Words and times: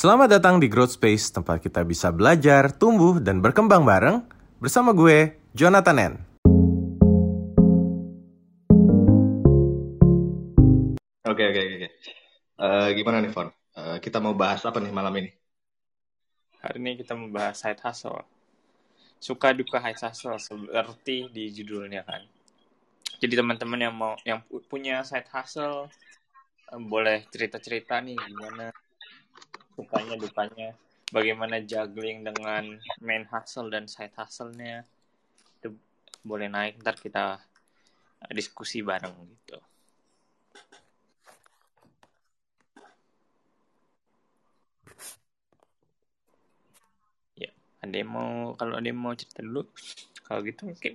Selamat 0.00 0.32
datang 0.32 0.56
di 0.56 0.64
Growth 0.64 0.96
Space, 0.96 1.28
tempat 1.28 1.60
kita 1.60 1.84
bisa 1.84 2.08
belajar, 2.08 2.72
tumbuh, 2.72 3.20
dan 3.20 3.44
berkembang 3.44 3.84
bareng 3.84 4.24
bersama 4.56 4.96
gue, 4.96 5.36
Jonathan 5.52 5.96
N. 6.00 6.12
Oke, 11.28 11.44
oke, 11.52 11.60
oke. 11.60 11.88
Uh, 12.56 12.88
gimana 12.96 13.20
nih, 13.20 13.28
Fon? 13.28 13.52
Uh, 13.76 14.00
kita 14.00 14.24
mau 14.24 14.32
bahas 14.32 14.64
apa 14.64 14.80
nih 14.80 14.88
malam 14.88 15.12
ini? 15.20 15.36
Hari 16.64 16.80
ini 16.80 16.96
kita 16.96 17.12
membahas 17.12 17.60
side 17.60 17.84
hustle. 17.84 18.24
Suka 19.20 19.52
duka 19.52 19.84
side 19.84 20.00
hustle 20.00 20.40
seperti 20.40 21.28
di 21.28 21.52
judulnya 21.52 22.08
kan. 22.08 22.24
Jadi 23.20 23.36
teman-teman 23.36 23.76
yang 23.76 23.92
mau 23.92 24.16
yang 24.24 24.40
punya 24.64 25.04
side 25.04 25.28
hustle 25.28 25.92
boleh 26.88 27.28
cerita-cerita 27.28 28.00
nih 28.00 28.16
gimana 28.16 28.72
sukanya 29.76 30.16
dukanya. 30.20 30.76
Bagaimana 31.10 31.58
juggling 31.58 32.22
dengan 32.22 32.78
main 33.02 33.26
hustle 33.26 33.66
dan 33.66 33.90
side 33.90 34.14
hustle-nya 34.14 34.86
itu 35.58 35.74
boleh 36.22 36.46
naik. 36.46 36.78
Ntar 36.78 36.94
kita 36.94 37.42
diskusi 38.30 38.78
bareng 38.84 39.10
gitu. 39.26 39.58
Ya 47.34 47.50
ada 47.82 47.96
yang 47.96 48.10
mau 48.12 48.54
kalau 48.54 48.78
ada 48.78 48.86
yang 48.86 49.00
mau 49.00 49.16
cerita 49.18 49.42
dulu 49.42 49.66
kalau 50.22 50.46
gitu 50.46 50.68
mungkin 50.70 50.94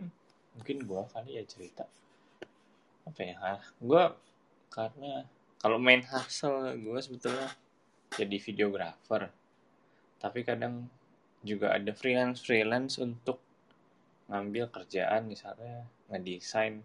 mungkin 0.56 0.78
gua 0.88 1.04
kali 1.12 1.36
ya 1.36 1.44
cerita. 1.44 1.84
Apa 3.04 3.20
ya? 3.20 3.36
Gua 3.84 4.16
karena 4.72 5.28
kalau 5.60 5.82
main 5.82 6.06
hustle 6.06 6.78
gue 6.78 7.00
sebetulnya 7.02 7.50
jadi 8.16 8.38
videografer 8.40 9.30
tapi 10.20 10.42
kadang 10.42 10.88
juga 11.46 11.76
ada 11.76 11.92
freelance 11.94 12.42
freelance 12.42 12.98
untuk 12.98 13.38
ngambil 14.32 14.74
kerjaan 14.74 15.30
misalnya 15.30 15.86
ngedesain 16.10 16.82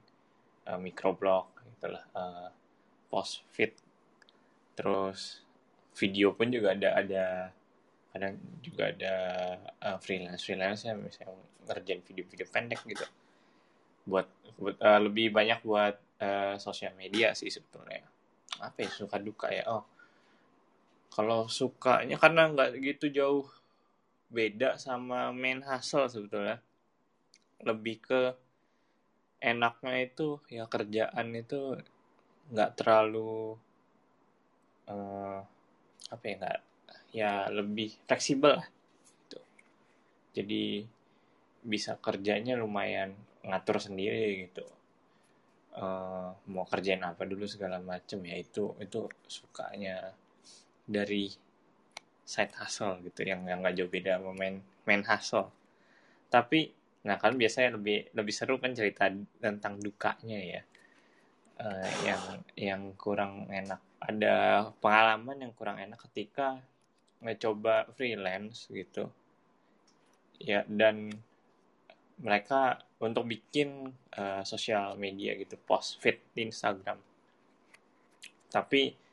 uh, 0.68 0.76
microblog 0.76 1.48
itulah 1.80 2.04
uh, 2.12 2.52
post 3.08 3.40
fit 3.48 3.72
terus 4.76 5.40
video 5.96 6.36
pun 6.36 6.52
juga 6.52 6.76
ada 6.76 6.96
ada 7.00 7.24
kadang 8.10 8.36
juga 8.60 8.90
ada 8.90 9.14
uh, 9.80 9.98
freelance 10.02 10.42
freelance 10.44 10.82
yang 10.84 10.98
misalnya 11.00 11.38
ngerjain 11.70 12.02
video-video 12.02 12.46
pendek 12.50 12.80
gitu. 12.82 13.06
Buat, 14.08 14.26
buat 14.58 14.76
uh, 14.82 15.00
lebih 15.06 15.30
banyak 15.30 15.62
buat 15.62 15.94
uh, 16.18 16.58
sosial 16.58 16.96
media 16.98 17.30
sih 17.38 17.52
sebetulnya. 17.52 18.02
Apa 18.58 18.82
ya 18.82 18.90
suka 18.90 19.22
duka 19.22 19.46
ya? 19.54 19.62
Oh 19.70 19.86
kalau 21.10 21.50
sukanya 21.50 22.16
karena 22.22 22.46
nggak 22.54 22.70
gitu 22.78 23.10
jauh 23.10 23.46
beda 24.30 24.78
sama 24.78 25.34
main 25.34 25.60
hustle 25.66 26.06
sebetulnya. 26.06 26.62
Lebih 27.60 27.96
ke 28.00 28.22
enaknya 29.42 29.94
itu 30.06 30.38
ya 30.48 30.64
kerjaan 30.70 31.34
itu 31.34 31.76
nggak 32.54 32.70
terlalu 32.78 33.58
uh, 34.86 35.40
apa 36.10 36.24
ya 36.24 36.34
nggak 36.38 36.58
ya 37.10 37.32
lebih 37.50 37.90
fleksibel 38.06 38.54
lah. 38.62 38.68
Gitu. 39.26 39.38
jadi 40.30 40.64
bisa 41.60 41.98
kerjanya 42.00 42.54
lumayan 42.56 43.12
ngatur 43.44 43.82
sendiri 43.82 44.46
gitu. 44.46 44.64
Uh, 45.70 46.34
mau 46.50 46.66
kerjain 46.66 47.02
apa 47.06 47.22
dulu 47.22 47.46
segala 47.46 47.78
macem 47.78 48.18
ya 48.26 48.34
itu 48.34 48.74
itu 48.82 49.06
sukanya 49.30 50.10
dari 50.90 51.30
side 52.26 52.54
hustle 52.58 52.98
gitu 53.06 53.22
yang 53.22 53.46
yang 53.46 53.62
nggak 53.62 53.74
jauh 53.78 53.90
beda 53.90 54.18
sama 54.18 54.34
main 54.34 54.58
main 54.86 55.02
hustle. 55.06 55.50
Tapi 56.26 56.74
nah 57.06 57.16
kan 57.16 57.38
biasanya 57.38 57.78
lebih 57.78 58.10
lebih 58.12 58.34
seru 58.34 58.58
kan 58.58 58.74
cerita 58.74 59.06
tentang 59.38 59.78
dukanya 59.78 60.38
ya. 60.38 60.62
Uh, 61.60 61.90
yang 62.08 62.22
yang 62.56 62.82
kurang 62.96 63.46
enak. 63.52 63.78
Ada 64.00 64.64
pengalaman 64.80 65.44
yang 65.44 65.52
kurang 65.52 65.76
enak 65.76 66.00
ketika 66.08 66.58
ngecoba 67.20 67.90
freelance 67.94 68.66
gitu. 68.72 69.12
Ya 70.40 70.64
dan 70.64 71.12
mereka 72.20 72.80
untuk 73.00 73.28
bikin 73.28 73.92
uh, 74.16 74.44
sosial 74.44 74.96
media 74.96 75.36
gitu 75.36 75.56
post 75.56 76.00
feed 76.00 76.20
di 76.32 76.48
Instagram. 76.48 76.96
Tapi 78.48 79.09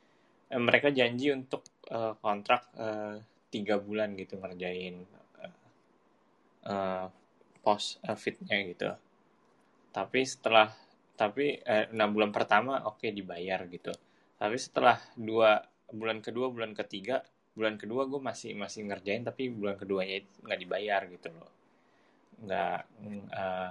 mereka 0.56 0.88
janji 0.88 1.28
untuk 1.28 1.60
uh, 1.92 2.16
kontrak 2.24 2.72
tiga 3.52 3.76
uh, 3.76 3.82
bulan 3.84 4.16
gitu 4.16 4.40
ngerjain 4.40 5.04
uh, 5.44 5.54
uh, 6.64 7.06
post 7.60 8.00
uh, 8.08 8.16
feednya 8.16 8.56
gitu. 8.64 8.88
Tapi 9.92 10.20
setelah 10.24 10.72
tapi 11.18 11.60
enam 11.66 12.08
uh, 12.08 12.12
bulan 12.14 12.30
pertama 12.32 12.80
oke 12.88 13.04
okay, 13.04 13.10
dibayar 13.12 13.60
gitu. 13.68 13.92
Tapi 14.40 14.56
setelah 14.56 14.96
dua 15.18 15.60
bulan 15.92 16.24
kedua 16.24 16.48
bulan 16.48 16.72
ketiga 16.72 17.20
bulan 17.58 17.74
kedua 17.74 18.06
gue 18.06 18.22
masih 18.22 18.54
masih 18.54 18.86
ngerjain 18.86 19.26
tapi 19.26 19.50
bulan 19.50 19.74
keduanya 19.74 20.22
nggak 20.46 20.60
dibayar 20.62 21.00
gitu 21.10 21.28
loh. 21.34 21.52
Nggak 22.40 22.78
uh, 23.34 23.70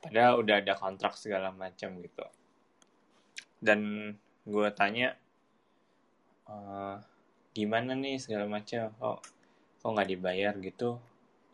padahal 0.00 0.40
udah 0.40 0.56
ada 0.64 0.72
kontrak 0.78 1.18
segala 1.18 1.52
macam 1.52 2.00
gitu. 2.00 2.24
Dan 3.60 4.14
gue 4.50 4.68
tanya 4.74 5.14
uh, 6.50 6.98
gimana 7.54 7.94
nih 7.94 8.18
segala 8.18 8.50
macam? 8.50 8.90
Kok 8.98 9.18
kok 9.80 9.90
nggak 9.94 10.10
dibayar 10.10 10.54
gitu? 10.58 10.98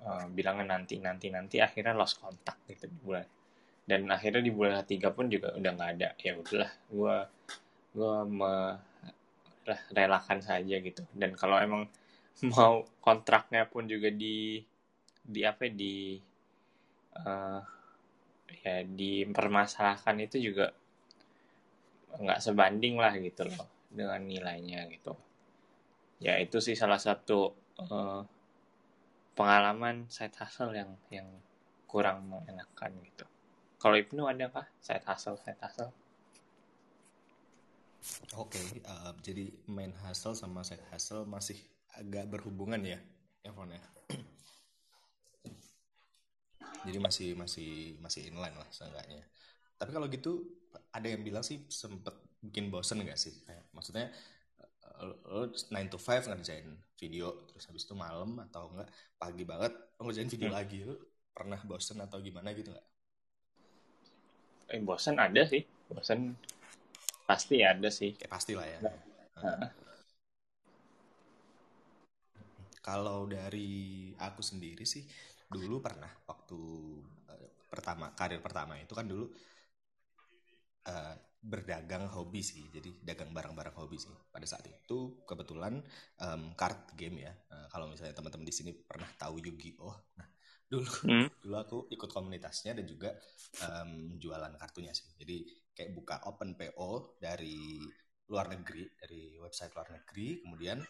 Uh, 0.01 0.25
bilangnya 0.33 0.77
nanti 0.77 1.01
nanti 1.01 1.29
nanti 1.29 1.57
akhirnya 1.61 1.93
lost 1.93 2.21
kontak 2.21 2.57
gitu 2.69 2.89
di 2.89 2.99
bulan. 3.05 3.27
Dan 3.87 4.09
akhirnya 4.11 4.43
di 4.43 4.51
bulan 4.51 4.83
ketiga 4.83 5.13
pun 5.15 5.29
juga 5.29 5.53
udah 5.55 5.71
nggak 5.77 5.91
ada. 6.01 6.09
Ya 6.19 6.33
udahlah 6.35 6.73
gue 6.91 7.17
gue 7.97 8.15
me 8.29 8.55
relakan 9.93 10.39
saja 10.41 10.77
gitu. 10.81 11.03
Dan 11.13 11.37
kalau 11.37 11.61
emang 11.61 11.85
mau 12.57 12.85
kontraknya 13.05 13.69
pun 13.69 13.85
juga 13.89 14.09
di 14.13 14.61
di 15.27 15.41
apa 15.43 15.67
ya, 15.67 15.73
di 15.75 15.95
uh, 17.19 17.61
ya 18.63 18.83
dipermasalahkan 18.87 20.17
itu 20.23 20.51
juga 20.51 20.71
nggak 22.17 22.41
sebanding 22.41 22.97
lah 22.97 23.13
gitu 23.21 23.45
loh 23.45 23.69
dengan 23.93 24.21
nilainya 24.25 24.89
gitu. 24.93 25.13
Ya 26.21 26.41
itu 26.41 26.61
sih 26.65 26.73
salah 26.73 26.97
satu 26.97 27.53
uh, 27.81 28.25
pengalaman 29.37 30.09
side 30.09 30.37
hustle 30.41 30.73
yang 30.73 30.97
yang 31.13 31.29
kurang 31.85 32.25
mengenakan 32.29 32.93
gitu. 33.05 33.25
Kalau 33.77 33.97
Ibnu 33.97 34.25
ada 34.25 34.49
kah 34.49 34.67
side 34.81 35.05
hustle 35.05 35.37
side 35.37 35.61
hustle? 35.61 35.93
Oke, 38.39 38.55
okay, 38.55 38.67
uh, 38.87 39.13
jadi 39.19 39.51
main 39.67 39.91
hustle 40.07 40.39
sama 40.39 40.63
side 40.63 40.85
hustle 40.95 41.27
masih 41.27 41.59
agak 41.99 42.31
berhubungan 42.31 42.79
ya, 42.81 43.03
Evan 43.43 43.75
ya? 43.75 43.83
Jadi 46.87 47.03
masih 47.03 47.35
masih 47.35 47.99
masih 47.99 48.31
inline 48.31 48.55
lah 48.55 48.69
seenggaknya 48.71 49.27
tapi 49.77 49.91
kalau 49.93 50.09
gitu 50.09 50.45
ada 50.93 51.07
yang 51.07 51.21
bilang 51.21 51.45
sih 51.45 51.65
sempet 51.69 52.17
bikin 52.41 52.73
bosen 52.73 53.05
gak 53.05 53.21
sih 53.21 53.33
kayak 53.45 53.69
maksudnya 53.73 54.09
eh, 55.01 55.15
lo 55.29 55.53
9 55.53 55.93
to 55.93 55.99
5 56.01 56.33
ngerjain 56.33 56.69
video 56.97 57.45
terus 57.49 57.69
habis 57.69 57.85
itu 57.85 57.93
malam 57.93 58.41
atau 58.49 58.73
enggak 58.73 58.89
pagi 59.21 59.45
banget 59.45 59.73
lo 60.01 60.09
ngerjain 60.09 60.31
video 60.33 60.49
hmm. 60.49 60.57
lagi 60.57 60.79
lo 60.85 60.97
pernah 61.37 61.61
bosen 61.69 62.01
atau 62.01 62.17
gimana 62.25 62.57
gitu 62.57 62.73
nggak? 62.73 62.89
Eh 64.73 64.81
bosen 64.81 65.21
ada 65.21 65.45
sih 65.45 65.69
bosen 65.93 66.33
pasti 67.27 67.61
ada 67.61 67.91
sih 67.91 68.15
kayak 68.17 68.33
pasti 68.33 68.53
lah 68.55 68.65
ya 68.65 68.79
nah. 68.87 69.71
kalau 72.87 73.27
dari 73.27 74.15
aku 74.15 74.41
sendiri 74.41 74.87
sih 74.87 75.03
dulu 75.51 75.83
pernah 75.83 76.11
waktu 76.27 76.59
uh, 77.31 77.51
pertama 77.67 78.15
karir 78.15 78.39
pertama 78.39 78.79
itu 78.79 78.95
kan 78.95 79.07
dulu 79.11 79.27
uh, 80.87 81.15
berdagang 81.47 82.11
hobi 82.11 82.43
sih 82.43 82.67
jadi 82.75 82.91
dagang 83.07 83.31
barang-barang 83.31 83.77
hobi 83.79 84.03
sih. 84.03 84.11
Pada 84.35 84.43
saat 84.49 84.67
itu 84.67 85.23
kebetulan 85.23 85.79
um, 86.19 86.57
card 86.59 86.99
game 86.99 87.23
ya. 87.23 87.33
Uh, 87.47 87.71
kalau 87.71 87.87
misalnya 87.87 88.19
teman-teman 88.19 88.47
di 88.47 88.55
sini 88.55 88.71
pernah 88.75 89.07
tahu 89.15 89.39
Yu-Gi-Oh! 89.39 89.97
Nah 90.19 90.29
dulu 90.73 90.91
hmm. 91.07 91.29
dulu 91.47 91.55
aku 91.55 91.79
ikut 91.95 92.11
komunitasnya 92.11 92.75
dan 92.75 92.83
juga 92.91 93.15
um, 93.63 94.19
jualan 94.19 94.51
kartunya 94.59 94.91
sih. 94.91 95.07
Jadi 95.15 95.47
kayak 95.71 95.95
buka 95.95 96.17
open 96.27 96.59
PO 96.59 97.21
dari 97.23 97.79
luar 98.27 98.51
negeri 98.51 98.83
dari 98.99 99.39
website 99.39 99.71
luar 99.71 99.95
negeri 99.95 100.43
kemudian 100.43 100.83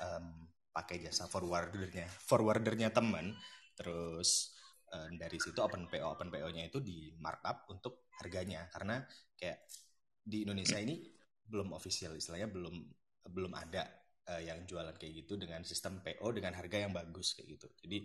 um, 0.00 0.48
pakai 0.72 1.04
jasa 1.04 1.28
forwardernya. 1.28 2.08
Forwardernya 2.24 2.88
teman 2.88 3.36
terus 3.76 4.56
uh, 4.96 5.12
dari 5.12 5.36
situ 5.36 5.60
open 5.60 5.92
PO 5.92 6.16
open 6.16 6.32
PO-nya 6.32 6.64
itu 6.64 6.80
di 6.80 7.12
markup 7.20 7.68
untuk 7.68 8.08
harganya. 8.16 8.64
Karena 8.72 8.96
kayak 9.38 9.62
di 10.20 10.44
Indonesia 10.44 10.76
ini 10.84 10.98
belum 11.48 11.72
official 11.72 12.12
istilahnya 12.18 12.52
belum 12.52 12.76
belum 13.28 13.52
ada 13.56 13.88
uh, 14.28 14.42
yang 14.42 14.64
jualan 14.68 14.92
kayak 15.00 15.24
gitu 15.24 15.40
dengan 15.40 15.64
sistem 15.64 16.04
PO 16.04 16.28
dengan 16.36 16.52
harga 16.52 16.76
yang 16.76 16.92
bagus 16.92 17.32
kayak 17.32 17.56
gitu. 17.56 17.68
Jadi 17.80 17.98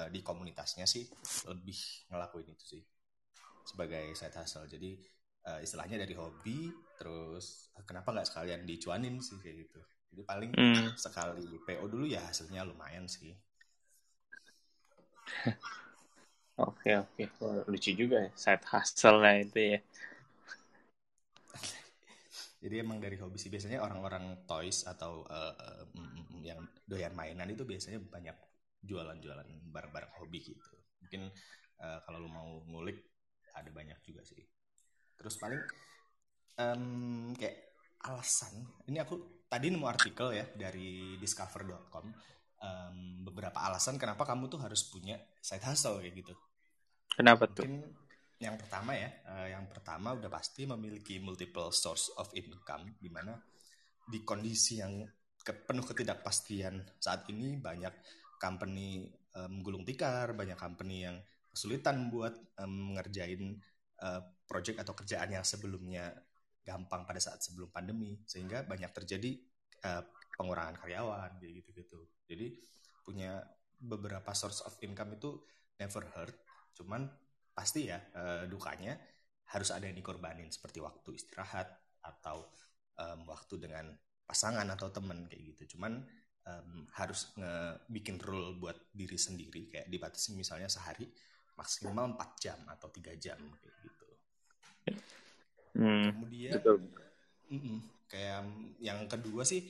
uh, 0.00 0.08
di 0.10 0.20
komunitasnya 0.24 0.86
sih 0.90 1.06
lebih 1.46 1.78
ngelakuin 2.10 2.50
itu 2.50 2.64
sih 2.78 2.82
sebagai 3.62 4.10
side 4.18 4.34
hustle. 4.34 4.66
Jadi 4.66 4.98
uh, 5.46 5.60
istilahnya 5.62 6.02
dari 6.02 6.14
hobi 6.18 6.74
terus 6.98 7.70
kenapa 7.86 8.10
nggak 8.10 8.28
sekalian 8.28 8.66
dicuanin 8.66 9.22
sih 9.22 9.38
kayak 9.38 9.68
gitu. 9.68 9.80
Jadi 10.10 10.22
paling 10.26 10.50
hmm. 10.50 10.98
sekali 10.98 11.46
PO 11.62 11.84
dulu 11.86 12.06
ya 12.10 12.26
hasilnya 12.26 12.66
lumayan 12.66 13.06
sih. 13.06 13.30
Oke 16.60 16.92
oke, 16.92 17.24
oh, 17.40 17.64
lucu 17.72 17.96
juga 17.96 18.20
ya 18.20 18.30
side 18.36 18.68
hustle 18.68 19.24
lah 19.24 19.40
itu 19.40 19.56
ya. 19.72 19.78
Jadi 22.60 22.74
emang 22.76 23.00
dari 23.00 23.16
hobi 23.16 23.40
sih 23.40 23.48
biasanya 23.48 23.80
orang-orang 23.80 24.44
toys 24.44 24.84
atau 24.84 25.24
uh, 25.24 25.54
uh, 25.56 25.84
yang 26.44 26.60
doyan 26.84 27.16
mainan 27.16 27.48
itu 27.48 27.64
biasanya 27.64 28.04
banyak 28.04 28.36
jualan-jualan 28.84 29.48
barang-barang 29.72 30.12
hobi 30.20 30.38
gitu. 30.44 30.76
Mungkin 31.00 31.32
uh, 31.80 31.98
kalau 32.04 32.20
lu 32.20 32.28
mau 32.28 32.60
ngulik 32.68 33.00
ada 33.56 33.72
banyak 33.72 33.96
juga 34.04 34.20
sih. 34.28 34.44
Terus 35.16 35.40
paling 35.40 35.60
um, 36.60 37.32
kayak 37.32 37.72
alasan 38.00 38.64
ini 38.88 39.00
aku 39.00 39.44
tadi 39.48 39.68
nemu 39.68 39.84
artikel 39.84 40.32
ya 40.32 40.44
dari 40.56 41.16
discover.com 41.20 42.06
um, 42.60 42.96
beberapa 43.24 43.60
alasan 43.60 44.00
kenapa 44.00 44.24
kamu 44.24 44.48
tuh 44.48 44.60
harus 44.60 44.84
punya 44.88 45.16
side 45.40 45.64
hustle 45.64 46.00
kayak 46.00 46.24
gitu. 46.24 46.34
Kenapa 47.16 47.48
tuh? 47.48 47.64
Yang 48.40 48.56
pertama 48.64 48.96
ya, 48.96 49.12
uh, 49.28 49.48
yang 49.52 49.68
pertama 49.68 50.16
udah 50.16 50.32
pasti 50.32 50.64
memiliki 50.64 51.20
multiple 51.20 51.68
source 51.68 52.08
of 52.16 52.32
income, 52.32 52.96
di 52.96 53.12
mana 53.12 53.36
di 54.08 54.24
kondisi 54.24 54.80
yang 54.80 55.04
ke, 55.44 55.52
penuh 55.68 55.84
ketidakpastian 55.84 56.80
saat 56.96 57.28
ini 57.28 57.60
banyak 57.60 57.92
company 58.40 59.12
um, 59.36 59.60
tikar, 59.84 60.32
banyak 60.32 60.56
company 60.56 61.04
yang 61.04 61.20
kesulitan 61.52 62.08
buat 62.08 62.32
um, 62.64 62.96
uh, 62.96 64.20
project 64.48 64.80
atau 64.80 64.96
kerjaan 64.96 65.36
yang 65.36 65.44
sebelumnya 65.44 66.08
gampang 66.64 67.04
pada 67.04 67.20
saat 67.20 67.44
sebelum 67.44 67.68
pandemi, 67.68 68.24
sehingga 68.24 68.64
banyak 68.64 68.88
terjadi 68.96 69.36
uh, 69.84 70.02
pengurangan 70.40 70.80
karyawan, 70.80 71.36
gitu-gitu. 71.44 72.08
Jadi 72.24 72.56
punya 73.04 73.44
beberapa 73.76 74.32
source 74.32 74.64
of 74.64 74.80
income 74.80 75.12
itu 75.20 75.44
never 75.76 76.08
hurt 76.16 76.36
Cuman 76.80 77.04
pasti 77.60 77.92
ya 77.92 78.00
uh, 78.16 78.48
dukanya 78.48 78.96
harus 79.52 79.68
ada 79.68 79.84
yang 79.84 79.92
dikorbanin 79.92 80.48
seperti 80.48 80.80
waktu 80.80 81.12
istirahat 81.12 81.68
atau 82.00 82.48
um, 82.96 83.28
waktu 83.28 83.60
dengan 83.60 83.92
pasangan 84.24 84.64
atau 84.72 84.88
temen 84.88 85.28
kayak 85.28 85.52
gitu. 85.52 85.76
Cuman 85.76 86.00
um, 86.48 86.88
harus 86.96 87.34
bikin 87.90 88.16
rule 88.22 88.56
buat 88.56 88.88
diri 88.94 89.20
sendiri 89.20 89.68
kayak 89.68 89.92
dibatasi 89.92 90.32
misalnya 90.32 90.72
sehari 90.72 91.04
maksimal 91.58 92.16
4 92.16 92.40
jam 92.40 92.58
atau 92.72 92.88
tiga 92.88 93.12
jam 93.20 93.36
kayak 93.36 93.76
gitu. 93.84 94.08
Hmm, 95.76 96.08
Kemudian 96.16 96.56
betul. 96.56 96.76
Mm 97.50 97.60
-mm, 97.60 97.76
kayak 98.08 98.40
yang 98.80 99.04
kedua 99.10 99.42
sih 99.44 99.66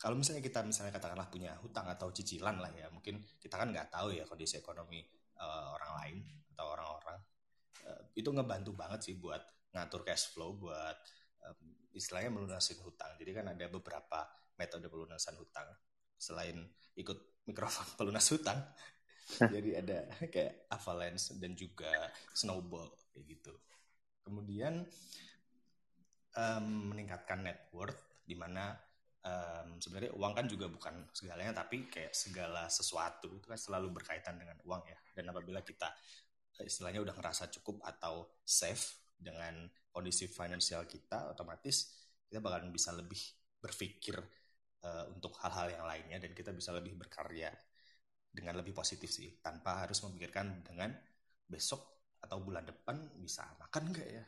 kalau 0.00 0.16
misalnya 0.16 0.40
kita 0.40 0.64
misalnya 0.64 0.96
katakanlah 0.96 1.28
punya 1.28 1.52
hutang 1.60 1.84
atau 1.84 2.08
cicilan 2.08 2.56
lah 2.56 2.72
ya 2.72 2.88
mungkin 2.88 3.20
kita 3.36 3.60
kan 3.60 3.68
nggak 3.68 3.92
tahu 3.92 4.16
ya 4.16 4.24
kondisi 4.24 4.56
ekonomi 4.56 5.04
uh, 5.36 5.76
orang 5.76 5.92
lain 6.00 6.16
atau 6.56 6.66
orang-orang 6.72 7.18
uh, 7.86 8.02
itu 8.16 8.28
ngebantu 8.32 8.74
banget 8.76 9.00
sih 9.06 9.14
buat 9.16 9.40
ngatur 9.70 10.02
cash 10.02 10.34
flow 10.34 10.58
buat 10.58 10.96
um, 11.46 11.58
istilahnya 11.94 12.30
melunasin 12.30 12.78
hutang. 12.82 13.14
Jadi 13.18 13.30
kan 13.34 13.46
ada 13.50 13.66
beberapa 13.70 14.26
metode 14.58 14.86
pelunasan 14.90 15.38
hutang 15.38 15.68
selain 16.20 16.68
ikut 16.98 17.18
mikrofon 17.48 17.86
pelunas 17.96 18.26
hutang. 18.30 18.58
Jadi 19.30 19.78
ada 19.78 20.10
kayak 20.26 20.66
avalanche 20.74 21.38
dan 21.38 21.54
juga 21.54 22.10
snowball 22.34 22.90
kayak 23.14 23.24
gitu. 23.30 23.54
Kemudian 24.26 24.82
um, 26.34 26.66
meningkatkan 26.90 27.46
net 27.46 27.70
worth 27.70 28.20
di 28.26 28.34
mana 28.34 28.74
um, 29.22 29.78
sebenarnya 29.78 30.12
uang 30.18 30.32
kan 30.34 30.46
juga 30.50 30.66
bukan 30.66 31.14
segalanya 31.14 31.62
tapi 31.62 31.86
kayak 31.86 32.10
segala 32.10 32.66
sesuatu 32.66 33.30
itu 33.38 33.46
kan 33.46 33.58
selalu 33.58 33.94
berkaitan 33.94 34.34
dengan 34.34 34.58
uang 34.66 34.82
ya. 34.82 34.98
Dan 35.14 35.30
apabila 35.30 35.62
kita 35.62 35.94
istilahnya 36.64 37.00
udah 37.04 37.14
ngerasa 37.16 37.52
cukup 37.60 37.82
atau 37.84 38.28
safe 38.44 39.14
dengan 39.20 39.68
kondisi 39.92 40.30
finansial 40.30 40.86
kita, 40.86 41.34
otomatis 41.34 41.92
kita 42.30 42.38
bakalan 42.38 42.70
bisa 42.70 42.94
lebih 42.94 43.18
berpikir 43.60 44.16
uh, 44.86 45.04
untuk 45.12 45.36
hal-hal 45.44 45.68
yang 45.68 45.84
lainnya 45.84 46.18
dan 46.22 46.32
kita 46.32 46.54
bisa 46.54 46.72
lebih 46.72 46.96
berkarya 46.96 47.52
dengan 48.30 48.62
lebih 48.62 48.72
positif 48.72 49.10
sih, 49.10 49.42
tanpa 49.42 49.84
harus 49.84 49.98
memikirkan 50.06 50.62
dengan 50.62 50.94
besok 51.50 52.14
atau 52.22 52.38
bulan 52.38 52.62
depan 52.62 53.10
bisa 53.18 53.42
makan 53.58 53.90
nggak 53.90 54.08
ya? 54.08 54.24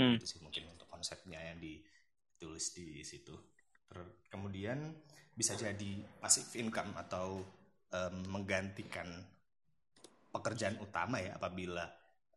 Hmm. 0.00 0.16
Itu 0.16 0.24
sih 0.24 0.40
mungkin 0.40 0.72
untuk 0.72 0.88
konsepnya 0.88 1.38
yang 1.52 1.60
ditulis 1.60 2.72
di 2.72 3.04
situ. 3.04 3.36
Kemudian 4.32 4.96
bisa 5.36 5.52
jadi 5.52 6.00
passive 6.16 6.48
income 6.56 6.96
atau 6.96 7.44
um, 7.92 8.16
menggantikan 8.32 9.08
pekerjaan 10.32 10.80
utama 10.80 11.20
ya 11.20 11.36
apabila 11.36 11.84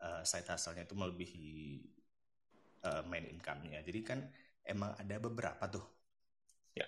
uh, 0.03 0.21
side 0.27 0.51
hustle-nya 0.51 0.83
itu 0.83 0.95
melebihi 0.95 1.49
uh, 2.85 3.03
main 3.07 3.25
income-nya. 3.25 3.79
Jadi 3.81 3.99
kan 4.03 4.19
emang 4.67 4.91
ada 4.99 5.15
beberapa 5.17 5.63
tuh 5.71 5.85
ya. 6.75 6.85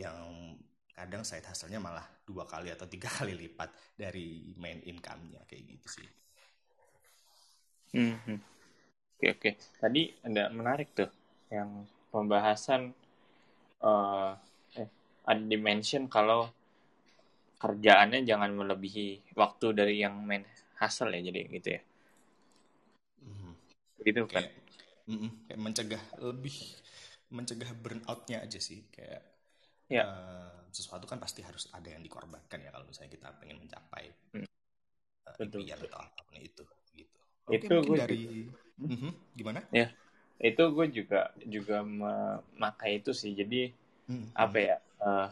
yang 0.00 0.56
kadang 0.96 1.22
side 1.22 1.44
hustle-nya 1.44 1.78
malah 1.78 2.04
dua 2.24 2.48
kali 2.48 2.72
atau 2.72 2.88
tiga 2.88 3.12
kali 3.20 3.36
lipat 3.36 3.70
dari 3.94 4.56
main 4.56 4.80
income-nya 4.80 5.44
kayak 5.44 5.64
gitu 5.76 5.88
sih. 6.00 6.08
Hmm, 7.90 8.16
hmm. 8.24 8.38
Oke 9.20 9.26
oke. 9.36 9.50
Tadi 9.76 10.08
ada 10.24 10.48
menarik 10.48 10.94
tuh 10.96 11.10
yang 11.50 11.84
pembahasan 12.14 12.94
uh, 13.82 14.32
eh 14.78 14.88
ada 15.26 15.42
dimension 15.42 16.06
kalau 16.06 16.48
kerjaannya 17.60 18.24
jangan 18.24 18.56
melebihi 18.56 19.36
waktu 19.36 19.66
dari 19.76 20.00
yang 20.00 20.16
main 20.24 20.42
hasil 20.80 21.12
ya 21.12 21.20
jadi 21.20 21.40
gitu 21.60 21.68
ya 21.76 21.80
mm-hmm. 23.20 23.52
gitu 24.08 24.20
kan 24.24 24.44
mm-hmm. 25.04 25.30
kayak 25.44 25.60
mencegah 25.60 26.02
lebih 26.24 26.56
mencegah 27.30 27.70
burnoutnya 27.76 28.40
aja 28.40 28.56
sih 28.56 28.88
kayak 28.88 29.20
ya. 29.92 30.08
uh, 30.08 30.64
sesuatu 30.72 31.04
kan 31.04 31.20
pasti 31.20 31.44
harus 31.44 31.68
ada 31.76 31.92
yang 31.92 32.00
dikorbankan 32.00 32.64
ya 32.64 32.72
kalau 32.72 32.88
misalnya 32.88 33.12
kita 33.12 33.28
pengen 33.42 33.60
mencapai 33.60 34.08
hmm. 34.34 34.48
uh, 35.28 35.36
impian 35.44 35.78
atau 35.78 36.00
apa 36.00 36.20
pun 36.26 36.40
itu 36.40 36.64
gitu 36.96 37.18
Oke, 37.50 37.60
itu 37.60 37.66
mungkin 37.76 38.00
dari 38.00 38.20
juga, 38.48 38.58
mm-hmm. 38.80 39.12
gimana 39.36 39.60
ya 39.68 39.86
itu 40.40 40.62
gue 40.72 40.86
juga 40.88 41.20
juga 41.44 41.84
memakai 41.84 43.04
itu 43.04 43.12
sih 43.12 43.36
jadi 43.36 43.68
mm-hmm. 44.08 44.32
apa 44.32 44.56
ya 44.56 44.76
uh, 45.04 45.28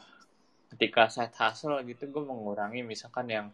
ketika 0.74 1.08
side 1.08 1.34
hustle 1.36 1.80
gitu 1.84 2.08
gue 2.08 2.22
mengurangi 2.24 2.84
misalkan 2.84 3.26
yang 3.32 3.46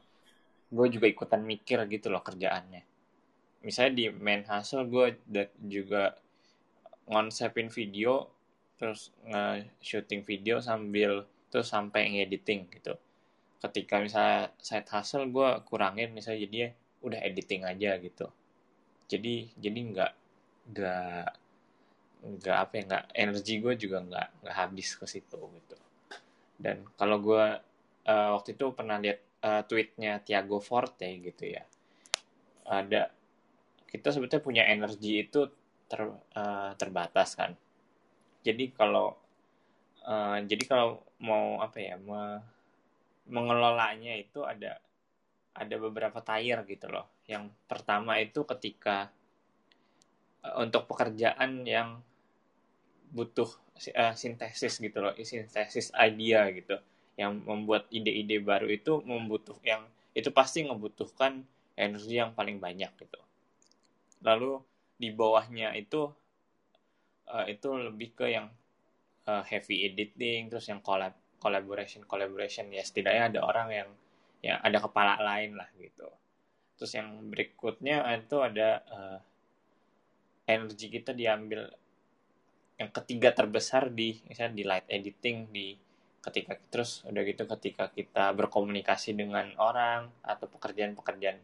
gue 0.75 0.87
juga 0.91 1.07
ikutan 1.07 1.43
mikir 1.47 1.79
gitu 1.87 2.11
loh 2.11 2.23
kerjaannya. 2.25 2.83
Misalnya 3.63 3.93
di 3.95 4.05
main 4.11 4.43
hustle 4.45 4.85
gue 4.91 5.19
juga 5.65 6.19
ngonsepin 7.07 7.71
video 7.71 8.29
terus 8.75 9.15
nge-shooting 9.25 10.27
video 10.27 10.59
sambil 10.59 11.25
terus 11.49 11.71
sampai 11.71 12.11
ngediting 12.11 12.67
gitu. 12.75 12.99
Ketika 13.63 14.03
misalnya 14.03 14.51
side 14.59 14.91
hustle 14.91 15.31
gue 15.31 15.49
kurangin 15.71 16.11
misalnya 16.11 16.45
jadi 16.51 16.59
udah 17.05 17.21
editing 17.23 17.63
aja 17.63 17.97
gitu. 18.03 18.27
Jadi 19.07 19.55
jadi 19.55 19.81
nggak 19.95 20.13
nggak 20.75 21.29
nggak 22.25 22.57
apa 22.57 22.73
ya 22.73 22.83
nggak 22.89 23.05
energi 23.13 23.55
gue 23.61 23.75
juga 23.77 24.01
nggak 24.01 24.29
nggak 24.43 24.57
habis 24.57 24.97
ke 24.97 25.05
situ 25.05 25.37
gitu 25.37 25.77
dan 26.65 26.81
kalau 26.97 27.21
gue 27.21 27.45
uh, 28.09 28.29
waktu 28.33 28.57
itu 28.57 28.73
pernah 28.73 28.97
lihat 28.97 29.21
uh, 29.45 29.63
tweetnya 29.69 30.25
Tiago 30.25 30.65
Forte 30.65 31.21
gitu 31.21 31.45
ya. 31.53 31.61
Ada 32.65 33.13
kita 33.93 34.09
sebetulnya 34.09 34.41
punya 34.41 34.65
energi 34.65 35.21
itu 35.21 35.45
ter, 35.85 36.09
uh, 36.09 36.73
terbatas 36.81 37.37
kan. 37.37 37.53
Jadi 38.41 38.73
kalau 38.73 39.13
uh, 40.09 40.41
jadi 40.41 40.65
kalau 40.65 41.05
mau 41.21 41.61
apa 41.61 41.77
ya 41.85 42.01
me, 42.01 42.41
mengelolanya 43.29 44.17
itu 44.17 44.41
ada 44.49 44.81
ada 45.53 45.77
beberapa 45.77 46.25
tier 46.25 46.65
gitu 46.65 46.89
loh. 46.89 47.13
Yang 47.29 47.53
pertama 47.69 48.17
itu 48.17 48.41
ketika 48.49 49.13
untuk 50.61 50.89
pekerjaan 50.89 51.65
yang 51.65 52.01
butuh 53.15 53.47
uh, 53.95 54.15
sintesis 54.19 54.83
gitu 54.83 54.99
loh, 54.99 55.15
sintesis 55.23 55.95
idea 55.95 56.51
gitu, 56.51 56.77
yang 57.15 57.39
membuat 57.47 57.87
ide-ide 57.95 58.43
baru 58.43 58.67
itu 58.67 58.99
membutuh 59.07 59.55
yang 59.63 59.87
itu 60.15 60.35
pasti 60.35 60.67
membutuhkan 60.67 61.47
energi 61.79 62.19
yang 62.19 62.35
paling 62.35 62.59
banyak 62.59 62.91
gitu. 62.99 63.21
Lalu 64.27 64.59
di 64.99 65.15
bawahnya 65.15 65.79
itu 65.79 66.11
uh, 67.31 67.47
itu 67.47 67.69
lebih 67.71 68.19
ke 68.19 68.35
yang 68.35 68.51
uh, 69.31 69.43
heavy 69.47 69.87
editing, 69.87 70.51
terus 70.51 70.67
yang 70.67 70.83
collab 70.83 71.15
collaboration 71.39 72.03
collaboration. 72.07 72.67
Ya 72.75 72.83
setidaknya 72.83 73.31
ada 73.31 73.41
orang 73.47 73.69
yang 73.71 73.89
ya 74.43 74.59
ada 74.59 74.83
kepala 74.83 75.23
lain 75.23 75.55
lah 75.55 75.71
gitu. 75.79 76.11
Terus 76.75 76.93
yang 76.99 77.31
berikutnya 77.31 78.03
itu 78.19 78.37
ada 78.43 78.83
uh, 78.91 79.19
energi 80.51 80.91
kita 80.91 81.15
diambil 81.15 81.71
yang 82.75 82.91
ketiga 82.91 83.31
terbesar 83.31 83.91
di 83.91 84.19
misalnya 84.27 84.55
di 84.55 84.65
light 84.67 84.89
editing 84.91 85.51
di 85.55 85.79
ketika 86.25 86.57
terus 86.73 87.05
udah 87.05 87.23
gitu 87.23 87.45
ketika 87.45 87.93
kita 87.93 88.33
berkomunikasi 88.33 89.13
dengan 89.13 89.53
orang 89.61 90.09
atau 90.25 90.49
pekerjaan-pekerjaan 90.49 91.39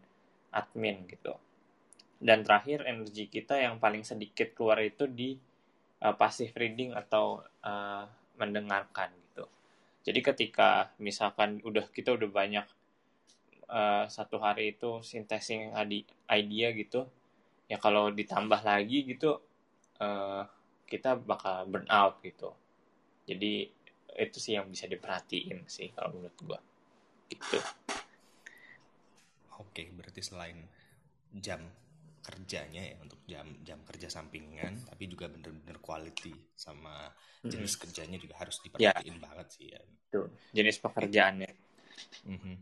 admin 0.51 1.05
gitu. 1.07 1.37
Dan 2.21 2.45
terakhir 2.45 2.85
energi 2.89 3.29
kita 3.29 3.61
yang 3.61 3.81
paling 3.81 4.05
sedikit 4.05 4.53
keluar 4.57 4.81
itu 4.81 5.09
di 5.09 5.37
uh, 6.05 6.15
passive 6.17 6.53
reading 6.57 6.97
atau 6.97 7.45
uh, 7.65 8.05
mendengarkan 8.41 9.13
gitu. 9.31 9.45
Jadi 10.05 10.21
ketika 10.25 10.91
misalkan 10.97 11.61
udah 11.61 11.85
kita 11.93 12.17
udah 12.17 12.29
banyak 12.33 12.67
uh, 13.69 14.05
satu 14.09 14.41
hari 14.43 14.75
itu 14.77 15.05
sintesing 15.05 15.77
idea 16.29 16.69
gitu 16.75 17.07
ya 17.71 17.79
kalau 17.79 18.11
ditambah 18.11 18.67
lagi 18.67 19.07
gitu 19.07 19.39
uh, 20.03 20.43
kita 20.91 21.15
bakal 21.15 21.71
burn 21.71 21.87
out 21.87 22.19
gitu 22.27 22.51
jadi 23.25 23.71
itu 24.19 24.37
sih 24.43 24.59
yang 24.59 24.67
bisa 24.67 24.91
diperhatiin 24.91 25.63
sih 25.71 25.95
kalau 25.95 26.19
menurut 26.19 26.37
gua 26.43 26.59
gitu 27.31 27.63
oke 29.63 29.83
berarti 29.95 30.21
selain 30.21 30.59
jam 31.31 31.63
kerjanya 32.21 32.83
ya 32.85 32.97
untuk 33.01 33.21
jam 33.25 33.47
jam 33.65 33.79
kerja 33.87 34.13
sampingan 34.13 34.77
tapi 34.85 35.09
juga 35.09 35.31
bener-bener 35.31 35.79
quality 35.81 36.35
sama 36.53 37.09
jenis 37.41 37.79
hmm. 37.79 37.81
kerjanya 37.87 38.19
juga 38.21 38.35
harus 38.37 38.61
ya. 38.61 38.63
diperhatiin 38.69 39.17
ya. 39.17 39.23
banget 39.25 39.47
sih 39.55 39.67
ya 39.73 39.81
Tuh, 40.11 40.29
jenis 40.53 40.77
pekerjaannya 40.83 41.51
hmm. 42.29 42.57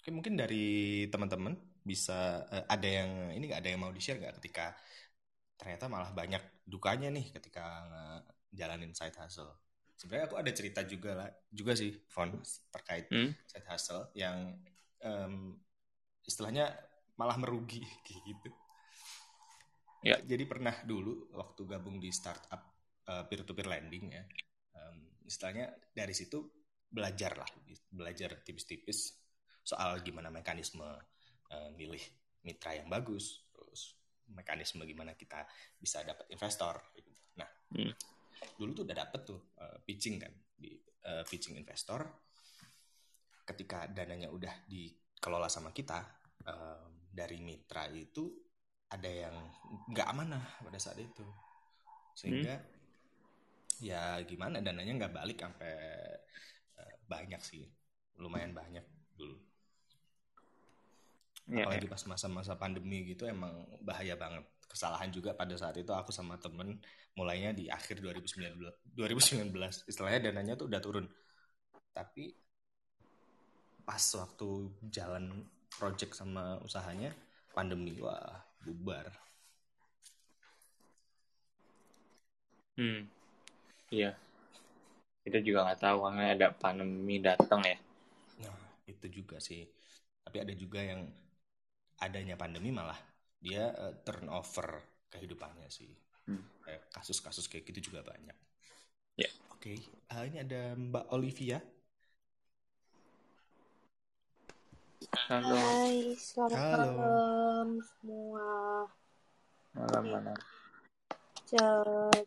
oke 0.00 0.08
mungkin 0.14 0.38
dari 0.38 1.04
teman-teman 1.12 1.58
bisa 1.84 2.46
uh, 2.48 2.64
ada 2.70 2.88
yang 2.88 3.34
ini 3.36 3.50
nggak 3.52 3.60
ada 3.60 3.68
yang 3.68 3.80
mau 3.84 3.92
di 3.92 4.00
share 4.00 4.16
nggak 4.16 4.40
ketika 4.40 4.72
ternyata 5.60 5.92
malah 5.92 6.08
banyak 6.16 6.40
dukanya 6.70 7.10
nih 7.10 7.34
ketika 7.34 7.84
jalanin 8.54 8.94
side 8.94 9.18
hustle. 9.18 9.50
Sebenarnya 9.98 10.30
aku 10.30 10.36
ada 10.38 10.50
cerita 10.54 10.80
juga 10.86 11.12
lah 11.12 11.28
juga 11.50 11.74
sih 11.76 11.92
Fon 12.08 12.38
terkait 12.70 13.10
hmm? 13.10 13.34
side 13.44 13.68
hustle 13.68 14.08
yang 14.14 14.54
um, 15.02 15.58
istilahnya 16.22 16.70
malah 17.18 17.36
merugi 17.36 17.82
gitu. 18.06 18.50
Ya. 20.00 20.16
Jadi 20.22 20.48
pernah 20.48 20.72
dulu 20.86 21.28
waktu 21.36 21.60
gabung 21.68 22.00
di 22.00 22.08
startup 22.08 22.70
uh, 23.10 23.26
peer 23.26 23.42
to 23.42 23.52
peer 23.52 23.66
lending 23.66 24.14
ya 24.14 24.24
um, 24.78 24.98
istilahnya 25.26 25.74
dari 25.90 26.14
situ 26.14 26.46
belajar 26.90 27.34
lah 27.38 27.50
belajar 27.90 28.42
tipis-tipis 28.42 29.14
soal 29.62 30.02
gimana 30.02 30.30
mekanisme 30.30 30.86
uh, 31.50 31.70
milih 31.74 32.02
mitra 32.42 32.74
yang 32.74 32.88
bagus 32.90 33.46
mekanisme 34.32 34.86
gimana 34.86 35.14
kita 35.18 35.44
bisa 35.78 36.02
dapat 36.06 36.30
investor 36.32 36.80
gitu. 36.96 37.10
nah 37.36 37.48
hmm 37.74 38.10
dulu 38.56 38.70
tuh 38.72 38.84
udah 38.88 38.96
dapet 38.96 39.20
tuh 39.24 39.40
uh, 39.60 39.78
pitching 39.84 40.16
kan 40.20 40.32
di 40.56 40.76
uh, 41.08 41.24
pitching 41.24 41.56
investor 41.56 42.04
ketika 43.44 43.88
dananya 43.90 44.28
udah 44.28 44.52
dikelola 44.68 45.48
sama 45.48 45.72
kita 45.72 46.00
uh, 46.48 46.84
dari 47.10 47.40
mitra 47.42 47.88
itu 47.90 48.28
ada 48.90 49.08
yang 49.08 49.36
nggak 49.90 50.08
amanah 50.08 50.44
pada 50.60 50.78
saat 50.80 50.98
itu 51.00 51.24
sehingga 52.14 52.58
hmm. 52.58 53.84
ya 53.86 54.18
gimana 54.28 54.60
dananya 54.60 55.06
nggak 55.06 55.14
balik 55.14 55.38
sampai 55.40 55.74
uh, 56.80 56.94
banyak 57.06 57.40
sih 57.40 57.64
lumayan 58.20 58.52
banyak 58.52 58.84
dulu 59.16 59.36
ya, 61.48 61.64
apalagi 61.64 61.86
ya. 61.88 61.92
pas 61.92 62.02
masa-masa 62.10 62.52
pandemi 62.58 63.06
gitu 63.08 63.24
emang 63.24 63.64
bahaya 63.80 64.18
banget. 64.18 64.44
Kesalahan 64.70 65.10
juga 65.10 65.34
pada 65.34 65.54
saat 65.58 65.74
itu 65.78 65.90
aku 65.90 66.14
sama 66.14 66.38
temen 66.38 66.78
mulainya 67.18 67.50
di 67.50 67.66
akhir 67.66 67.98
2019 67.98 68.94
2019 68.94 69.50
istilahnya 69.90 70.30
dananya 70.30 70.54
tuh 70.54 70.70
udah 70.70 70.80
turun. 70.82 71.06
Tapi 71.90 72.30
pas 73.82 74.04
waktu 74.14 74.48
jalan 74.94 75.42
project 75.74 76.14
sama 76.14 76.58
usahanya 76.62 77.10
pandemi 77.50 77.98
wah 77.98 78.38
bubar. 78.62 79.10
Hmm. 82.78 83.04
Iya. 83.90 84.14
Kita 85.20 85.42
juga 85.44 85.68
nggak 85.68 85.80
tahu 85.82 85.98
karena 86.06 86.24
ada 86.32 86.48
pandemi 86.54 87.20
datang 87.20 87.60
ya. 87.66 87.76
Nah 88.40 88.56
itu 88.86 89.06
juga 89.10 89.36
sih. 89.42 89.66
Tapi 90.24 90.36
ada 90.40 90.54
juga 90.54 90.80
yang 90.80 91.10
adanya 92.00 92.34
pandemi 92.34 92.72
malah 92.72 92.96
dia 93.40 93.72
uh, 93.72 93.94
turnover 94.04 94.80
kehidupannya 95.12 95.68
sih 95.68 95.88
hmm. 96.28 96.44
kasus-kasus 96.92 97.48
kayak 97.48 97.68
gitu 97.72 97.92
juga 97.92 98.04
banyak 98.04 98.36
ya 99.16 99.28
yeah. 99.28 99.32
oke 99.52 99.60
okay. 99.60 99.76
uh, 100.12 100.24
ini 100.24 100.44
ada 100.44 100.76
Mbak 100.76 101.06
Olivia 101.12 101.60
Halo. 105.10 105.56
Hai, 105.56 106.12
selamat 106.14 106.58
Halo. 106.60 106.90
malam 106.94 107.68
semua. 107.82 108.48
Malam 109.72 110.04
mana? 110.06 110.34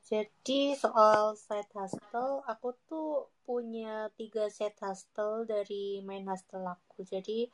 Jadi 0.03 0.75
soal 0.75 1.39
side 1.39 1.71
hustle, 1.71 2.43
aku 2.43 2.75
tuh 2.83 3.31
punya 3.47 4.11
tiga 4.19 4.51
set 4.51 4.75
hustle 4.83 5.47
dari 5.47 6.03
main 6.03 6.27
hustle 6.27 6.67
aku. 6.67 7.07
Jadi 7.07 7.47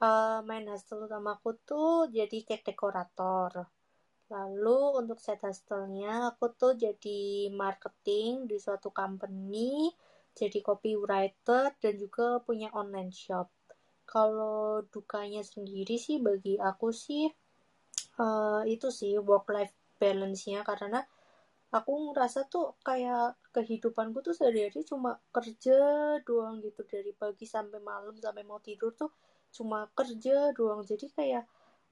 uh, 0.00 0.40
main 0.48 0.66
hustle 0.66 1.06
utamaku 1.06 1.56
tuh 1.68 2.08
jadi 2.08 2.42
cake 2.44 2.72
dekorator. 2.72 3.68
Lalu 4.30 4.78
untuk 5.04 5.18
set 5.18 5.42
hustle-nya 5.42 6.32
aku 6.34 6.54
tuh 6.54 6.72
jadi 6.78 7.50
marketing 7.50 8.46
di 8.46 8.56
suatu 8.62 8.94
company, 8.94 9.90
jadi 10.32 10.58
copywriter 10.62 11.74
dan 11.82 11.94
juga 11.98 12.38
punya 12.40 12.70
online 12.72 13.10
shop. 13.10 13.50
Kalau 14.06 14.82
dukanya 14.90 15.42
sendiri 15.42 15.98
sih 15.98 16.18
bagi 16.18 16.58
aku 16.58 16.90
sih 16.94 17.30
uh, 18.18 18.62
itu 18.66 18.88
sih 18.90 19.18
work 19.18 19.50
life 19.50 19.74
balance-nya 20.00 20.62
karena 20.66 21.04
aku 21.70 22.10
ngerasa 22.10 22.50
tuh 22.50 22.74
kayak 22.82 23.38
kehidupanku 23.54 24.26
tuh 24.26 24.34
sehari-hari 24.34 24.82
cuma 24.82 25.22
kerja 25.30 25.78
doang 26.26 26.58
gitu 26.58 26.82
dari 26.82 27.14
pagi 27.14 27.46
sampai 27.46 27.78
malam 27.78 28.18
sampai 28.18 28.42
mau 28.42 28.58
tidur 28.58 28.90
tuh 28.90 29.10
cuma 29.50 29.90
kerja 29.98 30.54
doang 30.56 30.82
jadi 30.86 31.06
kayak 31.12 31.44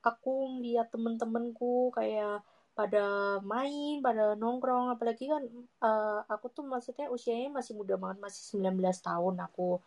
aku 0.02 0.62
lihat 0.62 0.94
temen-temenku 0.94 1.90
kayak 1.94 2.42
pada 2.78 3.38
main, 3.42 3.98
pada 3.98 4.38
nongkrong, 4.38 4.94
apalagi 4.94 5.26
kan 5.26 5.42
uh, 5.82 6.22
aku 6.30 6.46
tuh 6.54 6.62
maksudnya 6.62 7.10
usianya 7.10 7.50
masih 7.50 7.74
muda 7.74 7.98
banget, 7.98 8.22
masih 8.22 8.54
19 8.54 8.78
tahun 9.02 9.34
aku. 9.50 9.82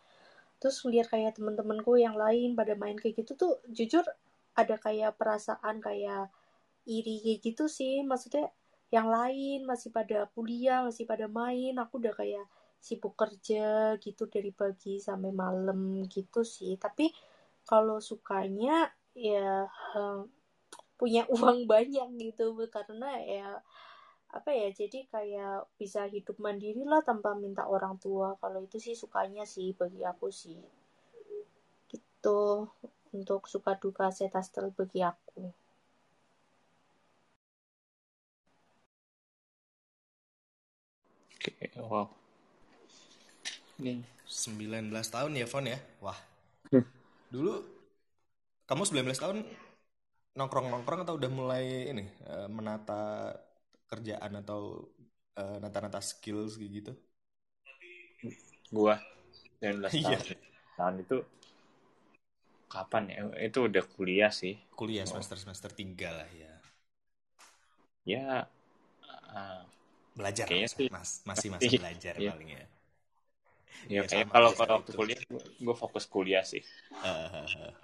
Terus 0.60 0.76
lihat 0.84 1.08
kayak 1.08 1.40
temen-temenku 1.40 1.96
yang 1.96 2.12
lain 2.20 2.52
pada 2.52 2.76
main 2.76 3.00
kayak 3.00 3.24
gitu 3.24 3.32
tuh 3.40 3.52
jujur 3.72 4.04
ada 4.52 4.76
kayak 4.76 5.16
perasaan 5.16 5.80
kayak 5.80 6.28
iri 6.84 7.16
kayak 7.24 7.40
gitu 7.40 7.64
sih, 7.64 8.04
maksudnya 8.04 8.52
yang 8.92 9.08
lain 9.08 9.64
masih 9.64 9.88
pada 9.88 10.28
kuliah, 10.36 10.84
masih 10.84 11.08
pada 11.08 11.24
main, 11.32 11.72
aku 11.80 11.96
udah 11.96 12.12
kayak 12.12 12.44
sibuk 12.76 13.16
kerja 13.16 13.96
gitu 14.04 14.28
dari 14.28 14.52
pagi 14.52 15.00
sampai 15.00 15.32
malam 15.32 16.04
gitu 16.12 16.44
sih. 16.44 16.76
Tapi 16.76 17.08
kalau 17.66 17.98
sukanya 18.02 18.90
ya 19.14 19.68
um, 19.94 20.26
punya 20.96 21.26
uang 21.34 21.66
banyak 21.66 22.08
gitu 22.18 22.54
karena 22.70 23.18
ya 23.22 23.48
apa 24.32 24.48
ya 24.48 24.72
jadi 24.72 25.04
kayak 25.12 25.68
bisa 25.76 26.08
hidup 26.08 26.40
mandiri 26.40 26.88
lah 26.88 27.04
tanpa 27.04 27.36
minta 27.36 27.68
orang 27.68 28.00
tua 28.00 28.32
kalau 28.40 28.64
itu 28.64 28.80
sih 28.80 28.96
sukanya 28.96 29.44
sih 29.44 29.76
bagi 29.76 30.00
aku 30.00 30.32
sih 30.32 30.56
gitu 31.92 32.64
untuk 33.12 33.44
suka 33.44 33.76
duka 33.76 34.08
setastel 34.08 34.72
bagi 34.72 35.04
aku 35.04 35.52
Oke, 41.42 41.74
wow. 41.74 42.06
Ini 43.82 43.98
19 44.22 45.10
tahun 45.10 45.34
ya, 45.34 45.46
Fon 45.50 45.66
ya? 45.66 45.74
Wah. 45.98 46.14
Hmm 46.70 46.86
dulu 47.32 47.64
kamu 48.68 48.82
19 48.84 49.16
tahun 49.16 49.38
nongkrong-nongkrong 50.36 51.08
atau 51.08 51.16
udah 51.16 51.30
mulai 51.32 51.88
ini 51.88 52.04
uh, 52.28 52.48
menata 52.48 53.32
kerjaan 53.88 54.40
atau 54.44 54.88
uh, 55.36 55.56
nata-nata 55.60 56.00
skills 56.00 56.60
gitu? 56.60 56.92
Gua 58.72 58.96
19 59.60 59.92
iya. 59.96 60.16
tahun. 60.16 60.36
Tahun 60.76 60.94
itu 61.04 61.16
kapan 62.68 63.02
ya? 63.12 63.20
Itu 63.44 63.68
udah 63.68 63.84
kuliah 63.84 64.32
sih. 64.32 64.56
Kuliah 64.72 65.04
semester 65.04 65.36
semester 65.36 65.68
tiga 65.72 66.12
lah 66.12 66.28
ya. 66.32 66.52
Ya 68.08 68.24
uh, 69.32 69.62
belajar 70.16 70.44
kayaknya 70.48 70.68
sih, 70.68 70.88
mas, 70.88 71.24
masih 71.24 71.48
masih 71.52 71.80
belajar 71.80 72.14
ya. 72.16 72.32
paling 72.32 72.50
ya. 72.56 72.64
Ya 73.88 74.04
Ya, 74.06 74.24
kalau 74.28 74.52
kalau 74.54 74.80
waktu 74.80 74.92
kuliah 74.94 75.20
gue 75.58 75.76
fokus 75.76 76.04
kuliah 76.06 76.44
sih. 76.44 76.62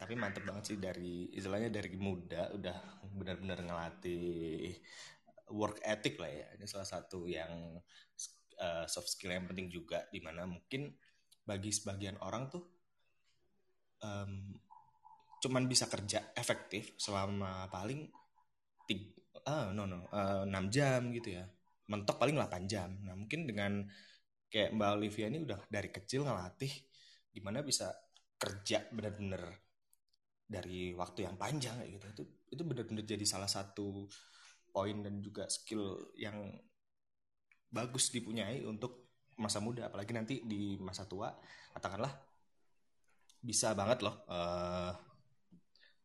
Tapi 0.00 0.12
mantep 0.20 0.44
banget 0.44 0.64
sih 0.74 0.76
dari 0.76 1.32
istilahnya 1.32 1.72
dari 1.72 1.96
muda 1.96 2.52
udah 2.52 2.76
benar-benar 3.14 3.64
ngelatih 3.64 4.76
work 5.54 5.80
ethic 5.80 6.20
lah 6.20 6.28
ya. 6.28 6.46
Ini 6.58 6.66
salah 6.68 6.88
satu 6.88 7.24
yang 7.24 7.80
uh, 8.60 8.84
soft 8.86 9.08
skill 9.08 9.32
yang 9.32 9.48
penting 9.48 9.72
juga 9.72 10.04
di 10.12 10.20
mana 10.20 10.44
mungkin 10.44 10.92
bagi 11.44 11.70
sebagian 11.72 12.16
orang 12.24 12.48
tuh 12.48 12.64
em, 14.00 14.56
cuman 15.44 15.68
bisa 15.68 15.84
kerja 15.92 16.32
efektif 16.32 16.96
selama 16.96 17.68
paling 17.68 18.08
tiga, 18.88 19.12
ah 19.44 19.76
no 19.76 19.84
no 19.84 20.08
eh, 20.08 20.48
6 20.48 20.72
jam 20.72 21.12
gitu 21.12 21.36
ya 21.36 21.44
mentok 21.90 22.16
paling 22.16 22.36
8 22.36 22.64
jam. 22.70 22.90
Nah 23.04 23.14
mungkin 23.16 23.44
dengan 23.48 23.84
kayak 24.48 24.72
Mbak 24.72 24.90
Olivia 24.96 25.26
ini 25.28 25.38
udah 25.44 25.58
dari 25.68 25.90
kecil 25.90 26.24
ngelatih 26.24 26.72
gimana 27.34 27.60
bisa 27.60 27.90
kerja 28.38 28.86
bener-bener 28.94 29.42
dari 30.44 30.94
waktu 30.94 31.26
yang 31.26 31.36
panjang 31.36 31.80
kayak 31.80 31.90
gitu. 31.98 32.06
Itu 32.14 32.22
itu 32.54 32.62
bener-bener 32.62 33.04
jadi 33.04 33.24
salah 33.26 33.50
satu 33.50 34.06
poin 34.70 35.02
dan 35.02 35.20
juga 35.20 35.46
skill 35.50 36.14
yang 36.18 36.36
bagus 37.70 38.14
dipunyai 38.14 38.62
untuk 38.64 39.20
masa 39.40 39.58
muda. 39.58 39.90
Apalagi 39.90 40.12
nanti 40.14 40.34
di 40.46 40.78
masa 40.78 41.04
tua 41.04 41.32
katakanlah 41.74 42.12
bisa 43.44 43.76
banget 43.76 44.00
loh 44.00 44.24
eh 44.30 44.92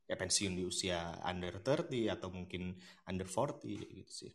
ya 0.10 0.18
pensiun 0.18 0.58
di 0.58 0.66
usia 0.66 1.22
under 1.22 1.62
30 1.62 2.10
atau 2.10 2.34
mungkin 2.34 2.74
under 3.06 3.30
40 3.30 3.62
gitu 4.02 4.12
sih 4.26 4.34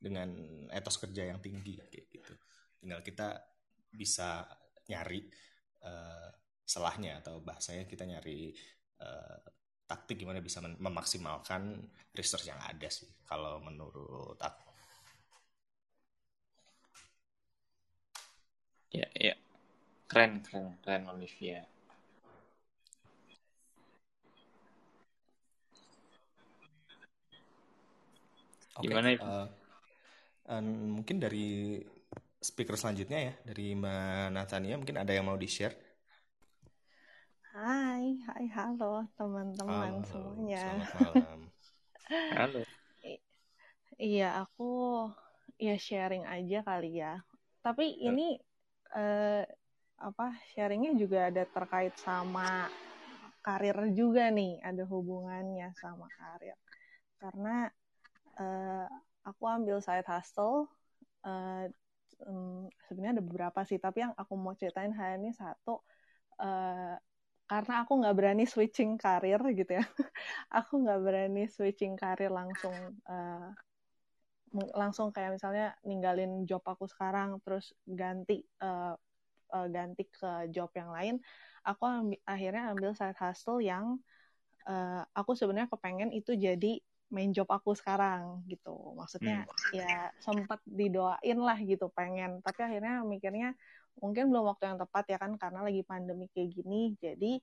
dengan 0.00 0.28
etos 0.72 0.96
kerja 1.02 1.28
yang 1.30 1.38
tinggi 1.44 1.76
kayak 1.78 2.06
gitu. 2.10 2.34
Tinggal 2.80 3.00
kita 3.04 3.28
bisa 3.92 4.48
nyari 4.88 5.20
eh, 5.84 6.28
selahnya 6.64 7.20
atau 7.22 7.42
bahasanya 7.44 7.84
kita 7.86 8.04
nyari 8.08 8.50
eh, 9.04 9.38
taktik 9.90 10.22
gimana 10.22 10.38
bisa 10.40 10.62
memaksimalkan 10.62 11.62
research 12.14 12.46
yang 12.50 12.60
ada 12.62 12.88
sih 12.88 13.10
kalau 13.26 13.58
menurut 13.60 14.38
aku. 14.40 14.70
Ya 18.98 19.06
ya. 19.26 19.34
Keren 20.10 20.32
keren 20.46 20.66
keren 20.84 21.04
Olivia. 21.14 21.60
Oke, 28.80 28.96
Gimana 28.96 29.12
itu? 29.12 29.28
eh, 29.28 29.46
em, 30.50 30.66
mungkin 30.96 31.16
dari 31.24 31.44
speaker 32.48 32.76
selanjutnya 32.80 33.18
ya 33.26 33.32
dari 33.48 33.64
Mbak 33.76 34.32
Natania 34.36 34.74
mungkin 34.80 34.96
ada 35.02 35.12
yang 35.16 35.26
mau 35.28 35.36
di 35.40 35.48
share 35.48 35.76
Hai, 37.54 38.04
hai, 38.26 38.44
halo 38.56 38.92
teman-teman 39.18 39.94
Halo, 40.00 40.10
semuanya. 40.10 40.58
selamat 40.60 40.88
malam 40.98 41.38
halo 42.32 42.62
I- 43.10 43.20
Iya, 44.08 44.26
aku 44.42 44.64
ya 45.66 45.74
sharing 45.86 46.24
aja 46.36 46.58
kali 46.68 46.90
ya. 47.02 47.12
Tapi 47.64 47.84
ini 48.08 48.26
eh, 48.96 49.42
apa 50.08 50.26
sharingnya 50.52 50.92
juga 51.02 51.18
ada 51.28 51.42
terkait 51.56 51.94
sama 52.00 52.68
karir 53.46 53.78
juga 54.00 54.24
nih, 54.38 54.52
ada 54.68 54.82
hubungannya 54.92 55.68
sama 55.82 56.06
karir. 56.18 56.56
Karena 57.22 57.56
eh, 58.42 58.88
aku 59.28 59.42
ambil 59.56 59.76
side 59.86 60.06
hustle, 60.08 60.68
eh, 61.26 61.66
em, 62.28 62.68
sebenarnya 62.88 63.14
ada 63.20 63.26
beberapa 63.28 63.60
sih, 63.68 63.78
tapi 63.82 63.98
yang 64.04 64.14
aku 64.20 64.34
mau 64.38 64.54
ceritain 64.60 64.92
hari 64.96 65.14
ini 65.22 65.30
satu. 65.36 65.82
eh, 66.42 66.94
karena 67.50 67.74
aku 67.84 67.92
nggak 68.00 68.16
berani 68.18 68.44
switching 68.48 68.96
karir 69.02 69.40
gitu 69.58 69.72
ya 69.78 69.84
aku 70.58 70.72
nggak 70.82 71.00
berani 71.06 71.42
switching 71.52 71.94
karir 72.00 72.30
langsung 72.32 72.76
meng- 74.56 74.74
langsung 74.74 75.08
kayak 75.14 75.30
misalnya 75.38 75.66
ninggalin 75.86 76.32
job 76.48 76.62
aku 76.66 76.84
sekarang 76.90 77.38
terus 77.44 77.70
ganti 77.86 78.42
eh, 78.62 78.94
eh, 79.54 79.66
ganti 79.74 80.02
ke 80.10 80.50
job 80.54 80.70
yang 80.78 80.90
lain 80.96 81.14
aku 81.66 81.82
ambi- 81.86 82.22
akhirnya 82.26 82.62
ambil 82.74 82.92
side 82.98 83.18
hustle 83.22 83.60
yang 83.62 83.98
eh, 84.68 85.02
aku 85.18 85.32
sebenarnya 85.38 85.70
kepengen 85.72 86.10
itu 86.14 86.32
jadi 86.36 86.80
main 87.10 87.30
job 87.34 87.46
aku 87.50 87.74
sekarang 87.74 88.42
gitu. 88.46 88.94
Maksudnya 88.96 89.46
ya 89.74 90.10
sempat 90.22 90.62
didoain 90.66 91.38
lah 91.38 91.58
gitu 91.62 91.90
pengen. 91.92 92.40
Tapi 92.42 92.60
akhirnya 92.62 93.02
mikirnya 93.02 93.54
mungkin 93.98 94.30
belum 94.30 94.46
waktu 94.54 94.72
yang 94.74 94.78
tepat 94.80 95.04
ya 95.10 95.18
kan 95.18 95.34
karena 95.36 95.60
lagi 95.66 95.82
pandemi 95.84 96.30
kayak 96.30 96.50
gini. 96.54 96.94
Jadi 97.02 97.42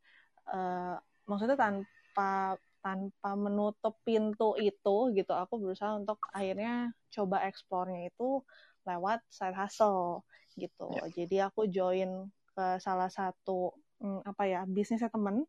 eh, 0.56 0.95
maksudnya 1.27 1.60
tanpa 1.60 2.58
tanpa 2.82 3.36
menutup 3.36 3.99
pintu 4.08 4.56
itu 4.56 5.12
gitu 5.12 5.34
aku 5.36 5.60
berusaha 5.60 5.99
untuk 5.99 6.23
akhirnya 6.32 6.95
coba 7.12 7.43
eksplornya 7.51 8.08
itu 8.08 8.39
lewat 8.88 9.19
side 9.27 9.58
hustle 9.60 10.23
gitu. 10.56 10.88
Jadi 11.12 11.43
aku 11.43 11.67
join 11.67 12.32
ke 12.56 12.80
salah 12.80 13.12
satu 13.12 13.75
mm, 13.99 14.23
apa 14.25 14.43
ya 14.47 14.62
bisnisnya 14.63 15.12
temen 15.12 15.43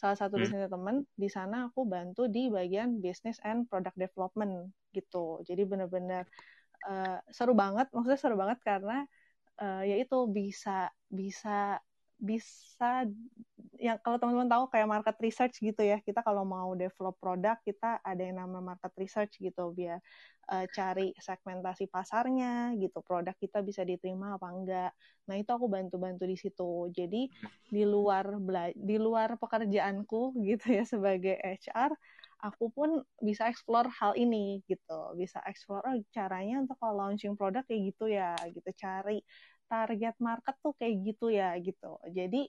salah 0.00 0.16
satu 0.20 0.34
Hmm. 0.34 0.42
bisnisnya 0.42 0.70
temen 0.72 0.96
di 1.22 1.28
sana 1.36 1.56
aku 1.70 1.80
bantu 1.94 2.20
di 2.36 2.40
bagian 2.56 2.98
business 3.04 3.38
and 3.48 3.68
product 3.70 3.96
development 4.00 4.52
gitu 4.96 5.40
jadi 5.48 5.62
bener-bener 5.70 6.24
eh, 6.88 7.18
seru 7.36 7.52
banget 7.62 7.86
maksudnya 7.94 8.20
seru 8.20 8.36
banget 8.42 8.58
karena 8.68 8.94
eh, 9.62 9.82
ya 9.90 9.96
itu 10.02 10.16
bisa 10.38 10.70
bisa 11.20 11.78
bisa 12.22 13.02
yang 13.82 13.98
kalau 13.98 14.14
teman-teman 14.14 14.46
tahu 14.46 14.64
kayak 14.70 14.86
market 14.86 15.16
research 15.18 15.58
gitu 15.58 15.82
ya 15.82 15.98
kita 15.98 16.22
kalau 16.22 16.46
mau 16.46 16.70
develop 16.78 17.18
produk 17.18 17.58
kita 17.66 17.98
ada 17.98 18.22
yang 18.22 18.38
namanya 18.38 18.78
market 18.78 18.94
research 18.94 19.42
gitu 19.42 19.74
biar 19.74 19.98
eh, 20.54 20.66
cari 20.70 21.10
segmentasi 21.18 21.90
pasarnya 21.90 22.78
gitu 22.78 23.02
produk 23.02 23.34
kita 23.34 23.58
bisa 23.66 23.82
diterima 23.82 24.38
apa 24.38 24.48
enggak. 24.54 24.92
Nah 25.26 25.34
itu 25.34 25.50
aku 25.50 25.66
bantu-bantu 25.66 26.22
di 26.30 26.38
situ. 26.38 26.94
Jadi 26.94 27.26
di 27.66 27.82
luar 27.82 28.38
di 28.78 28.96
luar 29.02 29.34
pekerjaanku 29.34 30.38
gitu 30.46 30.66
ya 30.78 30.86
sebagai 30.86 31.34
HR 31.42 31.90
aku 32.42 32.74
pun 32.74 33.02
bisa 33.22 33.46
explore 33.50 33.90
hal 33.98 34.14
ini 34.14 34.62
gitu. 34.70 35.14
Bisa 35.18 35.42
explore 35.46 35.82
oh, 35.90 35.98
caranya 36.14 36.62
untuk 36.62 36.78
launching 36.82 37.34
produk 37.34 37.66
kayak 37.66 37.94
gitu 37.94 38.10
ya 38.10 38.34
gitu. 38.50 38.70
Cari 38.78 39.22
target 39.70 40.14
market 40.22 40.54
tuh 40.64 40.72
kayak 40.78 40.94
gitu 41.06 41.26
ya 41.32 41.54
gitu. 41.60 41.98
Jadi 42.10 42.48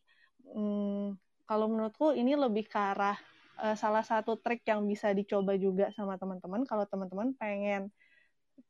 hmm, 0.53 1.17
kalau 1.49 1.65
menurutku 1.71 2.13
ini 2.15 2.33
lebih 2.37 2.65
ke 2.67 2.79
arah 2.79 3.17
eh, 3.63 3.75
salah 3.77 4.03
satu 4.05 4.37
trik 4.39 4.63
yang 4.67 4.85
bisa 4.87 5.11
dicoba 5.15 5.53
juga 5.59 5.89
sama 5.95 6.15
teman-teman 6.21 6.63
kalau 6.67 6.85
teman-teman 6.89 7.35
pengen 7.37 7.91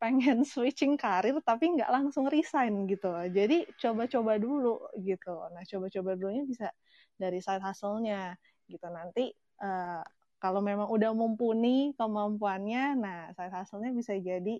pengen 0.01 0.43
switching 0.51 0.95
karir 0.99 1.37
tapi 1.43 1.73
nggak 1.75 1.91
langsung 1.91 2.27
resign 2.31 2.87
gitu. 2.91 3.11
Jadi 3.31 3.67
coba-coba 3.79 4.33
dulu 4.41 4.75
gitu. 4.99 5.35
Nah 5.53 5.63
coba-coba 5.67 6.11
dulunya 6.19 6.43
bisa 6.47 6.67
dari 7.19 7.39
side 7.43 7.63
hustle-nya 7.63 8.35
gitu. 8.71 8.87
Nanti 8.91 9.31
eh, 9.63 10.03
kalau 10.43 10.59
memang 10.59 10.91
udah 10.91 11.11
mumpuni 11.15 11.95
kemampuannya 11.95 12.99
nah 12.99 13.19
side 13.35 13.53
hustle-nya 13.55 13.91
bisa 13.95 14.13
jadi 14.19 14.55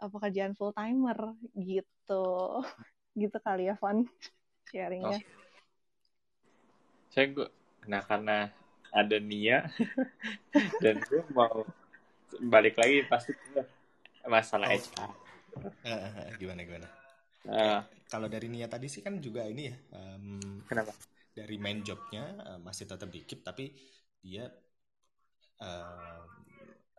eh, 0.00 0.08
pekerjaan 0.12 0.52
full 0.56 0.72
timer 0.72 1.36
gitu 1.60 2.24
gitu 3.16 3.38
kali 3.40 3.72
ya 3.72 3.74
Von 3.80 4.04
sharingnya. 4.70 5.20
Saya 7.10 7.26
gue 7.32 7.48
nah 7.86 8.02
karena 8.02 8.50
ada 8.90 9.16
Nia 9.22 9.62
dan 10.84 10.98
gue 11.00 11.22
mau 11.32 11.62
balik 12.42 12.76
lagi 12.76 13.06
pasti 13.06 13.32
masalah 14.26 14.68
Oh. 14.68 14.74
HR 14.74 16.36
gimana 16.36 16.60
gimana? 16.68 16.88
Eh, 17.46 17.80
kalau 18.10 18.28
dari 18.28 18.50
Nia 18.50 18.66
tadi 18.68 18.90
sih 18.90 19.00
kan 19.00 19.16
juga 19.22 19.46
ini 19.46 19.62
ya 19.70 19.76
em, 19.96 20.60
kenapa? 20.68 20.92
dari 21.32 21.56
main 21.56 21.80
jobnya 21.80 22.24
eh, 22.44 22.58
masih 22.60 22.84
tetap 22.90 23.08
dikit 23.08 23.40
tapi 23.46 23.72
dia 24.20 24.50
em, 25.62 26.26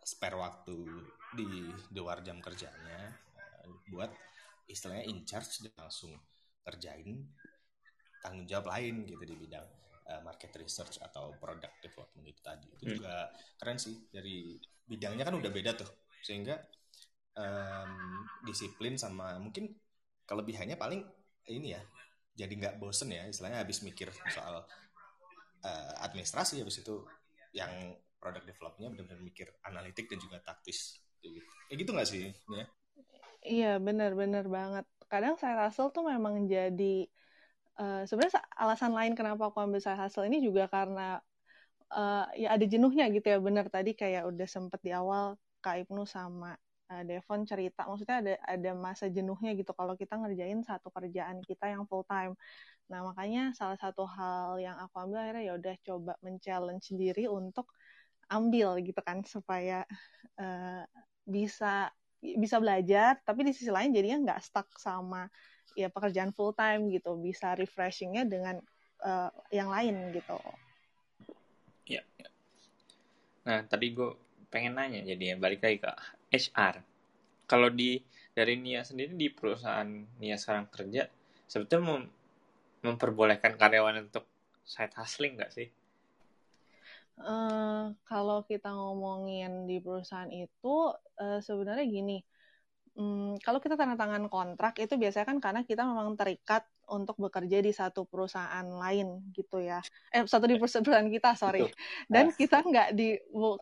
spare 0.02 0.36
waktu 0.40 0.78
di 1.36 1.46
di 1.92 1.98
luar 2.00 2.24
jam 2.24 2.40
kerjanya 2.40 3.12
buat 3.92 4.08
istilahnya 4.68 5.08
in 5.08 5.24
charge 5.24 5.64
dan 5.64 5.72
langsung 5.74 6.12
kerjain 6.62 7.24
tanggung 8.20 8.44
jawab 8.44 8.68
lain 8.76 9.08
gitu 9.08 9.24
di 9.24 9.34
bidang 9.34 9.66
eh, 10.08 10.20
market 10.24 10.52
research 10.56 11.00
atau 11.04 11.36
product 11.36 11.80
development 11.84 12.26
itu 12.28 12.40
tadi. 12.44 12.68
Itu 12.76 12.84
Hmm. 12.84 12.94
juga 13.00 13.14
keren 13.60 13.78
sih 13.80 13.96
dari 14.12 14.56
bidangnya 14.88 15.24
kan 15.24 15.34
udah 15.36 15.50
beda 15.52 15.72
tuh. 15.76 15.88
Sehingga 16.24 16.56
em, 17.38 17.92
disiplin 18.44 18.98
sama 18.98 19.36
mungkin 19.38 19.70
kelebihannya 20.28 20.76
paling 20.76 21.00
ini 21.48 21.72
ya 21.72 21.82
jadi 22.36 22.52
nggak 22.52 22.74
bosen 22.78 23.08
ya 23.10 23.24
istilahnya 23.26 23.62
habis 23.64 23.80
mikir 23.80 24.12
soal 24.30 24.62
eh, 25.64 25.92
administrasi 26.04 26.62
habis 26.62 26.82
itu 26.82 27.02
yang 27.54 27.70
product 28.18 28.46
developnya 28.46 28.90
benar-benar 28.90 29.22
mikir 29.22 29.46
analitik 29.64 30.10
dan 30.10 30.18
juga 30.18 30.42
taktis. 30.42 30.98
Gitu. 31.22 31.38
Kayak 31.70 31.78
gitu 31.82 31.90
nggak 31.94 32.08
sih 32.08 32.22
ya 32.52 32.64
Iya 33.50 33.66
benar-benar 33.86 34.44
banget. 34.56 34.84
kadang 35.12 35.34
side 35.40 35.56
hustle 35.62 35.88
tuh 35.96 36.04
memang 36.12 36.34
jadi 36.52 37.08
uh, 37.80 38.04
sebenarnya 38.08 38.44
alasan 38.62 38.92
lain 38.98 39.12
kenapa 39.18 39.42
aku 39.48 39.58
ambil 39.64 39.80
side 39.80 39.96
hustle 39.96 40.28
ini 40.28 40.38
juga 40.46 40.68
karena 40.68 41.16
uh, 41.96 42.28
ya 42.36 42.48
ada 42.56 42.66
jenuhnya 42.68 43.08
gitu 43.14 43.26
ya 43.32 43.38
bener 43.40 43.64
tadi 43.72 43.96
kayak 43.96 44.28
udah 44.30 44.44
sempet 44.44 44.80
di 44.84 44.92
awal 44.92 45.40
Kak 45.64 45.76
Ibnu 45.88 46.04
sama 46.04 46.52
uh, 46.92 47.02
Devon 47.08 47.48
cerita 47.48 47.88
maksudnya 47.88 48.16
ada 48.20 48.34
ada 48.44 48.70
masa 48.76 49.06
jenuhnya 49.08 49.56
gitu 49.56 49.72
kalau 49.72 49.96
kita 49.96 50.14
ngerjain 50.20 50.60
satu 50.60 50.88
kerjaan 50.92 51.40
kita 51.40 51.72
yang 51.72 51.88
full 51.88 52.04
time 52.04 52.36
nah 52.92 53.00
makanya 53.08 53.56
salah 53.56 53.80
satu 53.80 54.04
hal 54.04 54.60
yang 54.60 54.76
aku 54.76 54.94
ambil 55.08 55.24
akhirnya 55.24 55.44
ya 55.48 55.54
udah 55.60 55.74
coba 55.88 56.12
men-challenge 56.24 56.86
diri 57.00 57.24
untuk 57.28 57.68
ambil 58.28 58.76
gitu 58.84 59.00
kan 59.00 59.24
supaya 59.24 59.88
uh, 60.40 60.84
bisa 61.24 61.88
bisa 62.18 62.58
belajar 62.58 63.22
tapi 63.22 63.46
di 63.46 63.52
sisi 63.54 63.70
lain 63.70 63.94
jadinya 63.94 64.32
nggak 64.32 64.40
stuck 64.42 64.68
sama 64.78 65.30
ya 65.78 65.86
pekerjaan 65.86 66.34
full 66.34 66.50
time 66.50 66.90
gitu 66.90 67.14
bisa 67.18 67.54
refreshingnya 67.54 68.26
dengan 68.26 68.58
uh, 69.06 69.30
yang 69.54 69.70
lain 69.70 70.10
gitu 70.10 70.34
ya, 71.88 72.02
nah 73.48 73.64
tadi 73.64 73.96
gue 73.96 74.12
pengen 74.48 74.76
nanya 74.76 75.04
jadi 75.04 75.32
ya 75.32 75.36
balik 75.36 75.60
lagi 75.64 75.78
ke 75.80 75.92
HR. 76.32 76.84
Kalau 77.48 77.72
di 77.72 78.00
dari 78.32 78.60
Nia 78.60 78.84
sendiri 78.84 79.16
di 79.16 79.28
perusahaan 79.32 79.88
Nia 80.20 80.36
sekarang 80.36 80.68
kerja, 80.68 81.08
sebetulnya 81.48 81.84
mem 81.96 82.04
memperbolehkan 82.78 83.58
karyawan 83.58 84.08
untuk 84.08 84.28
side 84.62 84.94
hustling 84.96 85.40
nggak 85.40 85.52
sih? 85.52 85.68
Uh, 87.18 87.98
kalau 88.06 88.46
kita 88.46 88.70
ngomongin 88.70 89.66
di 89.66 89.82
perusahaan 89.82 90.30
itu 90.30 90.94
uh, 91.18 91.42
sebenarnya 91.42 91.82
gini, 91.90 92.22
um, 92.94 93.34
kalau 93.42 93.58
kita 93.58 93.74
tanda 93.74 93.98
tangan 93.98 94.30
kontrak 94.30 94.78
itu 94.78 94.94
biasanya 94.94 95.26
kan 95.26 95.38
karena 95.42 95.60
kita 95.66 95.82
memang 95.82 96.14
terikat 96.14 96.62
untuk 96.86 97.18
bekerja 97.18 97.58
di 97.58 97.74
satu 97.74 98.06
perusahaan 98.06 98.62
lain 98.62 99.34
gitu 99.34 99.58
ya, 99.58 99.82
eh 100.14 100.22
satu 100.30 100.46
di 100.46 100.62
perusahaan 100.62 101.10
kita 101.10 101.34
sorry, 101.34 101.66
dan 102.06 102.30
kita 102.30 102.62
nggak 102.62 102.94
di 102.94 103.18
uh, 103.34 103.58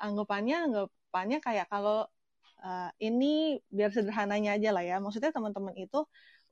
anggapannya 0.00 0.58
nggak 0.72 0.86
depannya 0.88 1.38
kayak 1.38 1.70
kalau 1.70 2.08
uh, 2.64 2.90
ini 2.98 3.62
biar 3.70 3.94
sederhananya 3.94 4.58
aja 4.58 4.74
lah 4.74 4.82
ya. 4.82 4.96
Maksudnya 4.98 5.30
teman-teman 5.30 5.78
itu 5.78 6.02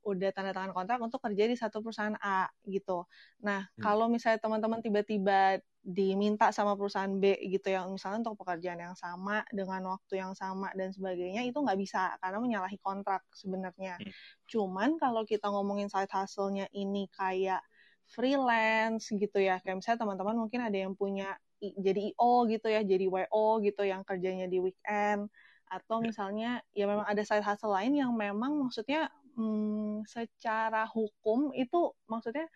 udah 0.03 0.31
tanda 0.35 0.51
tangan 0.51 0.75
kontrak 0.75 0.99
untuk 0.99 1.23
kerja 1.23 1.45
di 1.47 1.57
satu 1.57 1.81
perusahaan 1.81 2.15
A 2.19 2.51
gitu. 2.67 3.07
Nah, 3.43 3.67
hmm. 3.67 3.83
kalau 3.83 4.11
misalnya 4.11 4.43
teman-teman 4.43 4.83
tiba-tiba 4.83 5.63
diminta 5.83 6.55
sama 6.55 6.79
perusahaan 6.79 7.11
B 7.11 7.35
gitu 7.51 7.75
yang 7.75 7.91
misalnya 7.91 8.23
untuk 8.23 8.47
pekerjaan 8.47 8.79
yang 8.79 8.95
sama 8.95 9.43
dengan 9.51 9.83
waktu 9.91 10.23
yang 10.23 10.31
sama 10.39 10.71
dan 10.79 10.95
sebagainya 10.95 11.43
itu 11.43 11.59
nggak 11.59 11.75
bisa 11.75 12.15
karena 12.23 12.39
menyalahi 12.39 12.79
kontrak 12.79 13.27
sebenarnya. 13.35 13.99
Hmm. 13.99 14.13
Cuman 14.47 14.91
kalau 15.03 15.27
kita 15.27 15.51
ngomongin 15.51 15.91
side 15.91 16.11
hustle-nya 16.11 16.71
ini 16.71 17.11
kayak 17.11 17.63
freelance 18.07 19.11
gitu 19.11 19.39
ya, 19.43 19.59
kayak 19.63 19.83
misalnya 19.83 20.07
teman-teman 20.07 20.37
mungkin 20.39 20.61
ada 20.63 20.79
yang 20.79 20.95
punya 20.95 21.35
jadi 21.59 22.15
IO 22.15 22.47
gitu 22.51 22.67
ya, 22.71 22.83
jadi 22.83 23.07
WO 23.07 23.63
gitu 23.63 23.83
yang 23.87 24.03
kerjanya 24.03 24.47
di 24.47 24.59
weekend 24.59 25.31
atau 25.73 26.05
ya. 26.05 26.13
misalnya 26.13 26.51
ya 26.77 26.85
memang 26.85 27.09
ada 27.09 27.23
side 27.25 27.41
hustle 27.41 27.73
lain 27.73 27.97
yang 27.97 28.13
memang 28.13 28.53
maksudnya 28.61 29.09
hmm, 29.37 30.09
secara 30.09 30.87
hukum 30.89 31.53
itu 31.57 31.93
maksudnya 32.07 32.47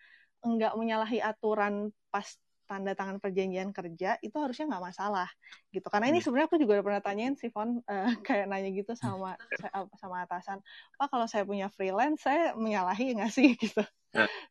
enggak 0.45 0.73
menyalahi 0.77 1.19
aturan 1.19 1.89
pas 2.13 2.27
tanda 2.67 2.91
tangan 2.93 3.17
perjanjian 3.23 3.71
kerja 3.71 4.19
itu 4.19 4.35
harusnya 4.35 4.67
nggak 4.75 4.85
masalah 4.91 5.29
gitu. 5.71 5.87
Karena 5.87 6.11
ini 6.11 6.19
hmm. 6.19 6.25
sebenarnya 6.27 6.47
aku 6.51 6.59
juga 6.59 6.71
udah 6.77 6.85
pernah 6.85 7.01
tanyain 7.01 7.35
si 7.39 7.47
Fon 7.47 7.79
uh, 7.79 8.11
kayak 8.27 8.51
nanya 8.51 8.69
gitu 8.75 8.93
sama 8.93 9.39
sama 10.03 10.27
atasan 10.27 10.59
pak 10.99 11.07
kalau 11.07 11.25
saya 11.25 11.47
punya 11.47 11.71
freelance 11.71 12.27
saya 12.27 12.53
menyalahi 12.53 13.15
nggak 13.17 13.31
sih? 13.31 13.55
Gitu. 13.63 13.83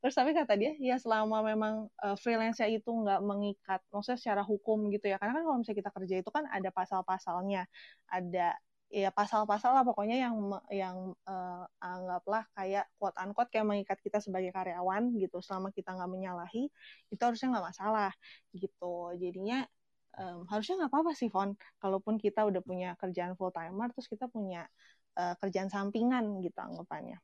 Terus 0.04 0.14
tapi 0.14 0.30
kata 0.36 0.52
dia 0.54 0.76
ya 0.78 1.00
selama 1.00 1.42
memang 1.42 1.88
uh, 2.04 2.14
freelance-nya 2.20 2.70
itu 2.70 2.86
nggak 2.86 3.18
mengikat 3.24 3.80
maksudnya 3.88 4.20
secara 4.20 4.42
hukum 4.44 4.92
gitu 4.92 5.10
ya. 5.10 5.16
Karena 5.18 5.32
kan 5.32 5.42
kalau 5.48 5.58
misalnya 5.58 5.80
kita 5.80 5.90
kerja 5.96 6.14
itu 6.22 6.30
kan 6.30 6.44
ada 6.46 6.70
pasal-pasalnya 6.70 7.66
ada 8.06 8.54
ya 8.86 9.10
pasal-pasal 9.10 9.74
lah 9.74 9.82
pokoknya 9.82 10.16
yang 10.22 10.34
yang 10.70 10.96
uh, 11.26 11.66
anggaplah 11.82 12.46
kayak 12.54 12.86
quote 12.96 13.18
unquote 13.18 13.50
kayak 13.50 13.66
mengikat 13.66 13.98
kita 13.98 14.22
sebagai 14.22 14.54
karyawan 14.54 15.10
gitu 15.18 15.42
selama 15.42 15.74
kita 15.74 15.90
nggak 15.90 16.10
menyalahi 16.10 16.70
itu 17.10 17.22
harusnya 17.22 17.58
nggak 17.58 17.66
masalah 17.74 18.12
gitu. 18.54 19.10
Jadinya 19.18 19.66
um, 20.14 20.46
harusnya 20.46 20.86
nggak 20.86 20.92
apa-apa 20.94 21.12
sih 21.18 21.28
Fon. 21.28 21.58
Kalaupun 21.82 22.14
kita 22.14 22.46
udah 22.46 22.62
punya 22.62 22.94
kerjaan 22.94 23.34
full 23.34 23.50
timer 23.50 23.90
terus 23.90 24.06
kita 24.06 24.30
punya 24.30 24.70
uh, 25.18 25.34
kerjaan 25.42 25.66
sampingan 25.66 26.38
gitu 26.46 26.58
anggapannya. 26.62 27.18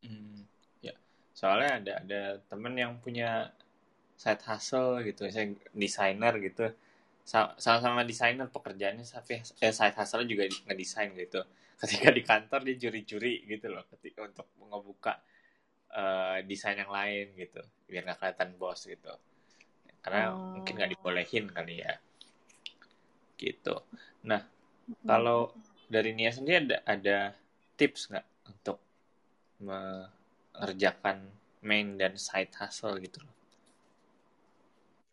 Hmm, 0.00 0.48
ya. 0.80 0.96
Soalnya 1.36 1.70
ada 1.76 1.92
ada 2.00 2.22
temen 2.48 2.72
yang 2.72 2.96
punya 3.04 3.52
side 4.16 4.40
hustle 4.48 5.04
gitu 5.04 5.28
saya 5.28 5.52
desainer 5.76 6.32
gitu 6.40 6.72
sama-sama 7.26 8.06
desainer 8.06 8.46
pekerjaannya 8.46 9.02
tapi 9.02 9.42
eh, 9.42 9.74
side 9.74 9.98
hustle 9.98 10.22
juga 10.22 10.46
ngedesain 10.70 11.10
gitu. 11.18 11.42
Ketika 11.82 12.08
di 12.14 12.22
kantor 12.22 12.60
dia 12.62 12.76
juri-juri 12.78 13.44
gitu 13.44 13.68
loh 13.68 13.84
ketika 13.92 14.24
untuk 14.24 14.48
ngebuka 14.56 15.20
uh, 15.92 16.40
desain 16.48 16.80
yang 16.80 16.88
lain 16.88 17.36
gitu 17.36 17.60
biar 17.84 18.08
nggak 18.08 18.16
kelihatan 18.16 18.50
bos 18.56 18.80
gitu. 18.88 19.12
Karena 20.00 20.32
oh. 20.32 20.56
mungkin 20.56 20.72
nggak 20.72 20.96
dibolehin 20.96 21.52
kali 21.52 21.84
ya. 21.84 22.00
Gitu. 23.36 23.76
Nah 24.24 24.40
kalau 25.04 25.52
dari 25.92 26.16
Nia 26.16 26.32
sendiri 26.32 26.64
ada 26.64 26.78
ada 26.88 27.18
tips 27.76 28.08
nggak 28.08 28.26
untuk 28.48 28.80
mengerjakan 29.60 31.28
main 31.60 32.00
dan 32.00 32.16
side 32.16 32.56
hustle 32.56 32.96
gitu 33.04 33.20
loh? 33.20 33.36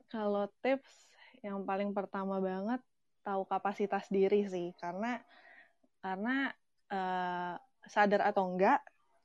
Kalau 0.07 0.47
tips 0.63 1.02
yang 1.43 1.67
paling 1.67 1.91
pertama 1.91 2.39
banget 2.39 2.79
tahu 3.21 3.43
kapasitas 3.45 4.07
diri 4.07 4.47
sih. 4.47 4.71
Karena 4.79 5.19
karena 5.99 6.51
uh, 6.91 7.55
sadar 7.87 8.23
atau 8.31 8.47
enggak 8.55 8.79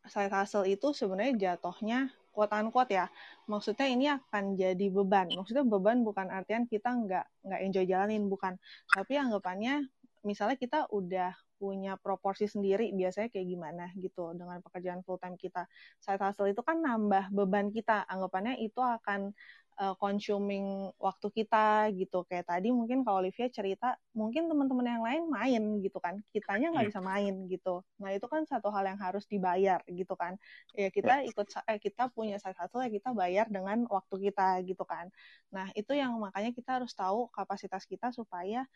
side 0.07 0.33
hustle 0.35 0.67
itu 0.67 0.91
sebenarnya 0.91 1.55
jatuhnya 1.55 2.11
quote 2.35 2.55
unquote 2.55 2.95
ya. 2.95 3.07
Maksudnya 3.51 3.87
ini 3.87 4.07
akan 4.11 4.59
jadi 4.59 4.87
beban. 4.91 5.31
Maksudnya 5.35 5.67
beban 5.67 6.03
bukan 6.03 6.31
artian 6.31 6.67
kita 6.67 6.91
nggak 6.91 7.27
nggak 7.47 7.61
enjoy 7.67 7.85
jalanin 7.87 8.27
bukan. 8.27 8.59
Tapi 8.91 9.19
anggapannya 9.19 9.87
misalnya 10.27 10.59
kita 10.59 10.91
udah 10.91 11.35
punya 11.59 11.99
proporsi 11.99 12.47
sendiri 12.47 12.95
biasanya 12.95 13.35
kayak 13.35 13.47
gimana 13.51 13.91
gitu 13.99 14.31
dengan 14.39 14.63
pekerjaan 14.63 15.03
full 15.03 15.19
time 15.19 15.35
kita. 15.35 15.67
Side 15.99 16.23
hustle 16.23 16.51
itu 16.51 16.63
kan 16.63 16.79
nambah 16.79 17.35
beban 17.35 17.75
kita. 17.75 18.07
Anggapannya 18.07 18.63
itu 18.63 18.79
akan 18.79 19.35
uh, 19.79 19.95
consuming 19.97 20.91
waktu 20.99 21.31
kita 21.31 21.89
gitu. 21.95 22.27
Kayak 22.27 22.51
tadi 22.51 22.75
mungkin 22.75 23.07
kalau 23.07 23.23
Olivia 23.23 23.47
cerita 23.49 23.95
mungkin 24.13 24.51
teman-teman 24.51 24.87
yang 24.87 25.03
lain 25.07 25.23
main 25.31 25.63
gitu 25.81 25.99
kan. 26.03 26.19
Kitanya 26.35 26.75
nggak 26.75 26.91
hmm. 26.91 26.93
bisa 26.93 27.01
main 27.01 27.35
gitu. 27.47 27.75
Nah 28.03 28.11
itu 28.13 28.27
kan 28.27 28.43
satu 28.45 28.69
hal 28.75 28.85
yang 28.91 28.99
harus 28.99 29.25
dibayar 29.31 29.81
gitu 29.87 30.15
kan. 30.19 30.37
Ya 30.75 30.91
kita 30.91 31.25
ikut 31.25 31.47
eh, 31.71 31.79
kita 31.79 32.11
punya 32.13 32.37
hustle 32.43 32.83
ya 32.85 32.91
kita 32.91 33.15
bayar 33.15 33.47
dengan 33.49 33.87
waktu 33.87 34.31
kita 34.31 34.67
gitu 34.67 34.83
kan. 34.83 35.09
Nah 35.55 35.71
itu 35.79 35.95
yang 35.95 36.19
makanya 36.19 36.51
kita 36.51 36.83
harus 36.83 36.93
tahu 36.93 37.31
kapasitas 37.31 37.87
kita 37.87 38.11
supaya 38.11 38.67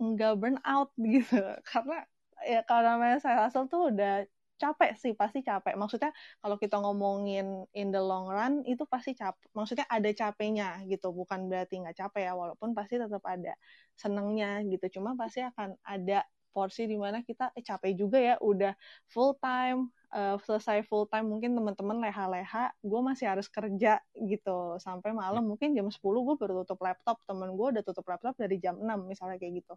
nggak 0.00 0.34
burn 0.40 0.58
out 0.64 0.90
gitu. 1.14 1.38
Karena 1.68 2.02
ya 2.46 2.64
kalau 2.64 2.96
namanya 2.96 3.18
side 3.20 3.38
hustle 3.38 3.68
tuh 3.68 3.92
udah 3.92 4.24
capek 4.58 4.90
sih 4.98 5.12
pasti 5.14 5.40
capek. 5.40 5.74
Maksudnya 5.78 6.10
kalau 6.42 6.56
kita 6.58 6.76
ngomongin 6.82 7.64
in 7.72 7.88
the 7.94 8.02
long 8.02 8.26
run 8.28 8.66
itu 8.66 8.84
pasti 8.90 9.14
capek 9.14 9.48
maksudnya 9.54 9.86
ada 9.88 10.10
capeknya 10.12 10.82
gitu. 10.90 11.14
Bukan 11.14 11.46
berarti 11.46 11.80
nggak 11.80 11.96
capek 11.96 12.22
ya 12.28 12.32
walaupun 12.34 12.74
pasti 12.76 12.98
tetap 12.98 13.22
ada 13.24 13.54
senengnya 13.94 14.60
gitu. 14.66 15.00
Cuma 15.00 15.14
pasti 15.14 15.40
akan 15.46 15.78
ada 15.86 16.26
porsi 16.50 16.90
di 16.90 16.98
mana 16.98 17.22
kita 17.22 17.54
eh, 17.54 17.62
capek 17.62 17.94
juga 17.94 18.18
ya 18.18 18.34
udah 18.42 18.74
full 19.06 19.36
time 19.38 19.94
uh, 20.10 20.34
selesai 20.42 20.82
full 20.90 21.06
time. 21.06 21.30
Mungkin 21.30 21.54
teman-teman 21.54 22.02
leha-leha 22.02 22.74
gue 22.82 23.00
masih 23.00 23.30
harus 23.30 23.46
kerja 23.46 24.02
gitu. 24.18 24.76
Sampai 24.82 25.14
malam 25.14 25.46
mungkin 25.46 25.72
jam 25.78 25.86
10 25.86 26.02
gue 26.02 26.34
baru 26.34 26.66
tutup 26.66 26.82
laptop. 26.82 27.22
Temen 27.30 27.54
gue 27.54 27.66
udah 27.78 27.82
tutup 27.86 28.04
laptop 28.10 28.34
dari 28.34 28.58
jam 28.58 28.74
6 28.80 29.06
misalnya 29.06 29.38
kayak 29.38 29.62
gitu 29.62 29.74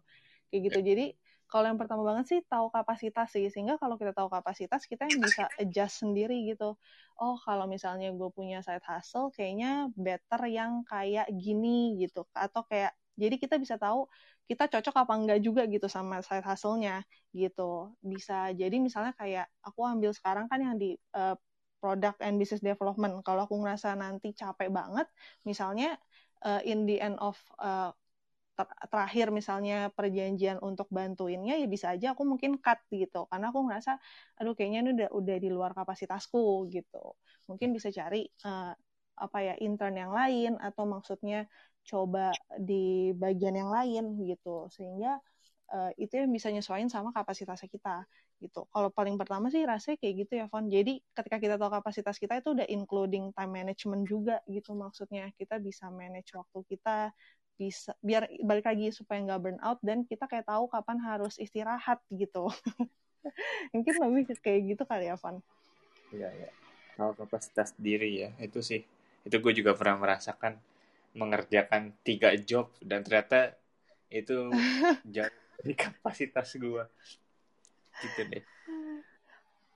kayak 0.52 0.62
gitu. 0.68 0.78
Jadi 0.84 1.06
kalau 1.48 1.68
yang 1.68 1.80
pertama 1.80 2.04
banget 2.04 2.24
sih 2.28 2.40
tahu 2.44 2.68
kapasitas 2.68 3.32
sih. 3.32 3.48
Sehingga 3.48 3.80
kalau 3.80 3.96
kita 3.96 4.12
tahu 4.12 4.28
kapasitas 4.28 4.84
kita 4.84 5.08
yang 5.08 5.20
bisa 5.24 5.48
adjust 5.56 6.04
sendiri 6.04 6.36
gitu. 6.44 6.76
Oh 7.16 7.36
kalau 7.40 7.64
misalnya 7.64 8.12
gue 8.12 8.28
punya 8.28 8.60
side 8.60 8.84
hustle 8.84 9.32
kayaknya 9.32 9.88
better 9.96 10.44
yang 10.48 10.84
kayak 10.84 11.28
gini 11.32 11.96
gitu. 11.96 12.28
Atau 12.36 12.68
kayak 12.68 12.92
jadi 13.16 13.36
kita 13.40 13.56
bisa 13.56 13.76
tahu 13.80 14.08
kita 14.48 14.68
cocok 14.68 15.08
apa 15.08 15.12
enggak 15.16 15.40
juga 15.40 15.64
gitu 15.68 15.88
sama 15.88 16.20
side 16.20 16.44
hustle-nya 16.44 17.04
gitu. 17.32 17.92
Bisa 18.04 18.52
jadi 18.52 18.76
misalnya 18.76 19.16
kayak 19.16 19.48
aku 19.64 19.80
ambil 19.88 20.12
sekarang 20.12 20.48
kan 20.52 20.60
yang 20.60 20.76
di 20.76 20.96
uh, 21.16 21.36
product 21.80 22.20
and 22.24 22.36
business 22.40 22.64
development. 22.64 23.20
Kalau 23.24 23.44
aku 23.44 23.56
ngerasa 23.60 23.92
nanti 23.96 24.32
capek 24.32 24.72
banget 24.72 25.04
misalnya 25.44 25.96
uh, 26.44 26.60
in 26.64 26.84
the 26.88 26.96
end 26.96 27.16
of 27.20 27.36
uh, 27.60 27.92
ter- 28.58 28.78
terakhir 28.92 29.26
misalnya 29.32 29.88
perjanjian 29.96 30.60
untuk 30.60 30.86
bantuinnya 30.92 31.56
ya 31.56 31.66
bisa 31.66 31.92
aja 31.94 32.12
aku 32.12 32.22
mungkin 32.28 32.60
cut 32.60 32.78
gitu 32.92 33.24
karena 33.30 33.48
aku 33.50 33.60
ngerasa 33.66 33.96
aduh 34.38 34.52
kayaknya 34.56 34.78
ini 34.84 34.90
udah 34.96 35.08
udah 35.12 35.36
di 35.40 35.48
luar 35.48 35.72
kapasitasku 35.72 36.68
gitu 36.74 37.16
mungkin 37.48 37.72
bisa 37.76 37.88
cari 37.88 38.28
uh, 38.44 38.72
apa 39.16 39.38
ya 39.44 39.54
intern 39.60 39.94
yang 39.96 40.12
lain 40.12 40.56
atau 40.60 40.84
maksudnya 40.88 41.48
coba 41.82 42.32
di 42.56 43.10
bagian 43.16 43.56
yang 43.58 43.70
lain 43.72 44.04
gitu 44.24 44.68
sehingga 44.70 45.18
uh, 45.72 45.90
itu 45.98 46.14
yang 46.20 46.30
bisa 46.30 46.48
nyesuaiin 46.52 46.92
sama 46.92 47.10
kapasitasnya 47.10 47.68
kita 47.72 48.04
gitu. 48.42 48.66
Kalau 48.74 48.90
paling 48.90 49.14
pertama 49.14 49.46
sih 49.54 49.62
rasanya 49.62 49.96
kayak 50.02 50.14
gitu 50.26 50.32
ya, 50.42 50.46
Fon. 50.50 50.66
Jadi 50.66 50.98
ketika 51.14 51.38
kita 51.38 51.54
tahu 51.62 51.70
kapasitas 51.78 52.18
kita 52.18 52.42
itu 52.42 52.58
udah 52.58 52.66
including 52.66 53.30
time 53.30 53.52
management 53.54 54.02
juga 54.10 54.42
gitu 54.50 54.74
maksudnya. 54.74 55.30
Kita 55.38 55.62
bisa 55.62 55.88
manage 55.94 56.34
waktu 56.34 56.58
kita, 56.66 57.14
bisa 57.62 57.94
biar 58.02 58.26
balik 58.42 58.66
lagi 58.66 58.90
supaya 58.90 59.22
nggak 59.22 59.40
burn 59.40 59.60
out 59.62 59.78
dan 59.86 60.02
kita 60.02 60.26
kayak 60.26 60.50
tahu 60.50 60.66
kapan 60.66 60.98
harus 60.98 61.38
istirahat 61.38 62.02
gitu. 62.10 62.50
Mungkin 63.74 63.94
lebih 64.02 64.34
kayak 64.42 64.60
gitu 64.74 64.82
kali 64.82 65.06
ya, 65.06 65.14
Fon. 65.14 65.38
Iya, 66.10 66.26
iya. 66.34 66.50
Kalau 66.98 67.14
kapasitas 67.14 67.70
diri 67.78 68.26
ya, 68.26 68.30
itu 68.42 68.58
sih. 68.58 68.82
Itu 69.22 69.38
gue 69.38 69.54
juga 69.54 69.78
pernah 69.78 70.02
merasakan 70.02 70.58
mengerjakan 71.12 71.92
tiga 72.02 72.34
job 72.40 72.72
dan 72.82 73.04
ternyata 73.04 73.54
itu 74.08 74.48
jauh 75.14 75.40
dari 75.62 75.74
kapasitas 75.78 76.58
gue 76.58 76.84
gitu 78.02 78.20
deh 78.32 78.44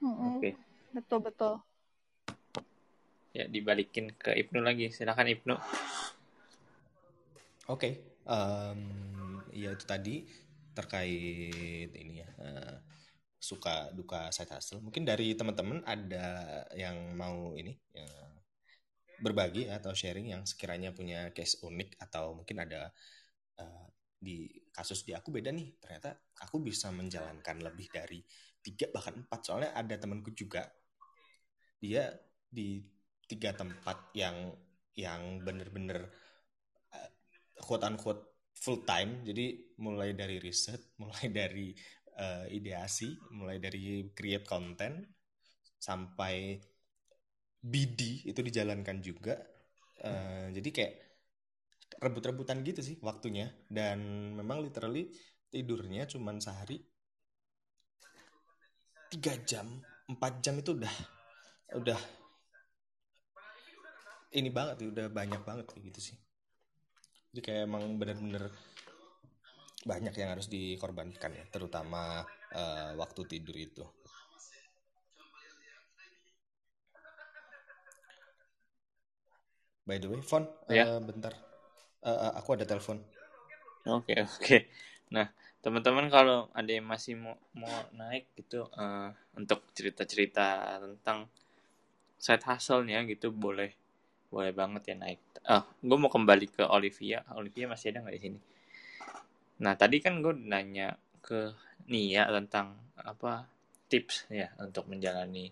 oke 0.02 0.40
okay. 0.40 0.52
betul 0.96 1.18
betul 1.22 1.54
ya 3.36 3.44
dibalikin 3.46 4.10
ke 4.16 4.32
Ibnu 4.32 4.64
lagi 4.64 4.88
silakan 4.88 5.28
Ibnu 5.30 5.54
okay. 7.66 7.92
um, 8.26 8.80
ya 9.50 9.74
itu 9.74 9.84
tadi 9.88 10.26
terkait 10.76 11.90
ini 11.96 12.20
ya 12.20 12.28
uh, 12.36 12.76
suka 13.40 13.90
duka 13.94 14.28
side 14.34 14.52
hustle. 14.52 14.82
Mungkin 14.82 15.06
dari 15.06 15.32
teman-teman 15.32 15.80
ada 15.86 16.62
yang 16.74 17.14
mau 17.14 17.54
ini 17.56 17.72
ya, 17.94 18.08
berbagi 19.22 19.70
atau 19.72 19.96
sharing 19.96 20.34
yang 20.36 20.42
sekiranya 20.44 20.92
punya 20.92 21.32
case 21.32 21.62
unik 21.64 21.96
atau 22.02 22.36
mungkin 22.36 22.60
ada 22.60 22.92
uh, 23.60 23.86
di 24.16 24.50
kasus 24.74 25.06
di 25.06 25.16
aku 25.16 25.32
beda 25.32 25.54
nih. 25.54 25.78
Ternyata 25.80 26.36
aku 26.42 26.60
bisa 26.60 26.92
menjalankan 26.92 27.62
lebih 27.64 27.88
dari 27.88 28.20
tiga 28.60 28.90
bahkan 28.92 29.24
empat. 29.24 29.40
Soalnya 29.46 29.70
ada 29.72 29.94
temanku 29.96 30.34
juga. 30.34 30.66
Dia 31.80 32.12
di 32.50 32.82
tiga 33.26 33.52
tempat 33.54 34.12
yang 34.16 34.52
yang 34.96 35.44
bener-bener 35.44 36.08
quote 37.56 37.84
unquote 37.84 38.22
full 38.56 38.84
time. 38.84 39.24
Jadi 39.24 39.76
mulai 39.80 40.12
dari 40.12 40.40
riset 40.40 40.92
mulai 41.02 41.26
dari 41.32 41.72
uh, 42.20 42.46
ideasi 42.48 43.32
mulai 43.36 43.60
dari 43.60 44.12
create 44.12 44.46
content 44.46 44.96
sampai 45.76 46.56
BD 47.60 48.28
itu 48.28 48.40
dijalankan 48.40 48.98
juga. 49.02 49.36
Uh, 49.96 50.52
jadi 50.52 50.68
kayak 50.70 50.94
rebut-rebutan 52.00 52.60
gitu 52.62 52.80
sih 52.84 52.96
waktunya. 53.00 53.52
Dan 53.68 54.32
memang 54.36 54.60
literally 54.62 55.10
tidurnya 55.50 56.04
cuman 56.10 56.42
sehari 56.42 56.82
tiga 59.06 59.38
jam 59.46 59.66
empat 60.10 60.42
jam 60.42 60.58
itu 60.58 60.74
udah 60.74 60.94
udah 61.78 62.00
ini 64.36 64.50
banget 64.50 64.90
udah 64.90 65.06
banyak 65.08 65.42
banget 65.46 65.66
gitu 65.78 66.00
sih 66.12 66.16
jadi 67.36 67.52
kayak 67.52 67.62
emang 67.68 68.00
bener-bener 68.00 68.48
banyak 69.84 70.16
yang 70.16 70.32
harus 70.32 70.48
dikorbankan 70.48 71.36
ya 71.36 71.44
terutama 71.52 72.24
uh, 72.56 72.96
waktu 72.96 73.28
tidur 73.28 73.52
itu 73.52 73.84
by 79.84 80.00
the 80.00 80.08
way 80.08 80.24
Fon 80.24 80.48
ya. 80.72 80.96
uh, 80.96 81.00
bentar 81.04 81.36
uh, 82.08 82.32
aku 82.40 82.56
ada 82.56 82.64
telepon. 82.64 83.04
Oke 83.84 84.16
okay, 84.16 84.18
oke. 84.24 84.40
Okay. 84.40 84.60
Nah 85.12 85.28
teman-teman 85.60 86.08
kalau 86.08 86.48
ada 86.56 86.72
yang 86.72 86.88
masih 86.88 87.20
mau 87.20 87.36
mau 87.52 87.70
naik 87.92 88.32
gitu 88.32 88.64
uh, 88.80 89.12
untuk 89.36 89.60
cerita-cerita 89.76 90.80
tentang 90.80 91.28
side 92.16 92.48
hustle-nya 92.48 93.04
gitu 93.04 93.28
boleh 93.28 93.76
boleh 94.28 94.52
banget 94.52 94.92
ya 94.92 94.96
naik. 94.98 95.20
Ah, 95.46 95.62
gue 95.80 95.98
mau 95.98 96.10
kembali 96.10 96.46
ke 96.50 96.62
Olivia. 96.66 97.22
Olivia 97.34 97.70
masih 97.70 97.94
ada 97.94 98.02
nggak 98.02 98.16
di 98.16 98.22
sini? 98.22 98.40
Nah 99.62 99.74
tadi 99.78 100.02
kan 100.02 100.20
gue 100.20 100.34
nanya 100.34 100.98
ke 101.22 101.54
Nia 101.86 102.26
tentang 102.28 102.74
apa 102.98 103.46
tips 103.86 104.26
ya 104.28 104.50
untuk 104.58 104.90
menjalani 104.90 105.50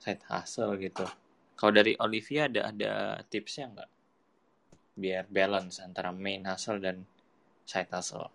side 0.00 0.24
hustle 0.32 0.74
gitu. 0.80 1.04
Kalau 1.58 1.72
dari 1.74 1.92
Olivia 2.00 2.48
ada 2.48 2.72
ada 2.72 2.92
tipsnya 3.28 3.68
nggak? 3.68 3.90
biar 4.98 5.30
balance 5.30 5.78
antara 5.78 6.10
main 6.10 6.42
hustle 6.42 6.82
dan 6.82 7.06
side 7.62 7.88
hustle? 7.94 8.26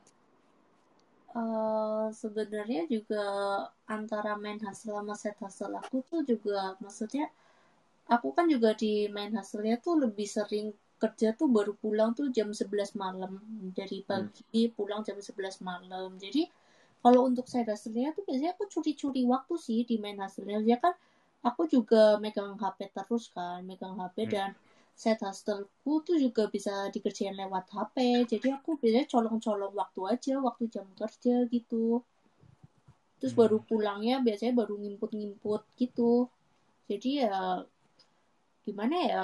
Uh, 1.36 2.08
sebenarnya 2.16 2.88
juga 2.88 3.26
antara 3.90 4.40
main 4.40 4.62
hustle 4.64 4.96
sama 4.96 5.14
side 5.20 5.40
hustle 5.44 5.76
aku 5.76 6.00
tuh 6.08 6.24
juga 6.24 6.80
maksudnya 6.80 7.28
aku 8.10 8.36
kan 8.36 8.52
juga 8.52 8.76
di 8.76 9.08
main 9.08 9.32
hustle-nya 9.32 9.80
tuh 9.80 9.96
lebih 10.04 10.28
sering 10.28 10.76
kerja 11.00 11.36
tuh 11.36 11.52
baru 11.52 11.76
pulang 11.76 12.16
tuh 12.16 12.32
jam 12.32 12.56
11 12.56 12.96
malam 12.96 13.39
dari 13.76 14.04
hmm. 14.04 14.08
pagi 14.08 14.68
hmm. 14.68 14.76
pulang 14.76 15.04
jam 15.04 15.20
11 15.20 15.63
malam 15.63 16.16
jadi 16.20 16.48
kalau 17.04 17.28
untuk 17.28 17.48
side 17.52 17.68
hustle-nya 17.68 18.16
tuh 18.16 18.24
biasanya 18.24 18.56
aku 18.56 18.72
curi-curi 18.72 19.28
waktu 19.28 19.56
sih 19.60 19.80
di 19.84 20.00
main 20.00 20.20
hustle-nya 20.20 20.63
ya 20.63 20.80
kan 20.80 20.96
aku 21.44 21.68
juga 21.68 22.16
megang 22.24 22.56
HP 22.56 22.92
terus 22.96 23.32
kan 23.36 23.63
megang 23.68 24.00
HP 24.00 24.28
hmm. 24.28 24.32
dan 24.32 24.50
set 24.94 25.20
hustle-ku 25.20 26.06
tuh 26.06 26.16
juga 26.22 26.48
bisa 26.48 26.88
dikerjain 26.94 27.36
lewat 27.36 27.68
HP 27.72 28.24
jadi 28.30 28.62
aku 28.62 28.80
biasanya 28.80 29.08
colong-colong 29.10 29.74
waktu 29.76 30.02
aja 30.08 30.34
waktu 30.39 30.72
jam 30.72 30.88
kerja 30.96 31.44
gitu 31.52 32.00
terus 33.20 33.34
baru 33.36 33.60
hmm. 33.60 33.68
pulangnya 33.68 34.16
biasanya 34.24 34.54
baru 34.63 34.80
ngimput-ngimput 34.80 35.63
gitu 35.76 36.32
jadi 36.88 37.28
ya 37.28 37.36
gimana 38.63 38.95
ya 38.95 39.21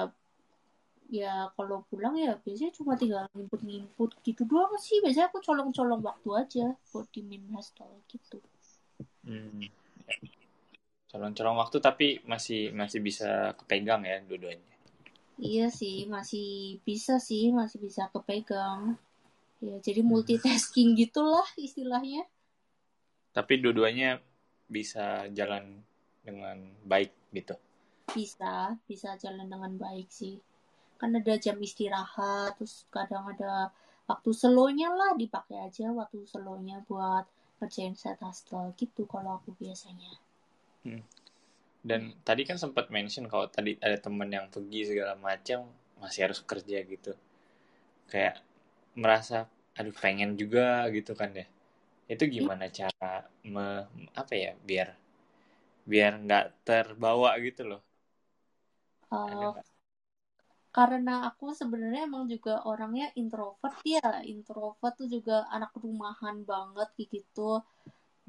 ya 1.10 1.50
kalau 1.58 1.82
pulang 1.90 2.14
ya 2.14 2.38
biasanya 2.38 2.70
cuma 2.70 2.94
tinggal 2.94 3.26
ngimput-ngimput 3.34 4.22
gitu 4.22 4.46
doang 4.46 4.78
sih 4.78 5.02
biasanya 5.02 5.26
aku 5.26 5.42
colong-colong 5.42 6.06
waktu 6.06 6.28
aja 6.38 6.66
buat 6.94 7.10
di 7.10 7.26
main 7.26 7.42
hustle 7.50 7.98
gitu 8.06 8.38
hmm. 9.26 9.66
colong-colong 11.10 11.58
waktu 11.58 11.82
tapi 11.82 12.22
masih 12.22 12.70
masih 12.70 13.02
bisa 13.02 13.58
kepegang 13.58 14.06
ya 14.06 14.22
dua-duanya 14.22 14.70
Iya 15.40 15.72
sih, 15.72 16.04
masih 16.04 16.78
bisa 16.84 17.16
sih, 17.16 17.48
masih 17.48 17.80
bisa 17.80 18.12
kepegang. 18.12 19.00
Ya, 19.64 19.80
jadi 19.80 20.04
multitasking 20.04 20.92
gitulah 21.00 21.48
istilahnya. 21.56 22.28
Tapi 23.32 23.56
dua-duanya 23.56 24.20
bisa 24.68 25.24
jalan 25.32 25.80
dengan 26.20 26.60
baik 26.84 27.16
gitu. 27.32 27.56
Bisa, 28.10 28.74
bisa 28.90 29.14
jalan 29.18 29.46
dengan 29.46 29.72
baik 29.78 30.10
sih. 30.10 30.38
Kan 30.98 31.16
ada 31.16 31.34
jam 31.38 31.56
istirahat, 31.62 32.58
terus 32.58 32.84
kadang 32.90 33.24
ada 33.30 33.70
waktu 34.10 34.30
selonya 34.34 34.90
lah 34.90 35.14
dipakai 35.14 35.70
aja 35.70 35.94
waktu 35.94 36.26
selonya 36.26 36.82
buat 36.90 37.24
kerjain 37.62 37.94
set 37.94 38.18
hustle 38.20 38.74
gitu 38.74 39.06
kalau 39.06 39.38
aku 39.38 39.54
biasanya. 39.54 40.10
Hmm. 40.82 41.04
Dan 41.80 42.12
tadi 42.26 42.44
kan 42.44 42.60
sempat 42.60 42.92
mention 42.92 43.24
kalau 43.30 43.48
tadi 43.48 43.78
ada 43.80 43.96
temen 43.96 44.28
yang 44.28 44.52
pergi 44.52 44.92
segala 44.92 45.16
macam 45.16 45.64
masih 46.02 46.28
harus 46.28 46.42
kerja 46.44 46.84
gitu. 46.84 47.16
Kayak 48.10 48.42
merasa 48.98 49.48
aduh 49.78 49.94
pengen 49.96 50.36
juga 50.36 50.84
gitu 50.92 51.16
kan 51.16 51.32
ya. 51.32 51.46
Itu 52.10 52.26
gimana 52.26 52.68
cara 52.68 53.24
me, 53.46 53.86
apa 54.12 54.34
ya 54.34 54.52
biar 54.66 54.92
biar 55.88 56.20
nggak 56.20 56.66
terbawa 56.66 57.32
gitu 57.40 57.64
loh 57.64 57.80
uh, 59.10 59.52
karena 60.70 61.26
aku 61.34 61.50
sebenarnya 61.50 62.06
emang 62.06 62.30
juga 62.30 62.62
orangnya 62.62 63.10
introvert 63.18 63.74
ya 63.82 64.22
introvert 64.22 64.94
tuh 64.94 65.10
juga 65.10 65.50
anak 65.50 65.74
rumahan 65.74 66.46
banget 66.46 66.88
gitu 67.10 67.62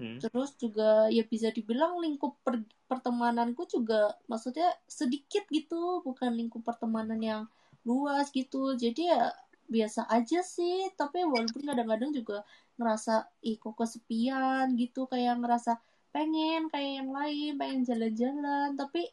Hmm. 0.02 0.18
Terus 0.18 0.58
juga 0.58 1.14
ya 1.14 1.22
bisa 1.30 1.54
dibilang 1.54 2.02
lingkup 2.02 2.42
per 2.42 2.66
pertemananku 2.90 3.70
juga 3.70 4.18
maksudnya 4.26 4.74
sedikit 4.90 5.46
gitu, 5.54 6.02
bukan 6.02 6.34
lingkup 6.34 6.66
pertemanan 6.66 7.22
yang 7.22 7.42
luas 7.86 8.34
gitu. 8.34 8.74
Jadi 8.74 9.14
ya 9.14 9.30
biasa 9.70 10.10
aja 10.10 10.42
sih, 10.42 10.90
tapi 10.98 11.22
walaupun 11.24 11.64
kadang-kadang 11.70 12.12
juga 12.18 12.44
ngerasa 12.82 13.30
ih 13.46 13.62
kok 13.62 13.78
kesepian 13.78 14.74
gitu, 14.76 15.06
kayak 15.06 15.38
ngerasa 15.38 15.78
pengen 16.12 16.68
kayak 16.74 17.06
yang 17.06 17.10
lain, 17.14 17.52
pengen 17.62 17.82
jalan-jalan, 17.88 18.76
tapi 18.76 19.08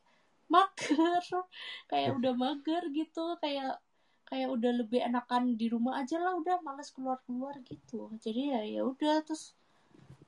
mager, 0.54 1.22
kayak 1.90 2.10
udah 2.18 2.32
mager 2.42 2.82
gitu, 2.98 3.24
kayak 3.42 3.78
kayak 4.28 4.48
udah 4.56 4.72
lebih 4.80 5.00
enakan 5.08 5.56
di 5.60 5.66
rumah 5.72 5.94
aja 6.04 6.16
lah 6.20 6.36
udah 6.40 6.60
males 6.66 6.92
keluar 6.92 7.16
keluar 7.24 7.54
gitu 7.64 8.12
jadi 8.20 8.40
ya 8.52 8.60
ya 8.76 8.80
udah 8.92 9.24
terus 9.24 9.56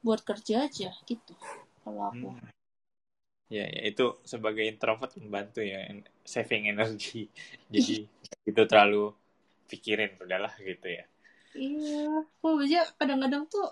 buat 0.04 0.20
kerja 0.28 0.54
aja 0.68 0.88
gitu 1.10 1.34
kalau 1.84 2.02
aku 2.12 2.28
Hmm. 2.32 2.50
Ya, 3.56 3.66
ya 3.76 3.82
itu 3.90 4.04
sebagai 4.32 4.64
introvert 4.70 5.12
membantu 5.18 5.58
ya 5.72 5.80
saving 6.34 6.64
energi. 6.72 7.26
Jadi 7.74 7.94
itu 8.50 8.62
terlalu 8.70 9.10
pikirin 9.70 10.12
udahlah 10.24 10.52
gitu 10.70 10.86
ya. 10.98 11.04
iya 11.66 11.98
kok 12.40 12.54
aja 12.64 12.78
kadang-kadang 12.98 13.44
tuh 13.52 13.64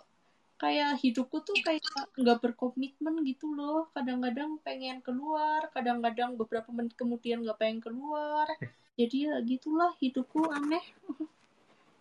kayak 0.59 0.99
hidupku 0.99 1.39
tuh 1.47 1.55
kayak 1.63 1.87
nggak 2.19 2.39
berkomitmen 2.43 3.23
gitu 3.23 3.55
loh 3.55 3.87
kadang-kadang 3.95 4.59
pengen 4.67 4.99
keluar 5.01 5.71
kadang-kadang 5.71 6.35
beberapa 6.35 6.69
menit 6.75 6.99
kemudian 6.99 7.47
nggak 7.47 7.59
pengen 7.63 7.79
keluar 7.79 8.51
jadi 8.99 9.17
ya 9.31 9.35
gitulah 9.47 9.95
hidupku 10.03 10.51
aneh 10.51 10.83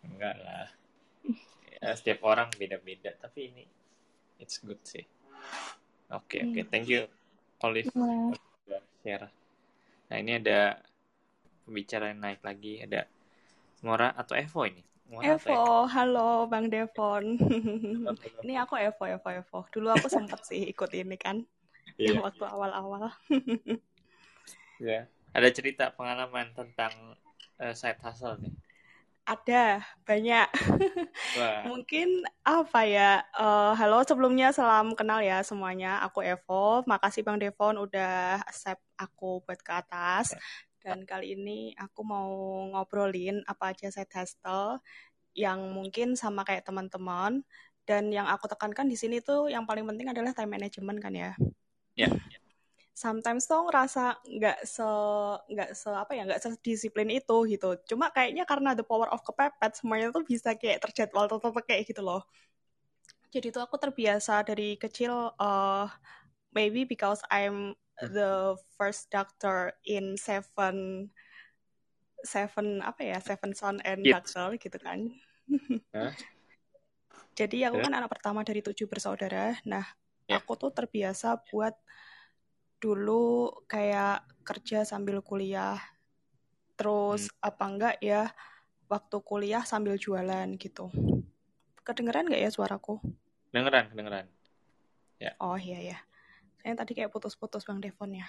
Enggak 0.07 0.35
lah. 0.41 0.67
Ya, 1.77 1.93
setiap 1.93 2.25
orang 2.25 2.49
beda-beda 2.57 3.13
tapi 3.21 3.53
ini 3.53 3.63
it's 4.41 4.57
good 4.63 4.81
sih. 4.81 5.05
Oke, 6.09 6.41
oke. 6.41 6.61
Hmm. 6.63 6.69
Thank 6.73 6.89
you 6.89 7.05
Olive 7.61 7.93
Iya. 7.93 8.33
udah 8.65 8.81
share. 9.05 9.27
Nah, 10.07 10.17
ini 10.17 10.41
ada 10.41 10.81
pembicara 11.67 12.09
yang 12.09 12.23
naik 12.23 12.41
lagi 12.41 12.81
ada 12.81 13.05
Mora 13.85 14.09
atau 14.15 14.33
Evo 14.33 14.65
ini? 14.65 14.81
Evo, 15.07 15.87
halo 15.87 16.47
Bang 16.51 16.67
Devon. 16.73 17.25
Evo? 17.39 18.43
Ini 18.43 18.53
aku 18.63 18.75
Evo, 18.75 19.03
Evo, 19.07 19.29
Evo. 19.31 19.59
Dulu 19.73 19.87
aku 19.95 20.07
sempet 20.11 20.39
sih 20.43 20.61
ikut 20.73 20.91
ini 20.93 21.15
kan, 21.15 21.37
Iya. 21.97 22.13
yang 22.13 22.19
waktu 22.25 22.43
awal-awal. 22.45 23.03
Ya. 24.81 25.09
Ada 25.37 25.49
cerita 25.53 25.85
pengalaman 25.93 26.49
tentang 26.57 26.93
eh, 27.61 27.73
side 27.77 28.01
hustle 28.01 28.37
nih. 28.41 28.53
Ada, 29.27 29.83
banyak. 30.07 30.47
Wah, 31.35 31.67
Mungkin 31.67 32.23
apa 32.47 32.87
ya? 32.87 33.19
eh, 33.35 33.71
halo, 33.75 33.99
sebelumnya 34.07 34.55
salam 34.55 34.95
kenal 34.95 35.19
ya 35.19 35.43
semuanya. 35.43 35.99
Aku 36.07 36.23
Evo. 36.23 36.87
Makasih 36.87 37.27
Bang 37.27 37.35
Devon 37.43 37.75
udah 37.75 38.39
accept 38.47 38.79
aku 38.95 39.43
buat 39.43 39.59
ke 39.59 39.73
atas. 39.83 40.31
Dan 40.87 41.03
kali 41.03 41.35
ini 41.35 41.75
aku 41.75 41.99
mau 42.07 42.31
ngobrolin 42.71 43.43
apa 43.43 43.75
aja 43.75 43.91
side 43.91 44.07
hustle 44.15 44.79
yang 45.35 45.59
mungkin 45.75 46.15
sama 46.15 46.47
kayak 46.47 46.63
teman-teman. 46.63 47.43
Dan 47.83 48.07
yang 48.15 48.31
aku 48.31 48.47
tekankan 48.47 48.87
di 48.87 48.95
sini 48.95 49.19
tuh 49.19 49.51
yang 49.51 49.67
paling 49.67 49.83
penting 49.83 50.07
adalah 50.07 50.31
time 50.31 50.55
management 50.55 51.03
kan 51.03 51.11
ya. 51.11 51.31
ya. 51.99 52.39
sometimes 52.97 53.45
tuh 53.45 53.69
ngerasa 53.69 54.17
nggak 54.25 54.65
se 54.65 54.89
nggak 55.53 55.69
se 55.77 55.89
apa 55.93 56.17
ya 56.17 56.25
nggak 56.25 56.41
sedisiplin 56.41 57.13
itu 57.13 57.45
gitu 57.45 57.77
cuma 57.93 58.09
kayaknya 58.09 58.41
karena 58.41 58.73
the 58.73 58.81
power 58.81 59.05
of 59.13 59.21
kepepet 59.21 59.77
semuanya 59.77 60.09
tuh 60.09 60.25
bisa 60.25 60.57
kayak 60.57 60.81
terjadwal 60.81 61.29
tetap 61.29 61.53
kayak 61.61 61.85
gitu 61.85 62.01
loh 62.01 62.25
jadi 63.29 63.53
tuh 63.53 63.61
aku 63.61 63.77
terbiasa 63.77 64.41
dari 64.41 64.81
kecil 64.81 65.29
uh, 65.37 65.85
maybe 66.57 66.89
because 66.89 67.21
I'm 67.29 67.77
the 68.01 68.53
first 68.77 69.09
doctor 69.09 69.73
in 69.81 70.13
seven 70.17 71.09
seven 72.21 72.81
apa 72.85 73.01
ya 73.01 73.17
seven 73.21 73.53
son 73.57 73.81
and 73.81 74.05
Kids. 74.05 74.13
doctor 74.13 74.53
gitu 74.57 74.77
kan 74.77 75.09
Hah? 75.95 76.13
jadi 77.33 77.69
aku 77.71 77.77
Ya. 77.81 77.83
kan 77.89 77.93
anak 77.97 78.09
pertama 78.13 78.41
dari 78.45 78.61
tujuh 78.61 78.85
bersaudara 78.85 79.57
nah 79.65 79.85
Ya. 80.27 80.43
aku 80.43 80.59
tuh 80.59 80.75
terbiasa 80.75 81.39
buat 81.47 81.71
dulu 82.77 83.49
kayak 83.65 84.27
kerja 84.43 84.83
sambil 84.83 85.23
kuliah 85.23 85.79
terus 86.77 87.31
apa 87.41 87.63
enggak 87.65 87.95
ya 88.03 88.29
waktu 88.91 89.17
kuliah 89.23 89.63
sambil 89.65 89.95
jualan 89.97 90.45
gitu 90.59 90.91
kedengeran 91.81 92.27
nggak 92.29 92.43
ya 92.43 92.51
suaraku 92.51 92.99
Dengeran, 93.55 93.89
dengeran. 93.95 94.27
oh 95.39 95.55
iya 95.57 95.95
ya 95.95 95.97
saya 96.67 96.83
tadi 96.83 96.99
kayak 96.99 97.15
putus-putus 97.15 97.63
bang 97.63 97.79
Devon 97.79 98.11
ya. 98.11 98.27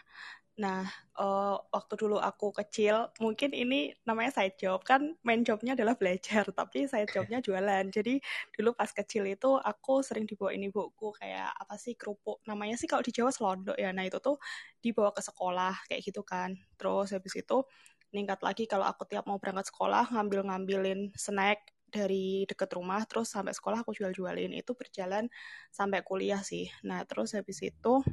Nah 0.62 0.86
eh, 1.18 1.56
waktu 1.74 1.94
dulu 1.98 2.22
aku 2.22 2.54
kecil 2.54 3.10
mungkin 3.18 3.50
ini 3.50 3.90
namanya 4.06 4.38
side 4.38 4.54
job. 4.54 4.86
Kan 4.86 5.18
main 5.26 5.42
jobnya 5.42 5.74
adalah 5.74 5.98
belajar 5.98 6.46
tapi 6.58 6.86
side 6.86 7.10
jobnya 7.10 7.42
jualan. 7.46 7.90
Jadi 7.90 8.22
dulu 8.54 8.78
pas 8.78 8.94
kecil 8.94 9.26
itu 9.26 9.58
aku 9.58 10.06
sering 10.06 10.22
dibawain 10.30 10.62
ibuku 10.70 11.10
kayak 11.18 11.50
apa 11.50 11.74
sih 11.74 11.98
kerupuk. 11.98 12.38
Namanya 12.46 12.78
sih 12.78 12.86
kalau 12.86 13.02
di 13.02 13.10
Jawa 13.10 13.34
selondok 13.34 13.74
ya. 13.74 13.90
Nah 13.90 14.06
itu 14.06 14.22
tuh 14.22 14.38
dibawa 14.78 15.10
ke 15.10 15.18
sekolah 15.26 15.74
kayak 15.90 16.06
gitu 16.06 16.22
kan. 16.22 16.54
Terus 16.78 17.10
habis 17.10 17.34
itu 17.34 17.66
meningkat 18.14 18.38
lagi 18.46 18.70
kalau 18.70 18.86
aku 18.86 19.02
tiap 19.10 19.26
mau 19.26 19.42
berangkat 19.42 19.66
sekolah 19.68 20.14
ngambil-ngambilin 20.14 21.10
snack 21.18 21.74
dari 21.88 22.44
deket 22.44 22.70
rumah 22.76 23.02
terus 23.08 23.32
sampai 23.32 23.56
sekolah 23.56 23.82
aku 23.82 23.96
jual-jualin. 23.96 24.52
Itu 24.54 24.76
berjalan 24.76 25.26
sampai 25.72 26.04
kuliah 26.04 26.40
sih. 26.44 26.68
Nah 26.84 27.02
terus 27.08 27.32
habis 27.34 27.60
itu 27.64 28.04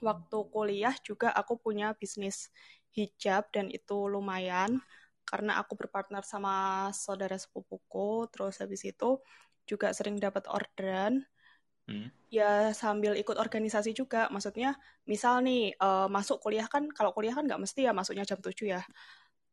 waktu 0.00 0.38
kuliah 0.52 0.94
juga 1.02 1.32
aku 1.34 1.58
punya 1.58 1.92
bisnis 1.98 2.50
hijab 2.94 3.50
dan 3.50 3.68
itu 3.68 4.06
lumayan. 4.06 4.80
Karena 5.26 5.58
aku 5.58 5.74
berpartner 5.74 6.22
sama 6.22 6.88
saudara 6.94 7.34
sepupuku 7.34 8.30
terus 8.30 8.62
habis 8.62 8.86
itu 8.86 9.18
juga 9.66 9.90
sering 9.90 10.16
dapat 10.22 10.46
orderan. 10.46 11.26
Hmm. 11.86 12.10
ya 12.26 12.74
sambil 12.74 13.14
ikut 13.14 13.38
organisasi 13.38 13.94
juga. 13.94 14.26
Maksudnya 14.34 14.74
misal 15.06 15.38
nih 15.46 15.74
eh, 15.78 16.08
masuk 16.10 16.42
kuliah 16.42 16.66
kan 16.66 16.90
kalau 16.90 17.14
kuliah 17.14 17.34
kan 17.34 17.46
nggak 17.46 17.62
mesti 17.62 17.86
ya 17.86 17.94
masuknya 17.94 18.26
jam 18.26 18.42
7 18.42 18.66
ya 18.66 18.82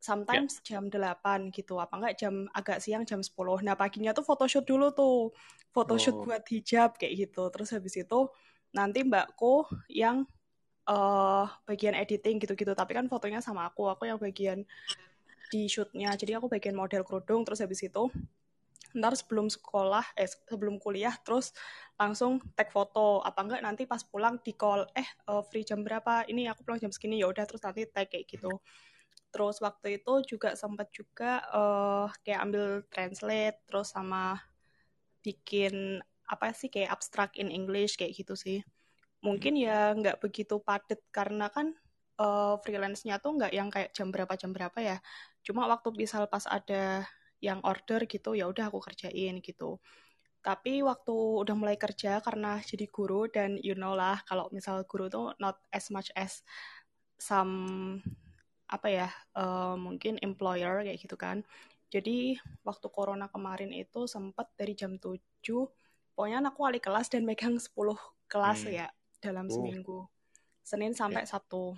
sometimes 0.03 0.59
jam 0.67 0.91
8 0.91 1.47
gitu 1.55 1.79
apa 1.79 1.95
enggak 1.95 2.19
jam 2.19 2.51
agak 2.51 2.83
siang 2.83 3.07
jam 3.07 3.23
10 3.23 3.63
nah 3.63 3.71
paginya 3.79 4.11
tuh 4.11 4.27
photoshoot 4.27 4.67
dulu 4.67 4.91
tuh. 4.91 5.31
Oh. 5.31 5.31
photoshoot 5.71 6.27
buat 6.27 6.43
hijab 6.51 6.99
kayak 6.99 7.13
gitu. 7.31 7.47
Terus 7.49 7.71
habis 7.71 7.95
itu 7.95 8.19
nanti 8.75 9.01
mbakku 9.07 9.63
yang 9.87 10.27
eh 10.83 11.47
bagian 11.63 11.95
editing 11.95 12.43
gitu-gitu. 12.43 12.75
Tapi 12.75 12.91
kan 12.99 13.07
fotonya 13.07 13.39
sama 13.39 13.71
aku 13.71 13.87
aku 13.87 14.03
yang 14.11 14.19
bagian 14.19 14.67
di 15.47 15.71
shootnya 15.71 16.13
jadi 16.19 16.37
aku 16.43 16.51
bagian 16.51 16.75
model 16.75 17.07
kerudung. 17.07 17.47
Terus 17.47 17.63
habis 17.63 17.79
itu 17.79 18.11
ntar 18.93 19.15
sebelum 19.17 19.49
sekolah 19.49 20.05
eh 20.19 20.29
sebelum 20.29 20.77
kuliah 20.77 21.15
terus 21.23 21.55
langsung 21.95 22.43
tag 22.59 22.69
foto. 22.75 23.23
Apa 23.23 23.39
enggak 23.47 23.61
nanti 23.63 23.87
pas 23.87 24.03
pulang 24.03 24.35
di 24.43 24.51
call 24.51 24.83
eh 24.99 25.07
eh, 25.07 25.43
free 25.47 25.63
jam 25.63 25.79
berapa? 25.81 26.27
Ini 26.27 26.51
aku 26.51 26.67
pulang 26.67 26.83
jam 26.83 26.91
segini. 26.91 27.23
Ya 27.23 27.31
udah 27.31 27.47
terus 27.47 27.63
nanti 27.63 27.87
tag 27.87 28.11
kayak 28.11 28.27
gitu 28.27 28.51
terus 29.33 29.57
waktu 29.65 29.97
itu 29.99 30.37
juga 30.37 30.53
sempat 30.53 30.93
juga 30.93 31.41
eh 31.49 32.07
kayak 32.23 32.41
ambil 32.45 32.65
translate 32.93 33.57
terus 33.65 33.89
sama 33.89 34.37
bikin 35.25 36.03
apa 36.27 36.51
sih 36.55 36.69
kayak 36.71 36.93
abstract 36.93 37.35
in 37.39 37.49
English 37.49 37.97
kayak 37.99 38.13
gitu 38.15 38.35
sih. 38.37 38.59
Mungkin 39.23 39.55
ya 39.55 39.95
nggak 39.95 40.19
begitu 40.23 40.59
padat 40.61 40.99
karena 41.15 41.47
kan 41.49 41.71
eh, 42.19 42.55
freelance-nya 42.63 43.17
tuh 43.23 43.39
nggak 43.39 43.51
yang 43.55 43.69
kayak 43.73 43.91
jam 43.95 44.11
berapa 44.13 44.33
jam 44.37 44.51
berapa 44.55 44.79
ya. 44.83 44.97
Cuma 45.45 45.67
waktu 45.71 45.89
misal 45.95 46.27
pas 46.31 46.45
ada 46.47 47.07
yang 47.43 47.59
order 47.67 48.07
gitu 48.07 48.35
ya 48.39 48.47
udah 48.51 48.71
aku 48.71 48.79
kerjain 48.83 49.39
gitu. 49.43 49.79
Tapi 50.43 50.83
waktu 50.83 51.15
udah 51.43 51.55
mulai 51.55 51.79
kerja 51.79 52.19
karena 52.19 52.59
jadi 52.59 52.85
guru 52.91 53.31
dan 53.31 53.55
you 53.63 53.75
know 53.79 53.95
lah 53.95 54.19
kalau 54.27 54.51
misal 54.51 54.83
guru 54.83 55.07
tuh 55.07 55.31
not 55.39 55.55
as 55.71 55.87
much 55.87 56.11
as 56.19 56.43
some 57.15 57.99
apa 58.73 58.87
ya 58.89 59.07
eh, 59.37 59.75
mungkin 59.77 60.17
employer 60.25 60.81
kayak 60.81 60.97
gitu 60.97 61.13
kan. 61.13 61.45
Jadi 61.93 62.33
waktu 62.65 62.87
corona 62.89 63.29
kemarin 63.29 63.69
itu 63.69 64.09
sempat 64.09 64.49
dari 64.57 64.73
jam 64.73 64.97
7 64.97 65.21
pokoknya 66.17 66.41
aku 66.49 66.59
wali 66.65 66.81
kelas 66.81 67.09
dan 67.13 67.21
megang 67.25 67.57
10 67.61 67.93
kelas 68.25 68.65
Hmm. 68.65 68.73
ya 68.81 68.87
dalam 69.21 69.45
Oh. 69.45 69.53
seminggu. 69.53 69.99
Senin 70.65 70.97
sampai 70.97 71.29
Sabtu. 71.29 71.77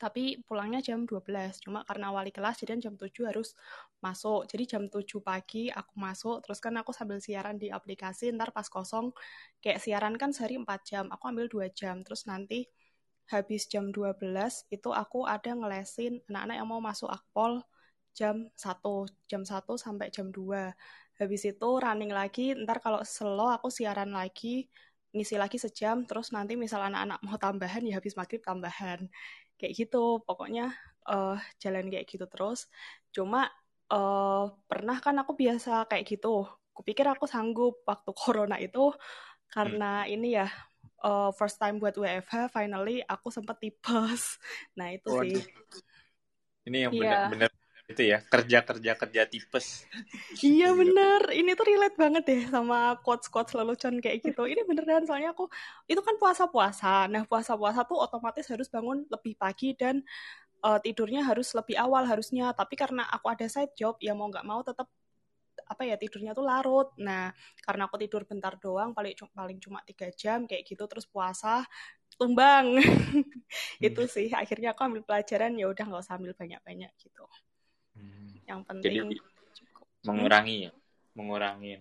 Tapi 0.00 0.40
pulangnya 0.48 0.80
jam 0.80 1.04
12 1.04 1.60
cuma 1.60 1.84
karena 1.84 2.08
wali 2.08 2.32
kelas 2.32 2.56
jadi 2.64 2.80
jam 2.80 2.96
7 2.96 3.28
harus 3.28 3.52
masuk. 4.00 4.48
Jadi 4.48 4.64
jam 4.64 4.82
7 4.88 5.20
pagi 5.20 5.68
aku 5.68 5.92
masuk 6.00 6.40
terus 6.40 6.56
kan 6.64 6.72
aku 6.80 6.96
sambil 6.96 7.20
siaran 7.20 7.60
di 7.60 7.68
aplikasi 7.68 8.32
ntar 8.32 8.48
pas 8.56 8.64
kosong 8.72 9.12
kayak 9.60 9.76
siaran 9.84 10.16
kan 10.16 10.32
sehari 10.32 10.56
4 10.56 10.80
jam 10.88 11.04
aku 11.12 11.28
ambil 11.28 11.46
2 11.52 11.68
jam. 11.76 12.00
Terus 12.00 12.24
nanti 12.24 12.64
habis 13.32 13.66
jam 13.72 13.94
12 13.94 14.66
itu 14.74 14.90
aku 14.90 15.24
ada 15.24 15.50
ngelesin 15.54 16.20
anak-anak 16.30 16.56
yang 16.58 16.68
mau 16.68 16.82
masuk 16.82 17.08
akpol 17.10 17.62
jam 18.18 18.50
1 18.58 19.06
jam 19.30 19.42
1 19.46 19.78
sampai 19.78 20.10
jam 20.10 20.28
2 20.34 20.74
habis 21.20 21.42
itu 21.46 21.68
running 21.78 22.10
lagi 22.10 22.52
ntar 22.66 22.82
kalau 22.84 23.00
slow 23.06 23.48
aku 23.54 23.68
siaran 23.70 24.10
lagi 24.10 24.66
ngisi 25.10 25.34
lagi 25.42 25.58
sejam 25.58 26.06
terus 26.06 26.30
nanti 26.30 26.54
misal 26.54 26.86
anak-anak 26.86 27.18
mau 27.26 27.36
tambahan 27.38 27.82
ya 27.86 27.98
habis 27.98 28.14
maghrib 28.14 28.42
tambahan. 28.42 29.10
Kayak 29.58 29.72
gitu 29.86 30.22
pokoknya 30.24 30.72
eh 31.10 31.38
jalan 31.62 31.90
kayak 31.92 32.06
gitu 32.06 32.26
terus. 32.30 32.70
Cuma 33.14 33.50
eh 33.90 34.44
pernah 34.70 34.96
kan 35.02 35.14
aku 35.22 35.32
biasa 35.34 35.86
kayak 35.90 36.04
gitu. 36.06 36.46
Kupikir 36.76 37.06
aku 37.10 37.26
sanggup 37.26 37.82
waktu 37.86 38.10
corona 38.20 38.56
itu 38.62 38.94
karena 39.50 40.06
ini 40.06 40.38
ya 40.38 40.46
eh, 41.04 41.30
first 41.38 41.56
time 41.60 41.76
buat 41.82 41.94
WFH 41.96 42.52
finally 42.52 43.02
aku 43.04 43.28
sempat 43.32 43.56
tipes 43.62 44.36
nah 44.78 44.88
itu 44.92 45.08
sih. 45.10 45.36
Waduh. 45.36 45.44
Ini 46.68 46.78
yang 46.88 46.92
Iya. 46.92 47.00
benar-benar 47.00 47.50
itu 47.90 48.02
ya 48.06 48.18
kerja 48.22 48.58
kerja 48.62 48.92
kerja 48.94 49.22
tipes. 49.26 49.66
Iya 50.46 50.68
bener. 50.72 51.20
Ini 51.34 51.50
tuh 51.58 51.66
relate 51.66 51.96
banget 51.98 52.22
deh 52.30 52.42
sama 52.54 52.94
quotes 53.02 53.26
quotes 53.32 53.52
lelucon 53.58 53.98
kayak 53.98 54.22
gitu. 54.22 54.42
Ini 54.46 54.62
beneran 54.68 55.04
soalnya 55.08 55.34
aku 55.34 55.50
itu 55.90 56.00
kan 56.06 56.14
puasa 56.22 56.44
puasa 56.46 57.10
nah 57.10 57.22
puasa 57.26 57.52
puasa 57.58 57.80
tuh 57.82 57.98
otomatis 57.98 58.46
harus 58.52 58.68
bangun 58.70 59.04
lebih 59.10 59.34
pagi 59.36 59.74
dan 59.74 60.00
uh, 60.66 60.78
tidurnya 60.82 61.22
harus 61.26 61.50
lebih 61.58 61.76
awal 61.80 62.04
harusnya. 62.06 62.52
Tapi 62.54 62.74
karena 62.78 63.04
aku 63.10 63.26
ada 63.32 63.46
side 63.50 63.74
job 63.76 63.96
ya 64.00 64.12
mau 64.14 64.28
nggak 64.30 64.46
mau 64.46 64.60
tetap 64.62 64.86
apa 65.70 65.86
ya 65.86 65.94
tidurnya 65.94 66.34
tuh 66.34 66.42
larut 66.42 66.90
nah 66.98 67.30
karena 67.62 67.86
aku 67.86 67.94
tidur 68.02 68.26
bentar 68.26 68.58
doang 68.58 68.90
paling 68.90 69.14
paling 69.30 69.62
cuma 69.62 69.78
tiga 69.86 70.10
jam 70.10 70.42
kayak 70.50 70.66
gitu 70.66 70.82
terus 70.90 71.06
puasa 71.06 71.62
tumbang 72.18 72.74
hmm. 72.82 73.22
itu 73.78 74.02
sih 74.10 74.34
akhirnya 74.34 74.74
aku 74.74 74.82
ambil 74.82 75.06
pelajaran 75.06 75.54
ya 75.54 75.70
udah 75.70 75.84
nggak 75.86 76.02
usah 76.02 76.18
ambil 76.18 76.34
banyak 76.34 76.58
banyak 76.66 76.90
gitu 76.98 77.22
Hmm. 78.00 78.30
Yang 78.46 78.60
penting 78.66 78.92
Jadi, 78.96 79.16
cukup. 79.60 79.86
mengurangi 80.06 80.56
ya, 80.68 80.72
mengurangi. 81.14 81.72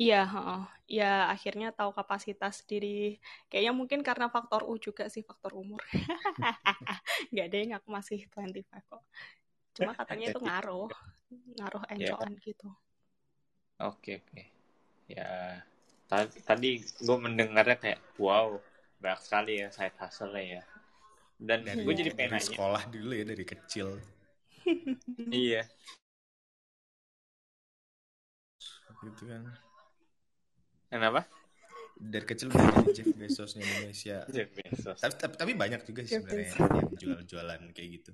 Iya, 0.00 0.22
oh, 0.26 0.64
ya 0.88 1.30
akhirnya 1.30 1.70
tahu 1.70 1.94
kapasitas 1.94 2.64
diri. 2.66 3.22
Kayaknya 3.46 3.72
mungkin 3.76 4.00
karena 4.02 4.26
faktor 4.32 4.66
U 4.66 4.74
juga 4.80 5.06
sih 5.06 5.22
faktor 5.22 5.54
umur. 5.54 5.78
Gak 7.36 7.46
deh, 7.52 7.70
aku 7.70 7.88
masih 7.92 8.26
25 8.32 8.66
kok. 8.88 9.02
Cuma 9.76 9.92
katanya 9.94 10.32
itu 10.32 10.40
ngaruh, 10.48 10.90
ngaruh 11.60 11.82
ya. 11.86 11.92
encoan 11.94 12.34
yeah. 12.34 12.42
gitu. 12.42 12.68
Oke 13.82 13.98
okay, 13.98 14.14
oke. 14.18 14.30
Okay. 14.30 14.46
Ya 15.10 15.30
tadi 16.44 16.84
gue 16.84 17.16
mendengarnya 17.16 17.76
kayak 17.80 18.00
wow 18.20 18.60
banyak 19.00 19.20
sekali 19.24 19.52
ya 19.64 19.68
saya 19.74 19.90
hustle 19.98 20.38
ya. 20.38 20.62
Dan 21.42 21.66
gue 21.66 21.94
jadi 21.94 22.14
pengen 22.14 22.38
nanya. 22.38 22.46
sekolah 22.46 22.82
dulu 22.86 23.12
ya 23.18 23.24
dari 23.26 23.42
kecil 23.42 23.98
iya 25.44 25.62
gitu 29.02 29.22
kan 29.26 29.42
kenapa 30.86 31.26
dari 31.98 32.26
kecil 32.26 32.50
udah 32.50 32.86
Jeff 32.94 33.10
Bezosnya 33.14 33.62
Indonesia 33.66 34.16
Jeff 34.34 34.50
Bezos 34.54 34.98
tapi, 35.02 35.14
tapi, 35.18 35.34
tapi 35.38 35.52
banyak 35.58 35.82
juga 35.86 36.06
sih 36.06 36.18
sebenarnya 36.22 36.54
yang, 36.54 36.90
jual-jualan 36.98 37.60
kayak 37.74 37.88
gitu 37.98 38.12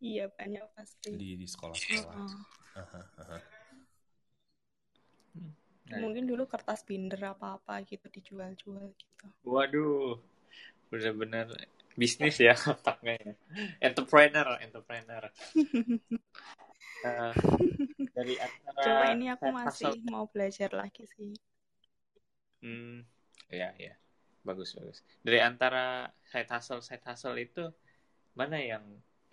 iya 0.00 0.24
banyak 0.32 0.64
pasti 0.72 1.12
di 1.12 1.36
di 1.36 1.46
sekolah-sekolah 1.46 2.16
oh. 2.16 2.80
uh 2.80 3.42
-huh, 5.92 6.00
mungkin 6.00 6.24
dulu 6.24 6.48
kertas 6.48 6.82
binder 6.88 7.20
apa-apa 7.20 7.84
gitu 7.84 8.08
dijual-jual 8.08 8.92
gitu. 8.96 9.26
Waduh 9.44 10.16
bener-bener 10.92 11.48
bisnis 11.96 12.36
ya 12.40 12.56
otaknya 12.72 13.16
ya. 13.20 13.34
entrepreneur 13.80 14.60
entrepreneur. 14.60 15.22
Uh, 17.02 17.32
dari 18.16 18.34
antara 18.40 18.80
coba 18.80 19.04
ini 19.12 19.26
aku 19.32 19.46
masih 19.52 19.92
hustle. 19.92 20.08
mau 20.08 20.24
belajar 20.28 20.70
lagi 20.72 21.04
sih. 21.16 21.32
Hmm 22.64 23.04
ya 23.52 23.76
ya 23.76 23.92
bagus 24.42 24.74
bagus. 24.76 25.04
Dari 25.20 25.38
antara 25.44 26.08
side 26.32 26.48
hustle 26.48 26.80
side 26.80 27.04
hustle 27.04 27.36
itu 27.36 27.68
mana 28.32 28.56
yang 28.56 28.84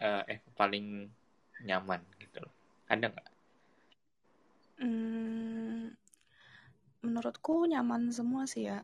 uh, 0.04 0.24
eh 0.28 0.44
paling 0.56 1.08
nyaman 1.64 2.04
gitu 2.20 2.44
loh? 2.44 2.54
Ada 2.92 3.08
nggak? 3.08 3.30
Hmm, 4.80 5.39
menurutku 7.04 7.66
nyaman 7.68 8.12
semua 8.12 8.46
sih 8.46 8.64
ya. 8.68 8.84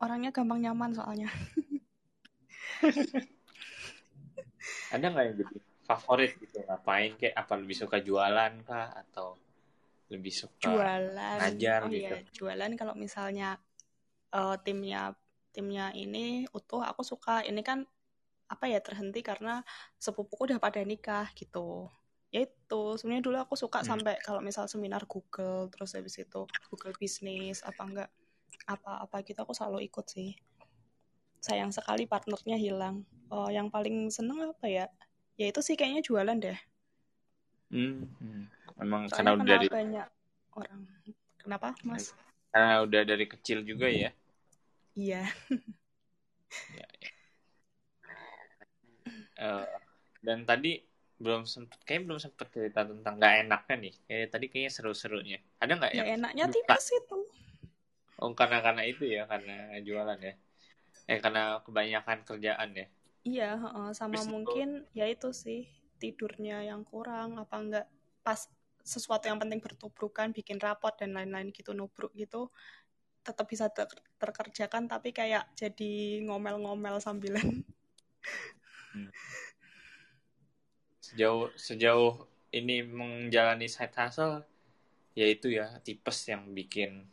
Orangnya 0.00 0.32
gampang 0.34 0.60
nyaman 0.64 0.94
soalnya. 0.96 1.30
Ada 4.94 5.06
nggak 5.12 5.24
yang 5.24 5.36
jadi 5.44 5.56
favorit 5.84 6.32
gitu? 6.40 6.64
Ngapain 6.64 7.12
kayak 7.20 7.36
apa 7.36 7.52
lebih 7.60 7.76
suka 7.76 8.00
jualan 8.00 8.52
kah? 8.64 8.88
Atau 8.96 9.36
lebih 10.12 10.32
suka 10.32 10.68
jualan. 10.68 11.38
ngajar 11.40 11.80
oh, 11.84 11.88
gitu? 11.88 12.14
iya. 12.14 12.32
jualan 12.36 12.72
kalau 12.76 12.94
misalnya 12.94 13.56
uh, 14.36 14.56
timnya 14.60 15.16
timnya 15.54 15.94
ini 15.96 16.44
utuh 16.52 16.84
aku 16.84 17.04
suka. 17.04 17.44
Ini 17.44 17.60
kan 17.64 17.84
apa 18.44 18.68
ya 18.68 18.80
terhenti 18.84 19.24
karena 19.24 19.64
sepupuku 19.96 20.52
udah 20.52 20.58
pada 20.60 20.84
nikah 20.84 21.32
gitu 21.32 21.88
ya 22.34 22.42
itu 22.42 22.82
sebenarnya 22.98 23.22
dulu 23.30 23.36
aku 23.38 23.54
suka 23.54 23.86
hmm. 23.86 23.88
sampai 23.94 24.14
kalau 24.26 24.42
misal 24.42 24.66
seminar 24.66 25.06
Google 25.06 25.70
terus 25.70 25.94
habis 25.94 26.18
itu 26.18 26.50
Google 26.66 26.94
bisnis 26.98 27.62
apa 27.62 27.82
enggak 27.86 28.10
apa-apa 28.66 29.22
gitu 29.22 29.38
aku 29.38 29.54
selalu 29.54 29.86
ikut 29.86 30.02
sih 30.10 30.34
sayang 31.44 31.68
sekali 31.68 32.08
partnernya 32.08 32.56
hilang. 32.56 33.04
Oh, 33.28 33.52
yang 33.52 33.68
paling 33.68 34.08
seneng 34.08 34.40
apa 34.48 34.64
ya? 34.64 34.88
Ya 35.36 35.52
itu 35.52 35.60
sih 35.60 35.76
kayaknya 35.76 36.00
jualan 36.00 36.40
deh. 36.40 36.56
Hmm, 37.68 38.08
hmm. 38.16 38.42
emang 38.80 39.12
karena 39.12 39.36
udah 39.36 39.44
dari 39.44 39.66
banyak 39.68 40.08
orang. 40.56 40.80
Kenapa, 41.36 41.76
Mas? 41.84 42.16
Karena 42.48 42.80
udah 42.86 43.02
dari 43.04 43.26
kecil 43.28 43.60
juga 43.60 43.92
ya. 43.92 44.08
Iya. 44.96 45.28
ya, 46.80 46.86
ya. 46.88 47.10
Uh, 49.34 49.66
dan 50.22 50.46
tadi 50.48 50.80
belum 51.18 51.46
sempet 51.46 51.78
kayak 51.86 52.10
belum 52.10 52.18
sempet 52.18 52.50
cerita 52.50 52.82
tentang 52.84 53.14
nggak 53.18 53.34
enaknya 53.46 53.76
nih. 53.78 53.94
Kayak 54.08 54.26
tadi 54.34 54.46
kayaknya 54.50 54.72
seru-serunya. 54.72 55.38
Ada 55.62 55.72
nggak 55.78 55.92
ya 55.94 56.02
enaknya 56.14 56.44
tipes 56.50 56.86
itu 56.94 57.18
oh 58.22 58.32
karena 58.32 58.62
karena 58.62 58.82
itu 58.86 59.04
ya 59.04 59.26
karena 59.26 59.76
jualan 59.82 60.18
ya? 60.22 60.34
Eh 61.10 61.18
karena 61.20 61.60
kebanyakan 61.60 62.18
kerjaan 62.24 62.70
ya? 62.72 62.86
Iya 63.24 63.50
uh, 63.58 63.92
sama 63.92 64.20
Terus 64.20 64.28
mungkin 64.30 64.68
itu... 64.88 64.98
ya 64.98 65.06
itu 65.10 65.28
sih 65.34 65.66
tidurnya 65.98 66.62
yang 66.64 66.84
kurang 66.84 67.40
apa 67.40 67.56
enggak 67.56 67.86
pas 68.24 68.48
sesuatu 68.84 69.28
yang 69.28 69.40
penting 69.40 69.64
bertubrukan 69.64 70.32
bikin 70.36 70.60
rapot 70.60 70.92
dan 70.96 71.16
lain-lain 71.16 71.48
gitu 71.52 71.72
nubruk 71.72 72.12
gitu 72.12 72.52
tetap 73.24 73.48
bisa 73.48 73.72
ter 73.72 73.88
terkerjakan 74.20 74.84
tapi 74.84 75.16
kayak 75.16 75.48
jadi 75.56 76.24
ngomel-ngomel 76.28 77.00
sambilan. 77.00 77.64
Hmm. 78.94 79.10
Sejauh 81.14 81.46
sejauh 81.54 82.26
ini 82.50 82.82
menjalani 82.82 83.70
side 83.70 83.94
hustle 83.94 84.42
yaitu 85.14 85.54
ya 85.54 85.70
tipes 85.86 86.26
yang 86.26 86.50
bikin 86.50 87.06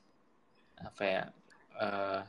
apa 0.82 1.04
ya 1.06 1.24
uh, 1.78 2.26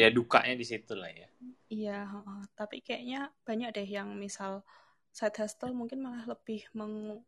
ya 0.00 0.08
dukanya 0.08 0.56
di 0.56 0.64
situ 0.64 0.96
lah 0.96 1.12
ya. 1.12 1.28
Iya 1.68 2.08
uh, 2.08 2.40
tapi 2.56 2.80
kayaknya 2.80 3.28
banyak 3.44 3.68
deh 3.76 3.84
yang 3.84 4.16
misal 4.16 4.64
side 5.12 5.36
hustle 5.36 5.76
mungkin 5.76 6.00
malah 6.00 6.24
lebih 6.24 6.64
meng 6.72 7.20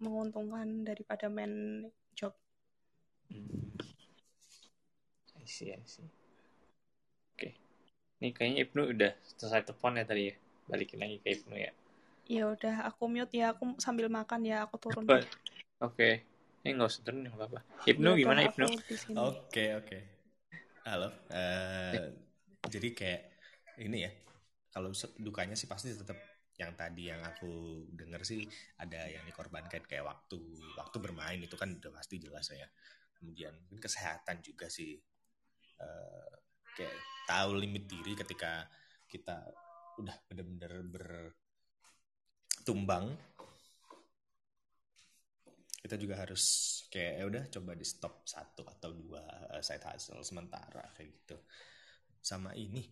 menguntungkan 0.00 0.88
daripada 0.88 1.28
main 1.28 1.84
job. 2.16 2.32
Hmm. 3.28 3.76
I 5.36 5.44
see 5.44 5.68
I 5.68 5.84
see. 5.84 6.08
Oke. 6.08 6.16
Okay. 7.36 7.52
ini 8.24 8.32
kayaknya 8.32 8.64
Ibnu 8.64 8.82
udah 8.96 9.12
selesai 9.36 9.68
telepon 9.68 10.00
ya 10.00 10.08
tadi 10.08 10.32
ya. 10.32 10.34
Balikin 10.64 11.04
lagi 11.04 11.20
ke 11.20 11.28
Ibnu 11.36 11.56
ya 11.60 11.76
ya 12.28 12.52
udah 12.52 12.92
aku 12.92 13.08
mute 13.08 13.32
ya 13.32 13.56
aku 13.56 13.74
sambil 13.80 14.12
makan 14.12 14.44
ya 14.44 14.68
aku 14.68 14.76
turun 14.76 15.08
oke 15.08 15.24
okay. 15.80 16.22
ini 16.62 16.76
nggak 16.76 16.88
usah 16.92 17.02
turun 17.02 17.24
nggak 17.24 17.34
apa-apa 17.40 17.60
Ibnu 17.88 18.10
ya, 18.14 18.18
gimana 18.20 18.40
Ibnu 18.52 18.66
oke 18.68 18.76
oke 18.76 19.16
okay, 19.48 19.68
okay. 19.74 20.02
Halo. 20.88 21.12
Uh, 21.28 22.16
jadi 22.64 22.96
kayak 22.96 23.22
ini 23.84 24.08
ya. 24.08 24.12
Kalau 24.72 24.88
dukanya 25.20 25.52
sih 25.52 25.68
pasti 25.68 25.92
tetap 25.92 26.16
yang 26.56 26.72
tadi 26.72 27.12
yang 27.12 27.20
aku 27.20 27.84
denger 27.92 28.24
sih 28.24 28.48
ada 28.80 29.04
yang 29.04 29.20
dikorbankan 29.28 29.84
kayak 29.84 30.08
waktu 30.08 30.40
waktu 30.80 30.96
bermain 30.96 31.44
itu 31.44 31.60
kan 31.60 31.76
udah 31.76 31.92
pasti 31.92 32.16
jelas 32.16 32.48
ya. 32.48 32.64
Kemudian 33.20 33.52
mungkin 33.68 33.84
kesehatan 33.84 34.40
juga 34.40 34.72
sih. 34.72 34.96
Uh, 35.76 36.32
kayak 36.72 36.96
tahu 37.28 37.60
limit 37.60 37.84
diri 37.84 38.16
ketika 38.16 38.64
kita 39.04 39.44
udah 40.00 40.16
bener-bener 40.24 40.88
bertumbang 42.68 43.16
kita 45.80 45.96
juga 45.96 46.20
harus 46.20 46.44
kayak 46.92 47.12
ya 47.16 47.24
udah 47.24 47.44
coba 47.48 47.72
di 47.72 47.86
stop 47.88 48.28
satu 48.28 48.60
atau 48.68 48.92
dua 48.92 49.24
uh, 49.56 49.62
side 49.64 49.88
hustle 49.88 50.20
sementara 50.20 50.84
kayak 50.92 51.16
gitu. 51.16 51.40
Sama 52.20 52.52
ini 52.52 52.84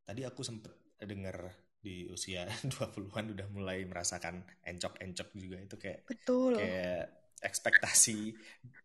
tadi 0.00 0.24
aku 0.24 0.40
sempet 0.40 0.96
denger 0.96 1.44
di 1.76 2.08
usia 2.08 2.48
20-an 2.72 3.36
udah 3.36 3.52
mulai 3.52 3.84
merasakan 3.84 4.48
encok-encok 4.64 5.28
juga 5.36 5.60
itu 5.60 5.76
kayak 5.76 6.08
betul. 6.08 6.56
kayak 6.56 7.36
ekspektasi 7.44 8.32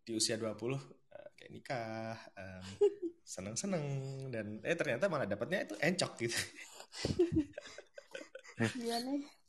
di 0.04 0.12
usia 0.12 0.36
20 0.36 0.44
uh, 0.44 0.76
eh, 0.76 1.30
kayak 1.40 1.52
nikah 1.56 2.20
um, 2.36 2.68
seneng-seneng 3.40 3.86
dan 4.28 4.60
eh 4.60 4.76
ternyata 4.76 5.08
malah 5.08 5.24
dapatnya 5.24 5.72
itu 5.72 5.80
encok 5.80 6.12
gitu. 6.28 6.40
Iya 8.60 9.00
nih 9.08 9.40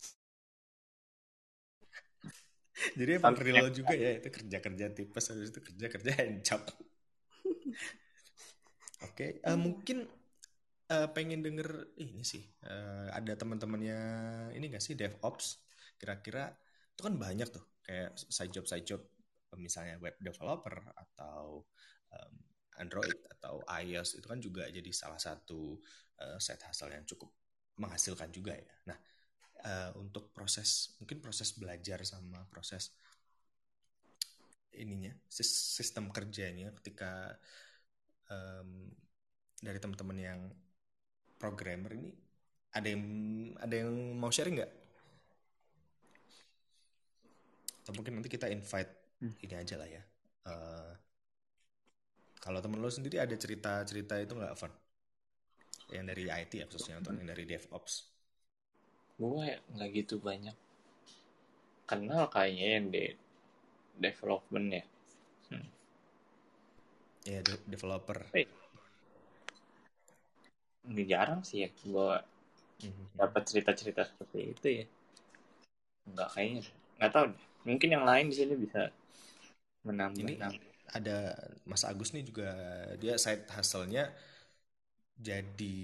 Jadi 2.96 3.10
emang 3.20 3.36
real 3.36 3.68
juga 3.78 3.94
ya 3.94 4.16
itu 4.16 4.28
kerja-kerja 4.28 4.86
tipes 4.96 5.24
habis 5.30 5.52
itu 5.52 5.60
kerja-kerja 5.60 6.10
handjob. 6.16 6.62
Oke, 9.00 9.16
okay, 9.16 9.30
uh, 9.44 9.54
eh, 9.54 9.58
mungkin 9.58 10.04
uh, 10.90 11.08
pengen 11.14 11.40
denger 11.40 11.96
ini 12.02 12.20
sih 12.26 12.42
uh, 12.66 13.08
ada 13.14 13.32
teman-temannya 13.38 13.98
ini 14.58 14.66
gak 14.68 14.82
sih 14.84 14.98
DevOps 14.98 15.64
kira-kira 15.96 16.52
itu 16.92 17.00
kan 17.06 17.14
banyak 17.16 17.48
tuh 17.48 17.64
kayak 17.80 18.12
side 18.16 18.52
job 18.52 18.66
side 18.68 18.84
job 18.84 19.00
misalnya 19.56 19.98
web 19.98 20.14
developer 20.20 20.78
atau 20.94 21.64
um, 22.14 22.34
Android 22.78 23.18
atau 23.38 23.60
iOS 23.66 24.20
itu 24.20 24.26
kan 24.26 24.40
juga 24.40 24.64
jadi 24.70 24.90
salah 24.94 25.20
satu 25.20 25.76
uh, 26.22 26.38
side 26.40 26.62
hustle 26.64 26.92
yang 26.92 27.04
cukup 27.04 27.28
menghasilkan 27.80 28.28
juga 28.32 28.56
ya. 28.56 28.72
Nah, 28.92 28.96
uh, 29.64 29.90
untuk 30.00 30.32
proses 30.32 30.96
mungkin 31.00 31.20
proses 31.20 31.52
belajar 31.56 32.02
sama 32.04 32.44
proses 32.48 32.92
ininya 34.74 35.10
sistem 35.28 36.08
kerjanya 36.14 36.72
ketika 36.80 37.36
um, 38.30 38.88
dari 39.60 39.76
teman-teman 39.76 40.18
yang 40.18 40.40
programmer 41.36 41.92
ini 41.92 42.12
ada 42.70 42.86
yang 42.86 43.02
ada 43.58 43.74
yang 43.74 43.90
mau 44.14 44.30
sharing 44.30 44.62
nggak? 44.62 44.72
Atau 47.82 47.92
mungkin 47.98 48.20
nanti 48.20 48.30
kita 48.30 48.46
invite 48.46 49.18
hmm. 49.18 49.34
ini 49.42 49.54
aja 49.58 49.74
lah 49.74 49.88
ya. 49.90 50.02
Uh, 50.46 50.92
kalau 52.40 52.62
temen 52.62 52.80
lo 52.80 52.88
sendiri 52.88 53.20
ada 53.20 53.34
cerita-cerita 53.34 54.22
itu 54.22 54.32
nggak, 54.38 54.54
Van? 54.54 54.72
Yang 55.90 56.04
dari 56.14 56.24
IT 56.30 56.52
ya 56.54 56.66
khususnya 56.70 57.02
atau 57.02 57.12
yang 57.18 57.26
dari 57.26 57.44
DevOps? 57.44 58.06
Gue 59.20 59.60
nggak 59.76 59.90
gitu 59.92 60.16
banyak. 60.16 60.56
Kenal 61.84 62.32
kayaknya 62.32 62.66
yang 62.80 62.86
di 62.88 63.04
development 64.00 64.66
ya. 64.72 64.84
Hmm. 65.52 65.68
Ya, 67.28 67.38
de 67.44 67.54
developer. 67.68 68.24
Hey. 68.32 68.48
Nggak 70.88 71.06
jarang 71.12 71.40
sih 71.44 71.68
ya 71.68 71.68
gue 71.68 72.10
mm-hmm. 72.88 73.06
dapat 73.20 73.42
cerita-cerita 73.44 74.08
seperti 74.08 74.38
itu 74.56 74.68
ya. 74.80 74.86
Nggak 76.08 76.28
kayaknya. 76.32 76.62
Nggak 76.96 77.12
tahu 77.12 77.24
deh. 77.36 77.44
Mungkin 77.68 77.88
yang 77.92 78.04
lain 78.08 78.32
di 78.32 78.36
sini 78.40 78.56
bisa 78.56 78.88
menambah. 79.84 80.24
Ini 80.24 80.40
ada 80.90 81.36
Mas 81.68 81.84
Agus 81.84 82.10
nih 82.16 82.24
juga 82.24 82.50
dia 82.98 83.14
side 83.14 83.46
hustle-nya 83.52 84.10
jadi 85.20 85.76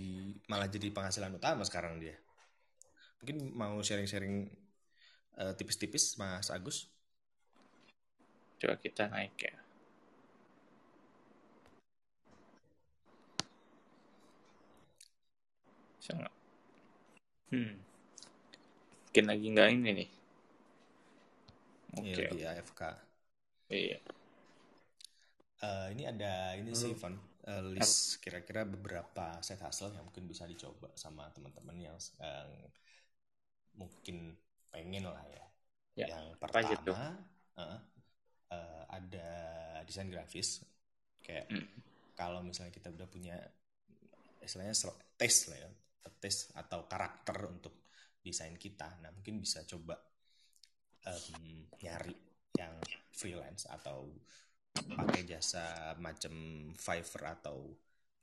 malah 0.48 0.66
jadi 0.66 0.88
penghasilan 0.90 1.36
utama 1.36 1.62
sekarang 1.62 2.00
dia. 2.00 2.16
Mungkin 3.22 3.36
mau 3.56 3.78
sharing-sharing 3.80 4.50
uh, 5.40 5.52
tipis-tipis 5.56 6.16
Mas 6.20 6.48
Agus? 6.52 6.88
Coba 8.56 8.76
kita 8.80 9.08
naik 9.12 9.36
ya. 9.36 9.54
Bisa 16.00 16.12
Hmm. 17.46 17.78
Mungkin 19.06 19.24
lagi 19.30 19.46
nggak 19.54 19.68
ini 19.70 19.90
nih. 20.02 20.08
Oke. 21.96 22.10
Okay. 22.10 22.26
Iya, 22.26 22.28
di 22.34 22.42
AFK. 22.42 22.82
Iya. 23.70 23.98
Uh, 25.56 25.86
ini 25.94 26.04
ada 26.04 26.52
ini 26.58 26.74
hmm. 26.74 26.78
sih 26.78 26.92
Van 27.00 27.16
uh, 27.48 27.64
list 27.72 28.20
kira-kira 28.20 28.68
beberapa 28.68 29.40
set 29.40 29.62
hasil 29.62 29.94
yang 29.96 30.04
mungkin 30.04 30.28
bisa 30.28 30.44
dicoba 30.44 30.92
sama 30.98 31.32
teman-teman 31.32 31.80
yang 31.80 31.96
uh, 32.20 32.50
mungkin 33.76 34.36
pengen 34.72 35.08
lah 35.08 35.24
ya. 35.28 35.44
ya 35.96 36.06
yang 36.12 36.36
pertama 36.36 37.16
uh, 37.56 37.80
uh, 38.52 38.82
ada 38.92 39.28
desain 39.84 40.08
grafis 40.12 40.60
kayak 41.24 41.48
hmm. 41.48 41.68
kalau 42.18 42.44
misalnya 42.44 42.72
kita 42.72 42.92
udah 42.92 43.08
punya 43.08 43.36
istilahnya 44.42 44.76
tes 45.16 45.36
lah 45.48 45.58
ya 45.58 45.70
tes 46.20 46.52
atau 46.54 46.84
karakter 46.84 47.36
untuk 47.48 47.88
desain 48.20 48.54
kita 48.58 49.00
nah 49.00 49.10
mungkin 49.14 49.40
bisa 49.40 49.62
coba 49.64 49.96
um, 51.06 51.64
nyari 51.80 52.14
yang 52.56 52.74
freelance 53.12 53.68
atau 53.68 54.10
pakai 54.76 55.24
jasa 55.24 55.96
macam 55.96 56.34
Fiverr 56.76 57.40
atau 57.40 57.72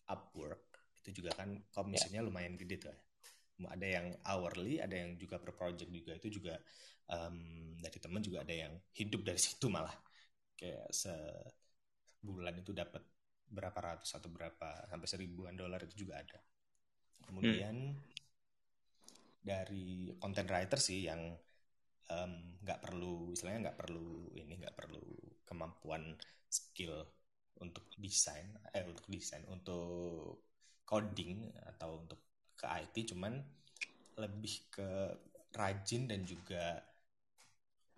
Upwork 0.10 0.74
itu 1.04 1.24
juga 1.24 1.36
kan 1.36 1.50
komisinya 1.74 2.22
yeah. 2.24 2.28
lumayan 2.28 2.56
gede 2.56 2.76
tuh 2.80 2.90
ya. 2.92 2.98
Ada 3.62 3.88
yang 3.88 4.08
hourly, 4.28 4.82
ada 4.82 4.96
yang 4.98 5.16
juga 5.16 5.38
per 5.38 5.54
project 5.54 5.90
juga 5.94 6.12
itu 6.18 6.42
juga 6.42 6.58
um, 7.10 7.78
dari 7.80 8.00
teman 8.02 8.22
juga 8.24 8.42
ada 8.42 8.54
yang 8.54 8.74
hidup 8.98 9.22
dari 9.22 9.40
situ 9.40 9.70
malah 9.70 9.94
kayak 10.58 10.90
sebulan 10.94 12.56
itu 12.60 12.72
dapat 12.72 13.04
berapa 13.54 13.76
ratus 13.76 14.18
atau 14.18 14.30
berapa 14.34 14.90
sampai 14.90 15.08
seribuan 15.08 15.54
dolar 15.54 15.84
itu 15.86 16.08
juga 16.08 16.24
ada. 16.24 16.40
Kemudian 17.24 17.94
hmm. 17.94 18.02
dari 19.44 20.12
content 20.18 20.50
writer 20.50 20.80
sih 20.82 21.06
yang 21.08 21.38
nggak 22.64 22.80
um, 22.80 22.84
perlu 22.84 23.32
istilahnya 23.32 23.72
nggak 23.72 23.80
perlu 23.80 24.36
ini 24.36 24.60
nggak 24.60 24.76
perlu 24.76 25.04
kemampuan 25.48 26.14
skill 26.52 27.00
untuk 27.64 27.88
desain 27.96 28.52
eh 28.76 28.84
untuk 28.84 29.08
desain 29.08 29.46
untuk 29.48 30.44
coding 30.84 31.48
atau 31.64 32.04
untuk 32.04 32.33
ke 32.64 32.68
IT 32.72 33.12
cuman 33.12 33.36
lebih 34.24 34.72
ke 34.72 34.90
rajin 35.52 36.08
dan 36.08 36.24
juga 36.24 36.80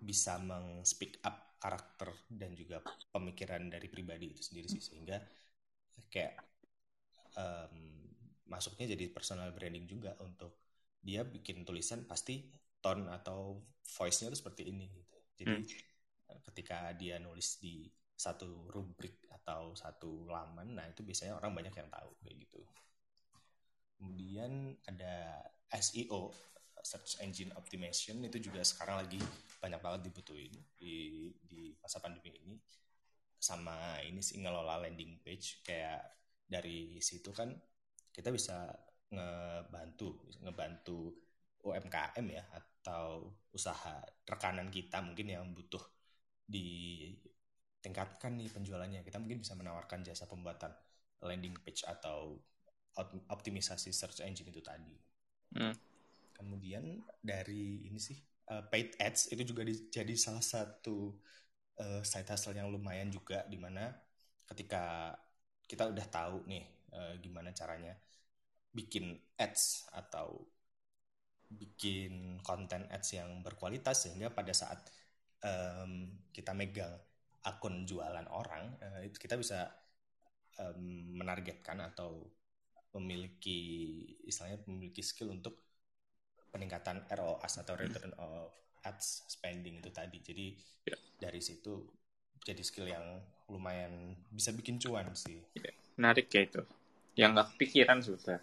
bisa 0.02 0.42
meng-speak 0.42 1.22
up 1.22 1.62
karakter 1.62 2.10
dan 2.30 2.58
juga 2.58 2.82
pemikiran 3.14 3.70
dari 3.70 3.86
pribadi 3.90 4.34
itu 4.34 4.42
sendiri 4.42 4.68
sih 4.70 4.82
sehingga 4.82 5.22
kayak 6.10 6.36
um, 7.38 8.06
masuknya 8.50 8.94
jadi 8.94 9.10
personal 9.10 9.50
branding 9.54 9.86
juga 9.86 10.14
untuk 10.22 10.66
dia 11.02 11.22
bikin 11.22 11.62
tulisan 11.62 12.06
pasti 12.10 12.50
tone 12.82 13.10
atau 13.10 13.62
voice-nya 13.86 14.34
itu 14.34 14.38
seperti 14.42 14.70
ini 14.70 14.90
gitu. 14.94 15.18
Jadi 15.38 15.54
hmm. 15.62 16.42
ketika 16.52 16.94
dia 16.98 17.22
nulis 17.22 17.62
di 17.62 17.86
satu 18.16 18.70
rubrik 18.70 19.26
atau 19.30 19.74
satu 19.78 20.26
laman, 20.30 20.78
nah 20.78 20.86
itu 20.90 21.06
biasanya 21.06 21.38
orang 21.38 21.54
banyak 21.54 21.74
yang 21.74 21.90
tahu 21.90 22.10
kayak 22.22 22.46
gitu. 22.46 22.62
Kemudian 23.96 24.76
ada 24.86 25.42
SEO, 25.76 26.32
search 26.86 27.18
engine 27.26 27.50
optimization 27.58 28.22
itu 28.22 28.38
juga 28.38 28.62
sekarang 28.62 29.02
lagi 29.02 29.18
banyak 29.58 29.82
banget 29.82 30.02
dibutuhin 30.12 30.54
di 30.78 31.30
di 31.42 31.74
masa 31.82 31.98
pandemi 31.98 32.36
ini. 32.46 32.56
Sama 33.40 34.02
ini 34.06 34.22
sih 34.22 34.38
ngelola 34.42 34.86
landing 34.86 35.22
page 35.26 35.66
kayak 35.66 36.02
dari 36.46 37.02
situ 37.02 37.34
kan 37.34 37.50
kita 38.14 38.30
bisa 38.30 38.70
ngebantu 39.10 40.30
ngebantu 40.46 41.14
UMKM 41.66 42.26
ya 42.30 42.46
atau 42.54 43.34
usaha 43.50 43.98
rekanan 44.30 44.70
kita 44.70 45.02
mungkin 45.02 45.34
yang 45.34 45.50
butuh 45.58 45.82
di 46.46 47.10
tingkatkan 47.82 48.38
nih 48.38 48.50
penjualannya 48.54 49.02
kita 49.02 49.18
mungkin 49.18 49.42
bisa 49.42 49.58
menawarkan 49.58 50.06
jasa 50.06 50.30
pembuatan 50.30 50.70
landing 51.26 51.58
page 51.66 51.82
atau 51.86 52.38
optimisasi 53.30 53.92
search 53.92 54.24
engine 54.24 54.50
itu 54.50 54.64
tadi 54.64 54.96
hmm. 55.60 55.76
kemudian 56.36 57.04
dari 57.20 57.88
ini 57.88 58.00
sih 58.00 58.16
uh, 58.52 58.64
paid 58.68 58.96
ads 59.02 59.32
itu 59.32 59.44
juga 59.44 59.68
di, 59.68 59.92
jadi 59.92 60.14
salah 60.16 60.44
satu 60.44 61.16
uh, 61.82 62.02
side 62.02 62.30
hustle 62.30 62.56
yang 62.56 62.72
lumayan 62.72 63.12
juga 63.12 63.44
di 63.48 63.60
mana 63.60 63.92
ketika 64.46 65.16
kita 65.66 65.90
udah 65.90 66.06
tahu 66.08 66.46
nih 66.46 66.66
uh, 66.94 67.14
gimana 67.20 67.52
caranya 67.52 67.98
bikin 68.76 69.18
ads 69.40 69.88
atau 69.96 70.46
bikin 71.50 72.42
konten 72.42 72.86
ads 72.92 73.16
yang 73.16 73.40
berkualitas 73.42 74.10
sehingga 74.10 74.34
pada 74.34 74.52
saat 74.52 74.84
um, 75.46 76.12
kita 76.36 76.52
megang 76.52 76.94
akun 77.46 77.86
jualan 77.86 78.26
orang 78.30 78.76
uh, 78.82 79.02
itu 79.06 79.16
kita 79.22 79.38
bisa 79.38 79.70
um, 80.60 81.16
menargetkan 81.16 81.80
atau 81.82 82.26
memiliki 82.96 83.60
istilahnya 84.24 84.64
memiliki 84.66 85.04
skill 85.04 85.36
untuk 85.36 85.60
peningkatan 86.50 87.04
ROAS 87.12 87.60
atau 87.60 87.76
return 87.76 88.16
of 88.16 88.56
ads 88.88 89.28
spending 89.28 89.84
itu 89.84 89.92
tadi. 89.92 90.24
Jadi 90.24 90.48
yeah. 90.88 91.00
dari 91.20 91.44
situ 91.44 91.84
jadi 92.40 92.64
skill 92.64 92.88
yang 92.88 93.20
lumayan 93.52 94.16
bisa 94.32 94.56
bikin 94.56 94.80
cuan 94.80 95.12
sih. 95.12 95.44
Yeah. 95.60 95.76
Menarik 96.00 96.32
ya 96.32 96.48
itu. 96.48 96.62
Yang 97.20 97.30
nggak 97.36 97.50
kepikiran 97.56 98.00
sudah 98.00 98.40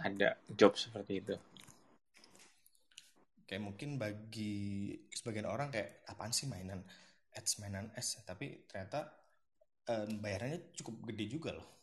ada 0.00 0.28
job 0.48 0.72
seperti 0.80 1.20
itu. 1.20 1.36
Kayak 3.44 3.62
mungkin 3.68 4.00
bagi 4.00 4.96
sebagian 5.12 5.44
orang 5.44 5.68
kayak 5.68 6.08
apaan 6.08 6.32
sih 6.32 6.48
mainan 6.48 6.80
ads 7.36 7.60
mainan 7.60 7.92
S 7.96 8.20
tapi 8.24 8.64
ternyata 8.64 9.12
um, 9.88 10.20
bayarannya 10.20 10.72
cukup 10.76 11.12
gede 11.12 11.24
juga 11.28 11.50
loh 11.56 11.81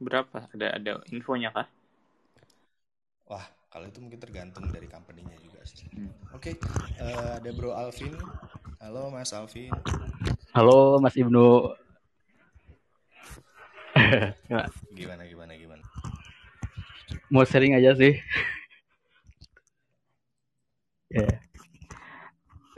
berapa? 0.00 0.48
Ada 0.56 0.80
ada 0.80 0.92
infonya 1.12 1.52
kah? 1.52 1.68
Wah 3.28 3.44
kalau 3.70 3.86
itu 3.86 4.02
mungkin 4.02 4.18
tergantung 4.18 4.66
dari 4.72 4.88
company-nya 4.90 5.36
juga 5.38 5.62
sih. 5.62 5.86
Hmm. 5.94 6.10
oke 6.34 6.50
okay, 6.50 6.54
uh, 6.98 7.06
eh, 7.06 7.30
ada 7.38 7.50
bro 7.54 7.70
Alvin. 7.76 8.16
Halo 8.80 9.12
mas 9.12 9.30
Alvin. 9.36 9.70
Halo 10.56 10.98
mas 10.98 11.14
Ibnu. 11.14 11.76
Gimana 14.98 15.22
gimana 15.28 15.52
gimana? 15.54 15.84
Mau 17.30 17.44
sharing 17.46 17.78
aja 17.78 17.94
sih. 17.94 18.16
Ya. 21.12 21.22
Yeah. 21.28 21.36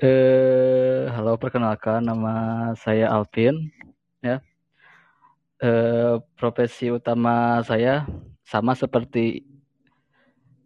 Eh, 0.03 1.07
halo, 1.15 1.39
perkenalkan 1.39 2.03
nama 2.03 2.35
saya 2.75 3.07
Alvin. 3.07 3.71
Ya, 4.19 4.43
eh, 5.63 6.15
profesi 6.35 6.91
utama 6.91 7.63
saya 7.63 8.03
sama 8.43 8.75
seperti 8.75 9.47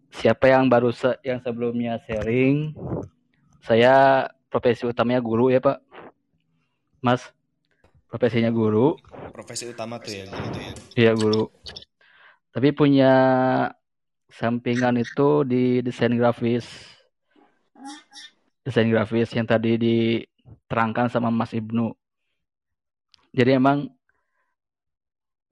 siapa 0.09 0.49
yang 0.49 0.73
baru 0.73 0.89
se 0.91 1.13
yang 1.21 1.45
sebelumnya 1.45 2.01
sharing. 2.09 2.73
Saya 3.61 4.27
profesi 4.49 4.89
utamanya 4.89 5.21
guru 5.21 5.53
ya 5.53 5.61
Pak, 5.61 5.79
Mas. 7.05 7.29
Profesinya 8.07 8.49
guru. 8.55 8.97
Profesi 9.35 9.69
utama 9.69 10.01
tuh 10.01 10.15
ya 10.15 10.25
gitu 10.25 10.59
ya. 10.63 10.73
Iya 10.97 11.13
guru. 11.13 11.51
Tapi 12.55 12.73
punya 12.73 13.13
sampingan 14.33 14.97
itu 14.97 15.45
di 15.45 15.85
desain 15.85 16.15
grafis 16.17 16.65
desain 18.67 18.91
grafis 18.91 19.31
yang 19.31 19.47
tadi 19.47 19.79
diterangkan 19.79 21.07
sama 21.13 21.29
Mas 21.31 21.53
Ibnu. 21.53 21.93
Jadi 23.37 23.51
emang 23.59 23.91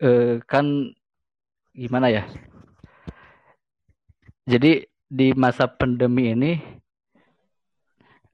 eh, 0.05 0.41
kan 0.51 0.67
gimana 1.75 2.07
ya? 2.17 2.23
Jadi 4.53 4.85
di 5.19 5.29
masa 5.43 5.65
pandemi 5.79 6.23
ini 6.35 6.53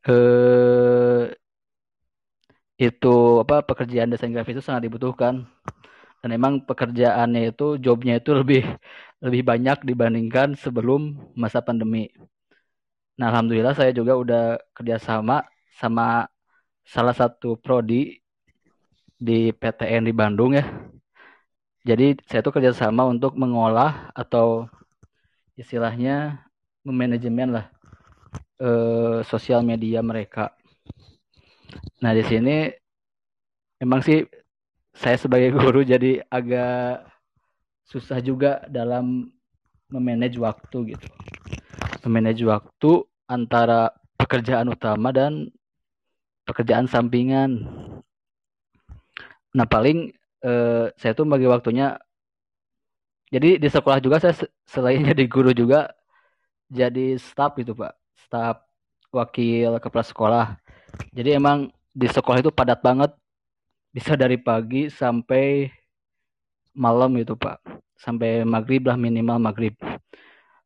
eh, 0.09 1.23
itu 2.81 3.15
apa 3.45 3.61
pekerjaan 3.69 4.09
desain 4.13 4.33
grafis 4.33 4.57
itu 4.57 4.65
sangat 4.65 4.89
dibutuhkan 4.89 5.45
dan 6.21 6.31
emang 6.33 6.65
pekerjaannya 6.69 7.53
itu 7.53 7.77
jobnya 7.85 8.15
itu 8.21 8.31
lebih 8.41 8.63
lebih 9.25 9.43
banyak 9.51 9.79
dibandingkan 9.85 10.57
sebelum 10.57 11.01
masa 11.37 11.61
pandemi. 11.61 12.09
Nah, 13.21 13.27
alhamdulillah 13.33 13.77
saya 13.77 13.93
juga 13.93 14.17
udah 14.17 14.43
kerjasama 14.73 15.45
sama 15.81 16.25
salah 16.85 17.13
satu 17.13 17.61
prodi 17.61 18.17
di 19.21 19.53
PTN 19.53 20.09
di 20.09 20.15
Bandung 20.17 20.57
ya. 20.57 20.65
Jadi 21.81 22.21
saya 22.29 22.45
tuh 22.45 22.53
kerjasama 22.53 23.09
untuk 23.09 23.41
mengolah 23.41 24.13
atau 24.13 24.69
istilahnya 25.57 26.45
memanajemen 26.85 27.57
lah 27.57 27.67
eh, 28.61 29.25
sosial 29.25 29.65
media 29.65 30.05
mereka. 30.05 30.53
Nah 32.05 32.13
di 32.13 32.25
sini 32.25 32.69
emang 33.81 34.05
sih 34.05 34.29
saya 34.93 35.17
sebagai 35.17 35.57
guru 35.61 35.81
jadi 35.81 36.21
agak 36.29 37.09
susah 37.89 38.21
juga 38.21 38.61
dalam 38.69 39.33
memanage 39.89 40.37
waktu 40.37 40.95
gitu. 40.95 41.09
Memanage 42.05 42.45
waktu 42.45 43.09
antara 43.25 43.93
pekerjaan 44.21 44.69
utama 44.69 45.11
dan 45.17 45.49
pekerjaan 46.45 46.87
sampingan. 46.87 47.65
Nah 49.57 49.67
paling 49.67 50.15
eh, 50.45 50.87
saya 50.97 51.13
tuh 51.17 51.27
bagi 51.29 51.47
waktunya. 51.49 51.97
Jadi 53.31 53.63
di 53.63 53.69
sekolah 53.71 54.03
juga 54.03 54.19
saya 54.19 54.35
selain 54.67 55.07
jadi 55.11 55.25
guru 55.31 55.55
juga 55.55 55.93
jadi 56.71 57.19
staff 57.19 57.59
gitu 57.59 57.75
pak, 57.75 57.95
staff 58.27 58.63
wakil 59.11 59.79
kepala 59.83 60.05
sekolah. 60.07 60.47
Jadi 61.15 61.39
emang 61.39 61.71
di 61.95 62.07
sekolah 62.07 62.43
itu 62.43 62.51
padat 62.55 62.79
banget, 62.83 63.11
bisa 63.91 64.15
dari 64.15 64.39
pagi 64.39 64.87
sampai 64.91 65.71
malam 66.75 67.15
gitu 67.19 67.35
pak, 67.35 67.59
sampai 67.99 68.47
maghrib 68.47 68.87
lah 68.87 68.95
minimal 68.99 69.39
maghrib. 69.43 69.75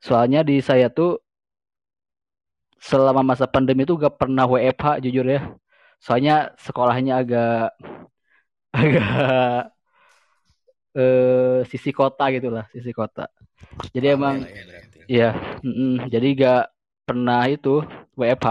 Soalnya 0.04 0.44
di 0.44 0.60
saya 0.60 0.92
tuh 0.92 1.24
selama 2.76 3.24
masa 3.24 3.48
pandemi 3.48 3.88
itu 3.88 3.96
gak 3.96 4.20
pernah 4.20 4.44
WFH 4.44 5.00
jujur 5.00 5.24
ya. 5.24 5.40
Soalnya 6.04 6.52
sekolahnya 6.60 7.24
agak 7.24 7.72
agak 8.74 9.70
eh, 10.98 11.58
sisi 11.70 11.90
kota 11.94 12.24
gitulah, 12.34 12.66
sisi 12.74 12.90
kota. 12.90 13.30
Jadi 13.94 14.06
Rame 14.10 14.16
emang 14.18 14.36
lah 14.42 14.50
ya 14.50 14.62
iya, 15.06 15.30
mm-mm, 15.62 16.10
jadi 16.10 16.26
gak 16.36 16.62
pernah 17.04 17.44
itu 17.48 17.84
WFH. 18.16 18.48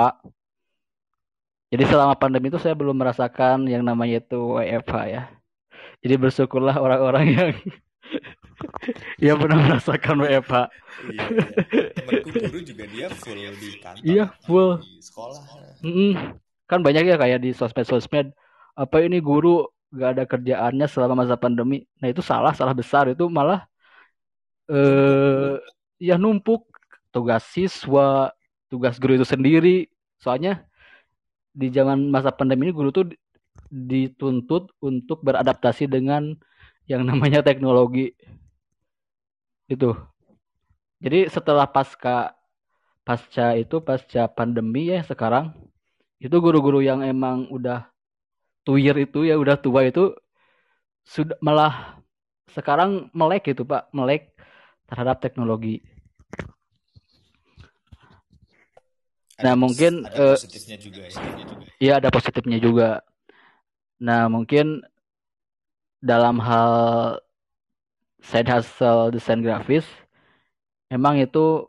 Jadi 1.73 1.83
selama 1.89 2.13
pandemi 2.13 2.53
itu 2.53 2.61
saya 2.61 2.77
belum 2.77 2.93
merasakan 2.93 3.65
yang 3.65 3.81
namanya 3.81 4.21
itu 4.21 4.37
WFH 4.61 4.95
ya. 5.09 5.21
Jadi 6.05 6.15
bersyukurlah 6.21 6.77
orang-orang 6.77 7.25
yang 7.33 7.49
yang 9.33 9.37
pernah 9.41 9.57
merasakan 9.57 10.21
WFH. 10.21 10.55
Iya, 11.09 11.23
iya. 11.25 11.25
Temanku 11.97 12.29
guru 12.29 12.59
juga 12.61 12.83
dia 12.85 13.07
full 13.09 13.39
di 13.57 13.69
kantor, 13.81 14.05
Iya, 14.05 14.25
full. 14.45 14.69
di 14.85 15.01
sekolah. 15.01 15.41
Mm-mm. 15.81 16.11
Kan 16.69 16.79
banyak 16.85 17.03
ya 17.09 17.15
kayak 17.17 17.39
di 17.41 17.51
sosmed-sosmed 17.57 18.29
apa 18.73 18.97
ini 19.05 19.17
guru 19.17 19.65
gak 19.93 20.09
ada 20.17 20.23
kerjaannya 20.25 20.85
selama 20.89 21.13
masa 21.23 21.35
pandemi. 21.37 21.85
Nah 22.01 22.09
itu 22.09 22.21
salah, 22.25 22.51
salah 22.57 22.73
besar 22.73 23.13
itu 23.13 23.25
malah 23.29 23.69
eh 24.71 25.59
ya 26.01 26.15
numpuk 26.17 26.61
tugas 27.13 27.43
siswa, 27.53 28.33
tugas 28.71 28.97
guru 28.97 29.21
itu 29.21 29.27
sendiri. 29.27 29.87
Soalnya 30.17 30.65
di 31.53 31.69
zaman 31.69 32.09
masa 32.09 32.33
pandemi 32.33 32.69
ini 32.69 32.73
guru 32.73 32.89
tuh 32.89 33.05
dituntut 33.69 34.73
untuk 34.81 35.21
beradaptasi 35.21 35.85
dengan 35.85 36.33
yang 36.89 37.05
namanya 37.05 37.45
teknologi 37.45 38.17
itu. 39.69 39.93
Jadi 41.03 41.29
setelah 41.29 41.69
pasca 41.69 42.33
pasca 43.03 43.53
itu 43.59 43.83
pasca 43.83 44.31
pandemi 44.31 44.89
ya 44.89 45.03
sekarang 45.03 45.51
itu 46.23 46.35
guru-guru 46.39 46.79
yang 46.79 47.03
emang 47.03 47.51
udah 47.51 47.92
tuir 48.63 48.95
itu 48.95 49.27
ya 49.27 49.35
udah 49.39 49.59
tua 49.59 49.87
itu 49.87 50.15
sudah 51.03 51.35
malah 51.43 51.99
sekarang 52.51 53.11
melek 53.11 53.51
gitu 53.51 53.67
Pak, 53.67 53.91
melek 53.91 54.31
terhadap 54.87 55.19
teknologi. 55.19 55.83
Ada 59.39 59.51
Nah, 59.51 59.55
mungkin 59.57 60.07
ada 60.07 60.15
eh, 60.15 60.37
positifnya 60.39 60.77
juga 60.79 61.01
ya. 61.09 61.19
Iya 61.81 61.93
ada 61.99 62.09
positifnya 62.13 62.57
juga. 62.61 62.89
Nah 63.99 64.31
mungkin 64.31 64.85
dalam 65.99 66.39
hal 66.39 66.71
side 68.23 68.47
hustle 68.47 69.11
desain 69.11 69.43
grafis, 69.43 69.83
emang 70.87 71.19
itu 71.19 71.67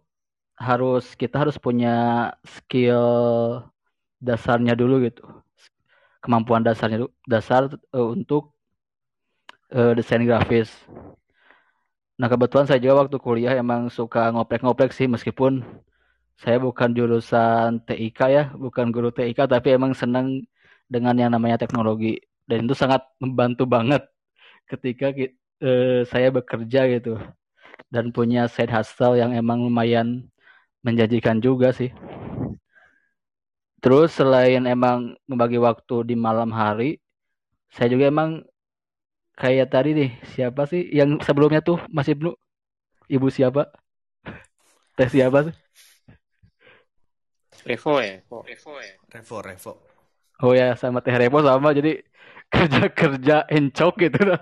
harus 0.55 1.18
kita 1.18 1.42
harus 1.42 1.59
punya 1.59 2.30
skill 2.47 3.03
dasarnya 4.22 4.78
dulu 4.78 5.03
gitu, 5.03 5.26
kemampuan 6.24 6.64
dasarnya 6.64 7.04
dasar 7.28 7.68
eh, 7.68 8.06
untuk 8.16 8.56
eh, 9.68 9.92
desain 9.92 10.24
grafis. 10.24 10.72
Nah 12.16 12.28
kebetulan 12.32 12.64
saya 12.64 12.80
juga 12.80 13.04
waktu 13.04 13.16
kuliah 13.20 13.54
emang 13.60 13.92
suka 13.92 14.32
ngoprek-ngoprek 14.32 14.96
sih 14.96 15.04
meskipun 15.04 15.60
saya 16.40 16.56
bukan 16.58 16.96
jurusan 16.96 17.84
TIK 17.84 18.20
ya, 18.32 18.44
bukan 18.56 18.88
guru 18.88 19.12
TIK 19.12 19.44
tapi 19.50 19.76
emang 19.76 19.92
senang 19.92 20.40
dengan 20.88 21.14
yang 21.20 21.30
namanya 21.36 21.60
teknologi 21.60 22.16
dan 22.48 22.64
itu 22.64 22.72
sangat 22.72 23.04
membantu 23.20 23.68
banget 23.74 24.02
ketika 24.70 25.12
eh, 25.60 26.00
saya 26.08 26.28
bekerja 26.32 26.88
gitu 26.88 27.20
dan 27.92 28.10
punya 28.16 28.48
side 28.48 28.72
hustle 28.72 29.18
yang 29.18 29.36
emang 29.36 29.60
lumayan 29.60 30.24
menjanjikan 30.84 31.40
juga 31.44 31.72
sih. 31.72 31.92
Terus 33.85 34.16
selain 34.16 34.64
emang 34.64 35.12
membagi 35.28 35.61
waktu 35.61 36.09
di 36.09 36.16
malam 36.16 36.49
hari, 36.57 36.97
saya 37.68 37.93
juga 37.93 38.09
emang 38.09 38.41
kayak 39.37 39.68
tadi 39.68 39.93
nih, 39.93 40.11
siapa 40.32 40.64
sih 40.64 40.89
yang 40.89 41.20
sebelumnya 41.20 41.61
tuh 41.61 41.76
Mas 41.93 42.09
Ibnu? 42.09 42.32
Ibu 43.12 43.28
siapa? 43.28 43.68
Teh 44.97 45.12
siapa 45.12 45.53
sih? 45.53 45.55
Revo 47.68 48.01
ya, 48.01 48.24
Revo. 48.24 48.72
Revo, 49.12 49.37
Revo. 49.45 49.72
Oh 50.41 50.57
ya 50.57 50.72
sama 50.80 51.05
Teh 51.05 51.12
Revo 51.12 51.45
sama 51.45 51.76
jadi 51.76 52.01
kerja-kerja 52.55 53.45
encok 53.53 53.95
gitu. 54.01 54.18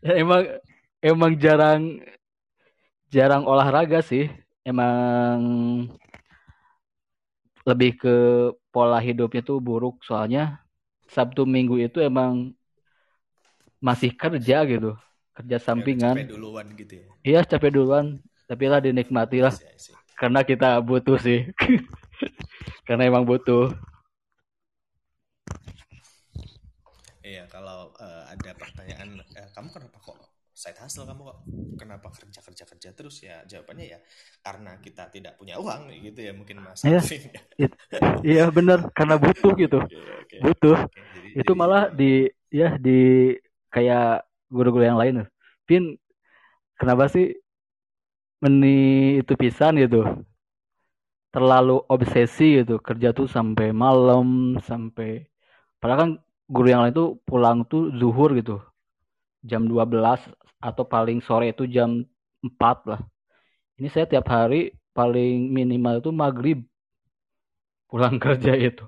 Ya, 0.00 0.16
emang 0.16 0.48
emang 1.04 1.36
jarang 1.36 2.00
jarang 3.12 3.44
olahraga 3.44 4.00
sih. 4.00 4.32
Emang 4.64 5.36
lebih 7.70 7.90
ke 8.02 8.14
pola 8.74 8.98
hidupnya 8.98 9.42
tuh 9.46 9.58
buruk 9.62 10.02
soalnya 10.08 10.58
Sabtu 11.14 11.42
Minggu 11.46 11.76
itu 11.86 11.98
emang 12.02 12.54
masih 13.80 14.10
kerja 14.14 14.56
gitu. 14.68 14.90
Kerja 15.36 15.56
Ya, 15.56 15.64
sampingan. 15.64 16.16
capek 16.16 16.28
duluan 16.30 16.66
gitu 16.76 16.94
ya. 17.00 17.06
Iya 17.24 17.40
capek 17.44 17.70
duluan, 17.76 18.06
tapi 18.48 18.64
lah 18.68 18.80
dinikmati 18.80 19.38
lah 19.44 19.52
I 19.52 19.60
see, 19.60 19.68
I 19.68 19.78
see. 19.80 19.94
karena 20.20 20.40
kita 20.44 20.68
butuh 20.84 21.16
sih. 21.20 21.48
karena 22.86 23.02
emang 23.08 23.24
butuh. 23.24 23.72
Iya, 27.20 27.44
kalau 27.52 27.92
eh, 28.00 28.22
ada 28.32 28.50
pertanyaan, 28.56 29.08
eh, 29.36 29.48
kamu 29.54 29.68
side 30.60 30.76
hustle 30.76 31.08
kamu 31.08 31.24
kok. 31.24 31.38
Kenapa 31.80 32.12
kerja 32.12 32.40
kerja 32.44 32.64
kerja 32.68 32.90
terus? 32.92 33.24
Ya 33.24 33.40
jawabannya 33.48 33.96
ya 33.96 33.98
karena 34.44 34.76
kita 34.84 35.08
tidak 35.08 35.40
punya 35.40 35.56
uang 35.56 35.88
gitu 36.04 36.20
ya 36.20 36.36
mungkin 36.36 36.60
mas. 36.60 36.84
Iya. 36.84 37.00
Ya. 37.56 37.68
Iya 38.20 38.44
bener 38.52 38.84
karena 38.92 39.16
butuh 39.16 39.56
gitu. 39.56 39.80
Oke, 39.80 39.96
oke. 39.96 40.36
butuh. 40.44 40.76
Oke, 40.84 41.00
jadi- 41.16 41.32
itu 41.40 41.52
jadi- 41.52 41.56
malah 41.56 41.88
di 41.88 42.28
ya 42.52 42.76
di 42.76 43.32
kayak 43.72 44.28
guru-guru 44.52 44.84
yang 44.84 45.00
lain. 45.00 45.24
Pin 45.64 45.96
kenapa 46.76 47.08
sih 47.08 47.32
meni 48.44 49.16
itu 49.24 49.32
pisan 49.40 49.80
gitu? 49.80 50.04
Terlalu 51.32 51.80
obsesi 51.88 52.60
gitu. 52.60 52.76
Kerja 52.84 53.16
tuh 53.16 53.24
sampai 53.30 53.72
malam 53.72 54.60
sampai 54.60 55.24
padahal 55.80 55.98
kan 56.04 56.10
guru 56.50 56.68
yang 56.68 56.82
lain 56.84 56.92
tuh 56.92 57.16
pulang 57.24 57.64
tuh 57.64 57.88
zuhur 57.96 58.36
gitu. 58.36 58.60
Jam 59.40 59.64
12 59.64 60.20
atau 60.60 60.84
paling 60.94 61.18
sore 61.24 61.52
itu 61.54 61.64
jam 61.76 61.90
4 62.46 62.78
lah. 62.90 63.00
Ini 63.80 63.88
saya 63.94 64.06
tiap 64.12 64.26
hari 64.30 64.72
paling 64.96 65.50
minimal 65.52 66.00
itu 66.02 66.10
maghrib 66.14 66.58
pulang 67.90 68.16
kerja 68.24 68.52
itu. 68.56 68.84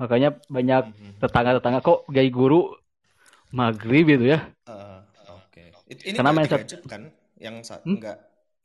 Makanya 0.00 0.30
banyak 0.50 0.82
Mhm. 0.82 1.16
tetangga-tetangga 1.22 1.80
kok 1.84 2.00
gay 2.14 2.28
guru 2.32 2.74
maghrib 3.52 4.04
gitu 4.12 4.24
ya? 4.34 4.38
Eh, 4.66 5.00
oke. 5.30 5.64
It- 5.92 6.04
ini 6.10 6.18
Karena 6.18 6.30
mindset- 6.34 6.66
Gajep 6.66 6.82
kan 6.90 7.02
yang 7.38 7.62
Hmm? 7.84 7.96
nggak 7.96 8.16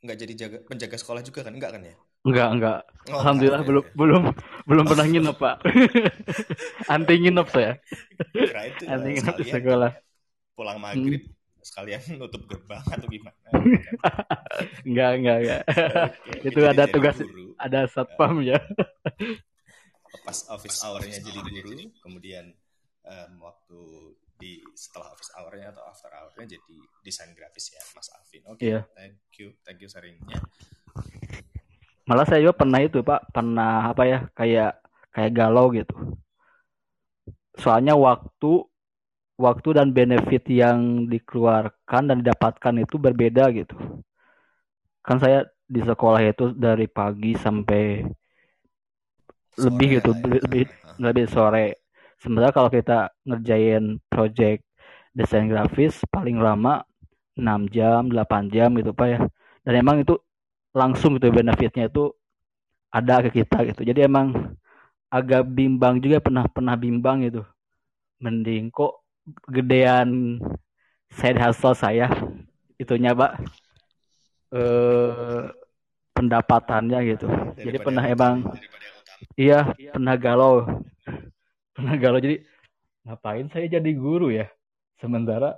nggak 0.03 0.17
jadi 0.21 0.33
jaga 0.41 0.57
penjaga 0.69 0.97
sekolah 1.01 1.21
juga 1.27 1.39
kan? 1.45 1.53
Enggak 1.57 1.71
kan 1.77 1.83
ya? 1.85 1.95
Enggak 2.21 2.47
enggak 2.53 2.77
Oh, 3.09 3.21
alhamdulillah 3.21 3.61
enggak, 3.61 3.65
belum 3.65 3.83
oke, 3.83 3.89
belum 3.97 4.21
belum 4.69 4.85
pernah 4.89 5.05
nginep 5.09 5.35
pak. 5.41 5.55
Anti 6.93 7.13
nginep 7.21 7.47
saya. 7.49 7.71
Kirain 8.45 8.71
itu, 8.75 8.85
anti 8.91 9.09
nginep 9.17 9.35
di 9.39 9.45
sekolah. 9.45 9.91
pulang 10.55 10.79
maghrib 10.85 11.21
sekalian 11.61 12.01
nutup 12.19 12.43
gerbang 12.45 12.81
atau 12.83 13.07
gimana? 13.07 13.37
Enggak 14.87 15.11
enggak 15.17 15.37
enggak 15.39 15.61
Oke, 15.63 16.47
Itu 16.47 16.59
jadi 16.59 16.71
ada 16.71 16.83
tugas- 16.87 17.21
guru, 17.21 17.53
ada 17.55 17.79
satpam 17.85 18.41
ya. 18.41 18.59
Pas 20.21 20.39
office 20.49 20.77
hour-nya 20.81 21.17
jadi 21.17 21.39
guru 21.39 21.71
kemudian 21.99 22.45
em, 23.01 23.31
waktu 23.37 23.79
di 24.37 24.57
setelah 24.73 25.13
office 25.13 25.31
hour-nya 25.33 25.69
atau 25.69 25.85
after 25.85 26.09
hour-nya 26.09 26.45
jadi 26.51 26.77
desain 26.99 27.31
grafis 27.31 27.71
ya 27.71 27.81
Mas 27.93 28.09
Alvin. 28.09 28.41
Oke 28.45 28.65
Iya. 28.67 28.81
thank 28.93 29.17
you 29.37 29.53
thank 29.61 29.79
you 29.79 29.87
sharingnya. 29.87 30.41
Malah 32.05 32.25
saya 32.25 32.41
juga 32.41 32.57
pernah 32.57 32.81
itu 32.81 32.99
pak. 33.01 33.29
Pernah 33.29 33.93
apa 33.93 34.03
ya 34.03 34.19
kayak 34.33 34.81
kayak 35.13 35.31
galau 35.31 35.69
gitu. 35.71 35.93
Soalnya 37.55 37.93
waktu 37.93 38.65
waktu 39.41 39.81
dan 39.81 39.89
benefit 39.89 40.45
yang 40.45 41.09
dikeluarkan 41.09 42.03
dan 42.05 42.21
didapatkan 42.21 42.73
itu 42.77 42.95
berbeda 43.01 43.49
gitu. 43.57 43.73
Kan 45.01 45.17
saya 45.17 45.49
di 45.65 45.81
sekolah 45.81 46.21
itu 46.21 46.53
dari 46.53 46.85
pagi 46.85 47.33
sampai 47.33 48.05
lebih 49.57 49.87
Sore 49.87 49.95
gitu 49.97 50.11
lah 50.13 50.21
ya. 50.21 50.39
lebih 50.45 50.63
lebih 51.01 51.25
sore. 51.25 51.67
Sementara 52.21 52.53
kalau 52.53 52.69
kita 52.69 53.09
ngerjain 53.25 53.97
project 54.05 54.61
desain 55.11 55.49
grafis 55.49 55.97
paling 56.13 56.37
lama 56.37 56.85
6 57.35 57.67
jam 57.73 58.07
8 58.07 58.53
jam 58.53 58.69
gitu 58.77 58.93
pak 58.93 59.07
ya. 59.09 59.19
Dan 59.65 59.73
emang 59.81 60.05
itu 60.05 60.15
langsung 60.71 61.17
gitu 61.17 61.33
benefitnya 61.33 61.89
itu 61.89 62.13
ada 62.93 63.25
ke 63.25 63.41
kita 63.41 63.65
gitu. 63.73 63.81
Jadi 63.87 64.05
emang 64.05 64.55
agak 65.11 65.49
bimbang 65.49 65.99
juga 65.99 66.21
pernah 66.21 66.45
pernah 66.45 66.77
bimbang 66.77 67.25
gitu. 67.25 67.41
Mending 68.21 68.69
kok 68.69 69.00
gedean 69.49 70.39
side 71.11 71.39
hustle 71.39 71.75
saya 71.75 72.07
itunya 72.79 73.11
pak. 73.15 73.39
Eh 74.51 75.43
pendapatannya 76.11 76.99
gitu. 77.15 77.27
Jadi 77.57 77.77
daripada 77.77 77.85
pernah 77.85 78.03
yang 78.05 78.15
emang 78.15 78.35
iya 79.39 79.59
pernah 79.89 80.15
galau. 80.19 80.55
Pernah 81.73 81.95
galau. 81.97 82.19
Jadi 82.21 82.45
ngapain 83.07 83.47
saya 83.49 83.65
jadi 83.65 83.91
guru 83.97 84.29
ya? 84.29 84.45
Sementara 85.01 85.57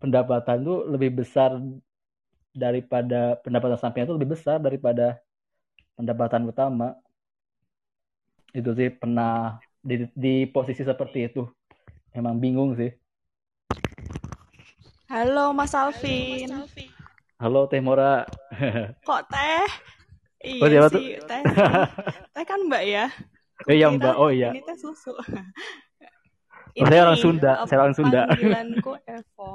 pendapatan 0.00 0.64
tuh 0.64 0.88
lebih 0.88 1.20
besar 1.20 1.60
daripada 2.56 3.36
pendapatan 3.44 3.76
sampingan 3.76 4.08
itu 4.08 4.16
lebih 4.16 4.32
besar 4.32 4.56
daripada 4.62 5.20
pendapatan 5.98 6.48
utama. 6.48 6.96
Itu 8.50 8.74
sih 8.74 8.90
pernah 8.90 9.60
di, 9.84 10.08
di 10.16 10.48
posisi 10.48 10.82
seperti 10.82 11.30
itu 11.30 11.44
emang 12.14 12.36
bingung 12.42 12.74
sih 12.78 12.90
Halo 15.10 15.50
Mas 15.52 15.74
Alvin. 15.74 16.50
halo 17.42 17.66
Teh 17.70 17.82
Mora 17.82 18.26
Kok 19.06 19.22
teh? 19.32 19.66
Iya 20.40 20.62
Oh, 20.64 20.68
siapa 20.70 20.88
tuh? 20.92 21.02
sih, 21.02 21.20
teh. 21.28 21.42
Teh 22.32 22.44
kan 22.48 22.60
Mbak 22.68 22.82
ya? 22.88 23.04
Eh, 23.68 23.76
iya, 23.76 23.86
Mbak. 23.92 24.14
Oh, 24.16 24.30
iya. 24.32 24.50
Ini 24.54 24.60
teh 24.64 24.76
susu. 24.78 25.12
Oh, 26.80 26.86
saya 26.88 27.02
orang 27.04 27.18
Sunda, 27.20 27.52
saya 27.68 27.78
orang 27.82 27.92
Sunda. 27.98 28.20
Panggilanku 28.24 28.92
Evo. 29.18 29.50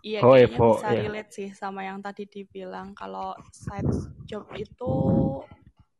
Iya, 0.00 0.20
Oh, 0.24 0.32
kayaknya 0.32 0.58
Evo, 0.58 0.68
bisa 0.80 0.88
iya. 0.88 1.00
relate 1.02 1.30
sih 1.34 1.48
sama 1.52 1.80
yang 1.84 1.98
tadi 2.00 2.24
dibilang 2.30 2.94
kalau 2.94 3.34
side 3.52 3.90
job 4.24 4.46
itu 4.56 4.92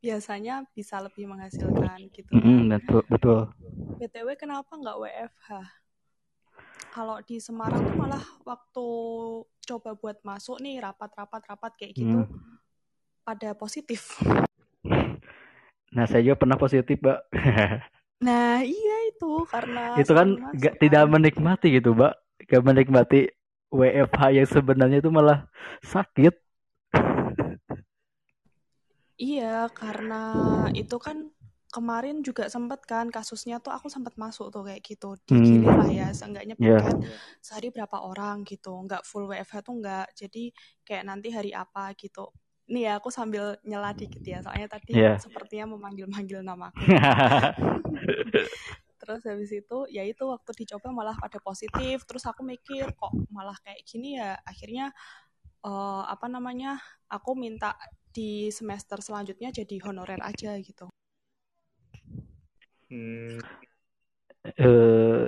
biasanya 0.03 0.65
bisa 0.77 0.97
lebih 1.03 1.25
menghasilkan 1.31 2.09
gitu. 2.13 2.33
Mm, 2.35 2.71
betul 2.71 3.03
betul 3.11 3.39
BTW 3.97 4.29
kenapa 4.37 4.73
nggak 4.77 4.97
WFH? 5.03 5.49
Kalau 6.93 7.21
di 7.25 7.37
Semarang 7.41 7.85
tuh 7.85 7.97
malah 7.97 8.25
waktu 8.45 8.87
coba 9.69 9.91
buat 9.97 10.17
masuk 10.25 10.57
nih 10.65 10.81
rapat-rapat 10.81 11.43
rapat 11.45 11.73
kayak 11.77 11.93
gitu 11.97 12.25
Hmm. 12.25 12.57
pada 13.27 13.53
positif. 13.53 14.17
nah 15.95 16.05
saya 16.05 16.23
juga 16.23 16.37
pernah 16.39 16.59
positif 16.61 16.97
mbak 17.01 17.19
Nah 18.25 18.65
iya 18.65 18.97
itu 19.13 19.45
karena 19.53 19.81
itu 20.01 20.13
kan 20.13 20.29
gak, 20.57 20.75
tidak 20.81 21.05
menikmati 21.09 21.67
gitu 21.77 21.93
mbak 21.97 22.13
gak 22.49 22.63
menikmati 22.65 23.21
WFH 23.73 24.23
yang 24.33 24.49
sebenarnya 24.49 24.99
itu 25.03 25.11
malah 25.13 25.45
sakit 25.85 26.33
Iya 29.17 29.73
karena 29.73 30.23
itu 30.77 30.97
kan 31.01 31.33
kemarin 31.73 32.21
juga 32.21 32.49
sempet 32.53 32.85
kan 32.85 33.09
kasusnya 33.09 33.61
tuh 33.61 33.73
aku 33.73 33.89
sempat 33.89 34.17
masuk 34.17 34.53
tuh 34.53 34.65
kayak 34.65 34.85
gitu 34.85 35.17
Hmm. 35.17 35.41
digilir 35.41 35.75
lah 35.77 35.91
ya 35.91 36.07
seenggaknya 36.13 36.55
Iya. 36.57 36.79
piket 36.79 36.97
sehari 37.41 37.69
berapa 37.73 37.97
orang 38.01 38.45
gitu 38.45 38.73
nggak 38.87 39.03
full 39.05 39.29
WFH 39.29 39.57
tuh 39.67 39.75
nggak 39.81 40.07
jadi 40.15 40.45
kayak 40.85 41.05
nanti 41.05 41.29
hari 41.33 41.51
apa 41.53 41.93
gitu 41.97 42.33
nih 42.69 42.89
ya 42.89 42.93
aku 43.01 43.09
sambil 43.13 43.57
nyela 43.65 43.93
dikit 43.93 44.25
ya 44.25 44.41
soalnya 44.41 44.69
tadi 44.69 44.97
Iya. 44.97 45.21
sepertinya 45.21 45.77
memanggil-manggil 45.77 46.41
namaku 46.45 46.81
terus 48.97 49.21
habis 49.29 49.53
itu 49.53 49.79
ya 49.93 50.03
itu 50.03 50.25
waktu 50.25 50.51
dicoba 50.57 50.89
malah 50.91 51.17
pada 51.17 51.37
positif 51.41 52.03
terus 52.09 52.25
aku 52.25 52.41
mikir 52.43 52.89
kok 52.97 53.13
malah 53.29 53.55
kayak 53.61 53.85
gini 53.85 54.17
ya 54.17 54.41
akhirnya 54.43 54.91
eh, 55.63 56.03
apa 56.09 56.27
namanya 56.27 56.81
aku 57.07 57.37
minta 57.37 57.77
di 58.17 58.31
semester 58.59 58.99
selanjutnya 59.07 59.49
jadi 59.59 59.77
honorer 59.87 60.21
aja 60.31 60.51
gitu. 60.69 60.87
Hmm, 62.91 63.39
eh 64.45 65.27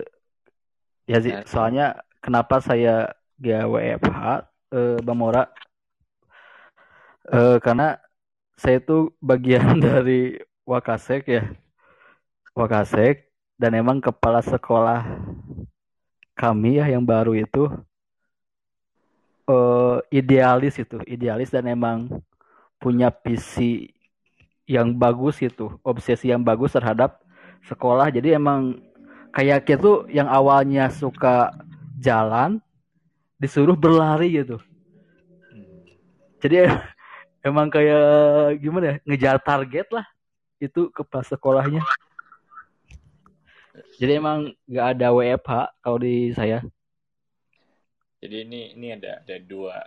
ya 1.10 1.18
sih 1.24 1.34
Nah. 1.34 1.44
soalnya 1.52 1.86
kenapa 2.24 2.56
saya 2.68 2.94
gak 3.44 3.64
WFH 3.72 4.20
eh, 4.78 4.96
Bang 5.06 5.18
Mora? 5.20 5.44
Eh, 7.28 7.56
karena 7.60 8.00
saya 8.56 8.80
itu 8.82 9.12
bagian 9.20 9.76
dari 9.86 10.38
Wakasek 10.64 11.22
ya. 11.28 11.44
Wakasek 12.58 13.30
dan 13.60 13.72
emang 13.76 13.98
kepala 14.02 14.40
sekolah 14.42 15.00
kami 16.38 16.78
ya 16.78 16.86
yang 16.90 17.02
baru 17.02 17.34
itu 17.34 17.66
eh, 19.48 19.96
idealis 20.14 20.74
itu 20.78 20.98
idealis 21.06 21.50
dan 21.54 21.66
emang 21.66 21.98
punya 22.78 23.10
visi 23.10 23.90
yang 24.68 24.94
bagus 24.94 25.40
gitu 25.40 25.80
obsesi 25.82 26.30
yang 26.30 26.44
bagus 26.44 26.76
terhadap 26.76 27.20
sekolah. 27.66 28.08
Jadi 28.12 28.36
emang 28.38 28.78
kayak 29.34 29.66
gitu 29.66 30.06
yang 30.08 30.30
awalnya 30.30 30.88
suka 30.88 31.52
jalan 31.98 32.62
disuruh 33.38 33.74
berlari 33.74 34.38
gitu. 34.38 34.58
Jadi 36.38 36.70
emang 37.48 37.70
kayak 37.70 38.58
gimana 38.62 38.84
ya 38.84 38.94
ngejar 39.06 39.36
target 39.42 39.88
lah 39.90 40.06
itu 40.58 40.90
kepala 40.90 41.24
sekolahnya. 41.26 41.82
Jadi 43.98 44.12
emang 44.18 44.50
nggak 44.66 44.86
ada 44.98 45.06
WFH 45.14 45.52
kalau 45.82 45.98
di 45.98 46.34
saya. 46.34 46.62
Jadi 48.18 48.36
ini 48.42 48.60
ini 48.74 48.86
ada 48.94 49.22
ada 49.22 49.36
dua 49.38 49.78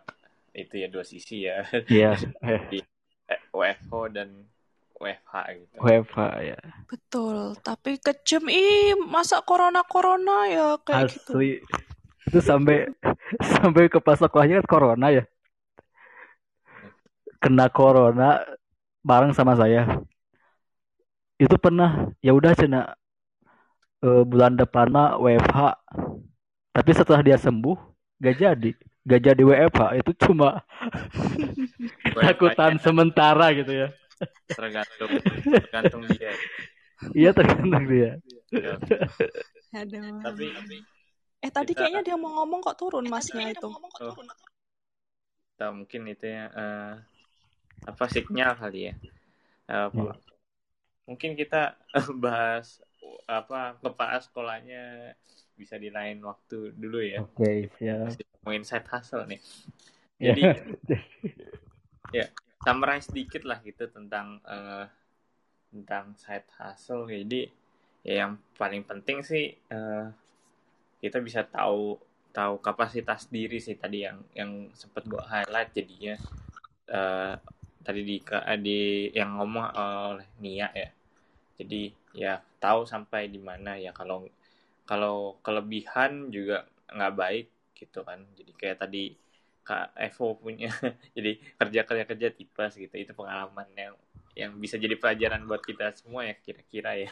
itu 0.52 0.74
ya 0.84 0.88
dua 0.91 1.04
sisi 1.04 1.47
ya. 1.47 1.64
Iya. 1.88 2.16
Di 2.72 2.80
eh, 3.32 3.41
WFO 3.56 4.12
dan 4.12 4.47
WFH 5.02 5.34
gitu. 5.58 5.76
WFH 5.82 6.20
ya. 6.43 6.60
Betul. 6.86 7.58
Tapi 7.64 7.97
kejam 7.97 8.45
ih 8.52 8.93
masa 9.10 9.41
corona 9.41 9.82
corona 9.88 10.45
ya 10.47 10.68
kayak 10.84 11.12
gitu. 11.16 11.32
Asli. 11.36 11.52
Itu 12.30 12.39
sampai 12.39 12.91
sampai 13.58 13.89
kepala 13.89 14.18
sekolahnya 14.20 14.62
kan 14.64 14.68
corona 14.70 15.08
ya. 15.10 15.24
Kena 17.41 17.72
corona 17.74 18.43
bareng 19.02 19.34
sama 19.34 19.58
saya. 19.58 19.88
Itu 21.41 21.58
pernah 21.58 22.14
ya 22.22 22.38
udah 22.38 22.54
cina 22.54 22.93
eh, 24.06 24.24
bulan 24.28 24.54
depan 24.54 24.93
mah 24.93 25.18
WFH 25.18 25.82
tapi 26.72 26.91
setelah 26.95 27.20
dia 27.20 27.36
sembuh 27.36 27.76
gak 28.24 28.36
jadi 28.39 28.72
gak 29.02 29.22
jadi 29.22 29.41
WFH 29.41 29.82
itu 29.97 30.12
cuma 30.28 30.62
ketakutan 32.14 32.78
sementara 32.78 33.49
gitu 33.58 33.74
ya. 33.74 33.89
Tergantung 34.47 35.10
tergantung 35.49 36.04
dia. 36.06 36.32
Iya 37.18 37.30
tergantung 37.34 37.84
dia. 37.89 38.12
Ya. 38.54 38.76
Aduh. 39.74 40.22
tapi 40.22 40.45
Eh 41.41 41.49
tadi 41.49 41.74
kita- 41.74 41.89
kayaknya 41.89 42.02
dia 42.06 42.16
mau 42.22 42.30
ngomong 42.38 42.62
kok 42.62 42.78
turun 42.78 43.10
masnya 43.10 43.49
itu. 43.49 43.66
oh, 43.66 44.14
atau 45.58 45.70
mungkin 45.74 46.06
itu 46.06 46.26
ya 46.30 46.45
eh, 46.54 46.93
apa 47.89 48.06
signal 48.06 48.54
kali 48.54 48.89
ya. 48.89 48.93
Eh, 49.66 49.84
apa- 49.89 50.22
mungkin 51.10 51.34
kita 51.34 51.74
bahas 52.24 52.78
apa 53.26 53.82
kepala 53.82 54.22
sekolahnya 54.22 55.18
bisa 55.62 55.78
di 55.78 55.93
lain 55.93 56.26
waktu 56.26 56.74
dulu 56.74 56.97
ya. 56.97 57.22
Oke 57.22 57.70
siap. 57.78 58.09
Masih 58.09 58.26
ngomongin 58.41 58.66
side 58.66 58.89
hustle 58.89 59.30
nih. 59.30 59.41
Ya. 60.18 60.34
jadi 60.34 60.41
ya 62.18 62.26
summarize 62.66 63.09
sedikit 63.09 63.45
lah 63.45 63.62
gitu 63.62 63.86
tentang 63.93 64.41
eh, 64.41 64.86
tentang 65.70 66.18
side 66.18 66.49
hustle. 66.57 67.05
Jadi 67.05 67.45
ya 68.01 68.26
yang 68.26 68.41
paling 68.57 68.82
penting 68.82 69.22
sih 69.22 69.53
eh, 69.53 70.05
kita 70.97 71.22
bisa 71.22 71.45
tahu 71.45 72.01
tahu 72.34 72.57
kapasitas 72.57 73.30
diri 73.30 73.62
sih 73.62 73.78
tadi 73.78 74.09
yang 74.09 74.18
yang 74.34 74.74
sempat 74.74 75.05
gua 75.05 75.22
highlight 75.30 75.78
jadinya 75.78 76.18
eh, 76.89 77.34
tadi 77.86 78.01
di 78.01 78.18
di 78.66 78.80
yang 79.14 79.38
ngomong 79.38 79.66
oleh 80.18 80.30
Nia 80.41 80.74
ya. 80.74 80.89
Jadi 81.62 81.93
ya 82.18 82.41
tahu 82.57 82.89
sampai 82.89 83.30
di 83.30 83.38
mana 83.38 83.78
ya 83.78 83.93
kalau 83.93 84.26
kalau 84.86 85.39
kelebihan 85.45 86.32
juga 86.34 86.67
nggak 86.91 87.13
baik 87.15 87.47
gitu 87.77 88.03
kan. 88.05 88.25
Jadi 88.38 88.51
kayak 88.57 88.77
tadi 88.88 89.03
Kak 89.61 89.93
Evo 89.97 90.38
punya 90.38 90.69
jadi 91.17 91.38
kerja 91.57 91.82
kerja 91.86 92.03
kerja 92.09 92.27
tipes 92.34 92.73
gitu 92.77 92.95
itu 92.97 93.13
pengalaman 93.13 93.69
yang 93.77 93.95
yang 94.32 94.51
bisa 94.57 94.79
jadi 94.79 94.95
pelajaran 94.95 95.43
buat 95.43 95.61
kita 95.61 95.91
semua 95.93 96.25
ya 96.25 96.36
kira-kira 96.39 96.97
ya. 96.97 97.11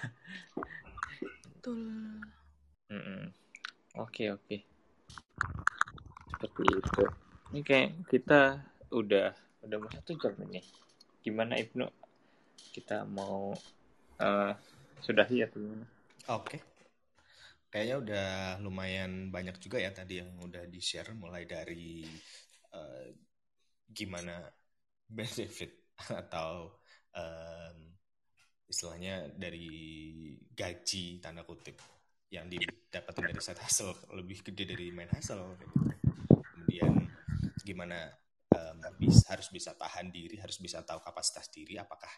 Betul. 1.59 2.23
Oke 3.99 4.31
oke. 4.31 4.57
Seperti 6.39 6.63
itu. 6.71 7.03
Ini 7.51 7.61
kayak 7.67 7.89
kita 8.07 8.63
udah 8.95 9.35
udah 9.67 9.77
mau 9.77 9.91
satu 9.91 10.15
jam 10.15 10.33
ini. 10.47 10.63
Gimana 11.19 11.59
Ibnu? 11.59 11.83
Kita 12.71 13.03
mau 13.03 13.51
eh 14.23 14.53
sudahi 15.03 15.43
atau 15.43 15.59
gimana? 15.59 15.85
Oke. 16.31 16.78
Kayaknya 17.69 17.95
udah 18.03 18.27
lumayan 18.65 19.11
banyak 19.29 19.55
juga 19.61 19.77
ya 19.77 19.93
tadi 19.93 20.13
yang 20.21 20.31
udah 20.41 20.65
di-share 20.73 21.13
mulai 21.13 21.45
dari 21.45 22.17
eh, 22.73 23.07
gimana 23.89 24.35
benefit 25.09 25.71
atau 26.21 26.77
em, 27.15 27.77
istilahnya 28.69 29.33
dari 29.37 29.69
gaji 30.53 31.19
tanda 31.23 31.43
kutip 31.47 31.77
yang 32.29 32.45
didapatkan 32.45 33.25
dari 33.25 33.41
side 33.41 33.61
hustle 33.61 33.93
lebih 34.13 34.45
gede 34.45 34.63
dari 34.69 34.87
main 34.93 35.09
hustle 35.13 35.57
gitu. 35.57 35.77
Kemudian 36.53 36.93
gimana 37.63 38.09
em, 38.53 38.79
bis- 39.01 39.25
harus 39.29 39.49
bisa 39.53 39.73
tahan 39.77 40.09
diri, 40.13 40.37
harus 40.41 40.57
bisa 40.61 40.81
tahu 40.85 41.01
kapasitas 41.01 41.49
diri 41.53 41.77
apakah 41.81 42.11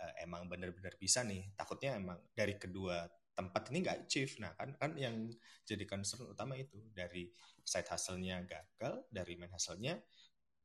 eh, 0.00 0.24
emang 0.24 0.48
benar-benar 0.48 0.96
bisa 1.00 1.22
nih. 1.26 1.52
Takutnya 1.56 1.98
emang 2.00 2.18
dari 2.32 2.56
kedua 2.56 3.04
tempat 3.38 3.70
ini 3.70 3.86
nggak 3.86 3.98
achieve. 4.10 4.34
Nah, 4.42 4.50
kan 4.58 4.74
kan 4.74 4.98
yang 4.98 5.30
jadi 5.62 5.86
concern 5.86 6.26
utama 6.26 6.58
itu 6.58 6.74
dari 6.90 7.30
side 7.62 7.86
hustle-nya 7.86 8.42
gagal, 8.42 9.06
dari 9.06 9.38
main 9.38 9.54
hustle-nya 9.54 9.94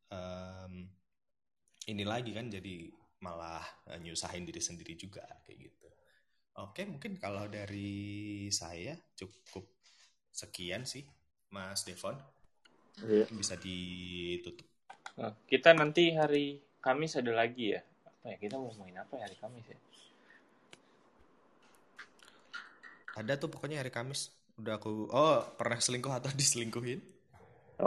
em, 0.09 0.89
ini 1.93 2.03
lagi 2.03 2.34
kan 2.34 2.49
jadi 2.49 2.89
malah 3.21 3.61
eh, 3.93 4.01
nyusahin 4.01 4.49
diri 4.49 4.57
sendiri 4.57 4.97
juga 4.97 5.21
kayak 5.45 5.57
gitu. 5.69 5.88
Oke, 6.65 6.86
mungkin 6.89 7.17
kalau 7.21 7.45
dari 7.45 8.49
saya 8.49 8.97
cukup 9.13 9.69
sekian 10.34 10.86
sih, 10.86 11.05
Mas 11.53 11.86
Devon. 11.86 12.17
Bisa 13.34 13.57
ditutup. 13.57 14.65
Nah, 15.17 15.34
kita 15.49 15.74
nanti 15.78 16.13
hari 16.13 16.61
Kamis 16.82 17.17
ada 17.17 17.32
lagi 17.34 17.74
ya 17.74 17.82
apa 18.24 18.32
ya 18.32 18.38
kita 18.39 18.55
mau 18.55 18.71
ngomongin 18.71 19.03
apa 19.03 19.19
ya 19.19 19.28
hari 19.28 19.36
Kamis 19.36 19.67
ya 19.67 19.76
Ada 23.20 23.34
tuh 23.41 23.49
pokoknya 23.53 23.78
hari 23.82 23.91
Kamis. 23.97 24.22
Udah 24.59 24.74
aku 24.78 24.91
oh 25.22 25.38
pernah 25.59 25.80
selingkuh 25.86 26.14
atau 26.20 26.30
diselingkuhin? 26.41 26.99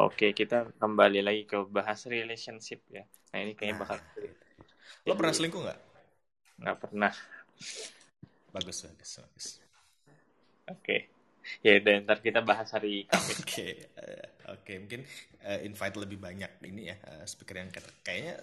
Oke, 0.07 0.27
kita 0.39 0.57
kembali 0.81 1.20
lagi 1.27 1.43
ke 1.51 1.57
bahas 1.77 2.01
relationship 2.14 2.81
ya. 2.97 3.03
Nah, 3.31 3.39
ini 3.43 3.53
kayaknya 3.59 3.77
Nah. 3.77 3.83
bakal 3.83 3.99
Lo 5.07 5.14
pernah 5.16 5.33
selingkuh 5.35 5.62
nggak? 5.64 5.79
nggak 6.61 6.77
pernah. 6.83 7.14
Bagus, 8.53 8.83
bagus, 8.83 9.12
bagus. 9.22 9.47
Oke. 10.72 10.97
Ya 11.64 11.70
udah 11.81 11.95
ntar 12.05 12.18
kita 12.27 12.41
bahas 12.49 12.68
hari 12.74 12.93
Kamis. 13.11 13.41
Oke, 13.47 13.91
eh, 13.97 14.27
oke 14.53 14.72
mungkin 14.83 15.01
eh, 15.43 15.61
invite 15.66 15.97
lebih 15.99 16.18
banyak 16.20 16.53
ini 16.68 16.83
ya 16.93 16.97
eh, 17.11 17.24
speaker 17.27 17.57
yang 17.59 17.70
kata- 17.74 17.97
kayaknya 18.07 18.35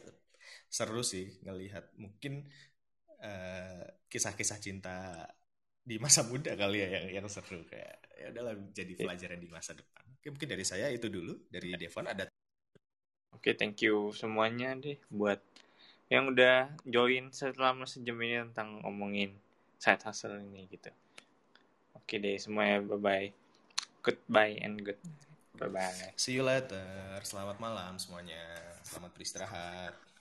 seru 0.71 1.01
sih 1.05 1.25
ngelihat 1.45 1.85
mungkin 2.03 2.33
kisah-kisah 4.11 4.59
cinta 4.61 5.25
di 5.83 5.99
masa 5.99 6.23
muda 6.23 6.55
kali 6.55 6.79
ya 6.79 6.87
yang 6.95 7.05
yang 7.19 7.27
seru 7.27 7.59
kayak 7.67 7.99
ya 8.15 8.31
udahlah 8.31 8.55
jadi 8.71 8.95
pelajaran 8.95 9.39
di 9.39 9.51
masa 9.51 9.75
depan. 9.75 10.03
Oke, 10.15 10.31
mungkin 10.31 10.49
dari 10.55 10.63
saya 10.63 10.87
itu 10.87 11.11
dulu 11.11 11.35
dari 11.51 11.75
Devon 11.75 12.07
ada 12.07 12.23
Oke, 13.35 13.59
thank 13.59 13.83
you 13.83 14.15
semuanya 14.15 14.71
deh 14.79 14.95
buat 15.11 15.43
yang 16.07 16.31
udah 16.31 16.71
join 16.87 17.33
selama 17.35 17.83
sejam 17.83 18.15
ini 18.23 18.39
tentang 18.47 18.79
ngomongin 18.85 19.35
side 19.81 19.99
hustle 20.07 20.39
ini 20.39 20.69
gitu. 20.71 20.87
Oke 21.97 22.23
deh 22.23 22.39
semuanya, 22.39 22.79
bye-bye. 22.87 23.35
Goodbye 23.99 24.55
and 24.63 24.79
good. 24.79 24.99
Bye-bye. 25.59 26.15
see 26.15 26.39
you 26.39 26.47
later. 26.47 26.87
Selamat 27.27 27.59
malam 27.59 27.99
semuanya. 27.99 28.39
Selamat 28.87 29.11
beristirahat. 29.11 30.12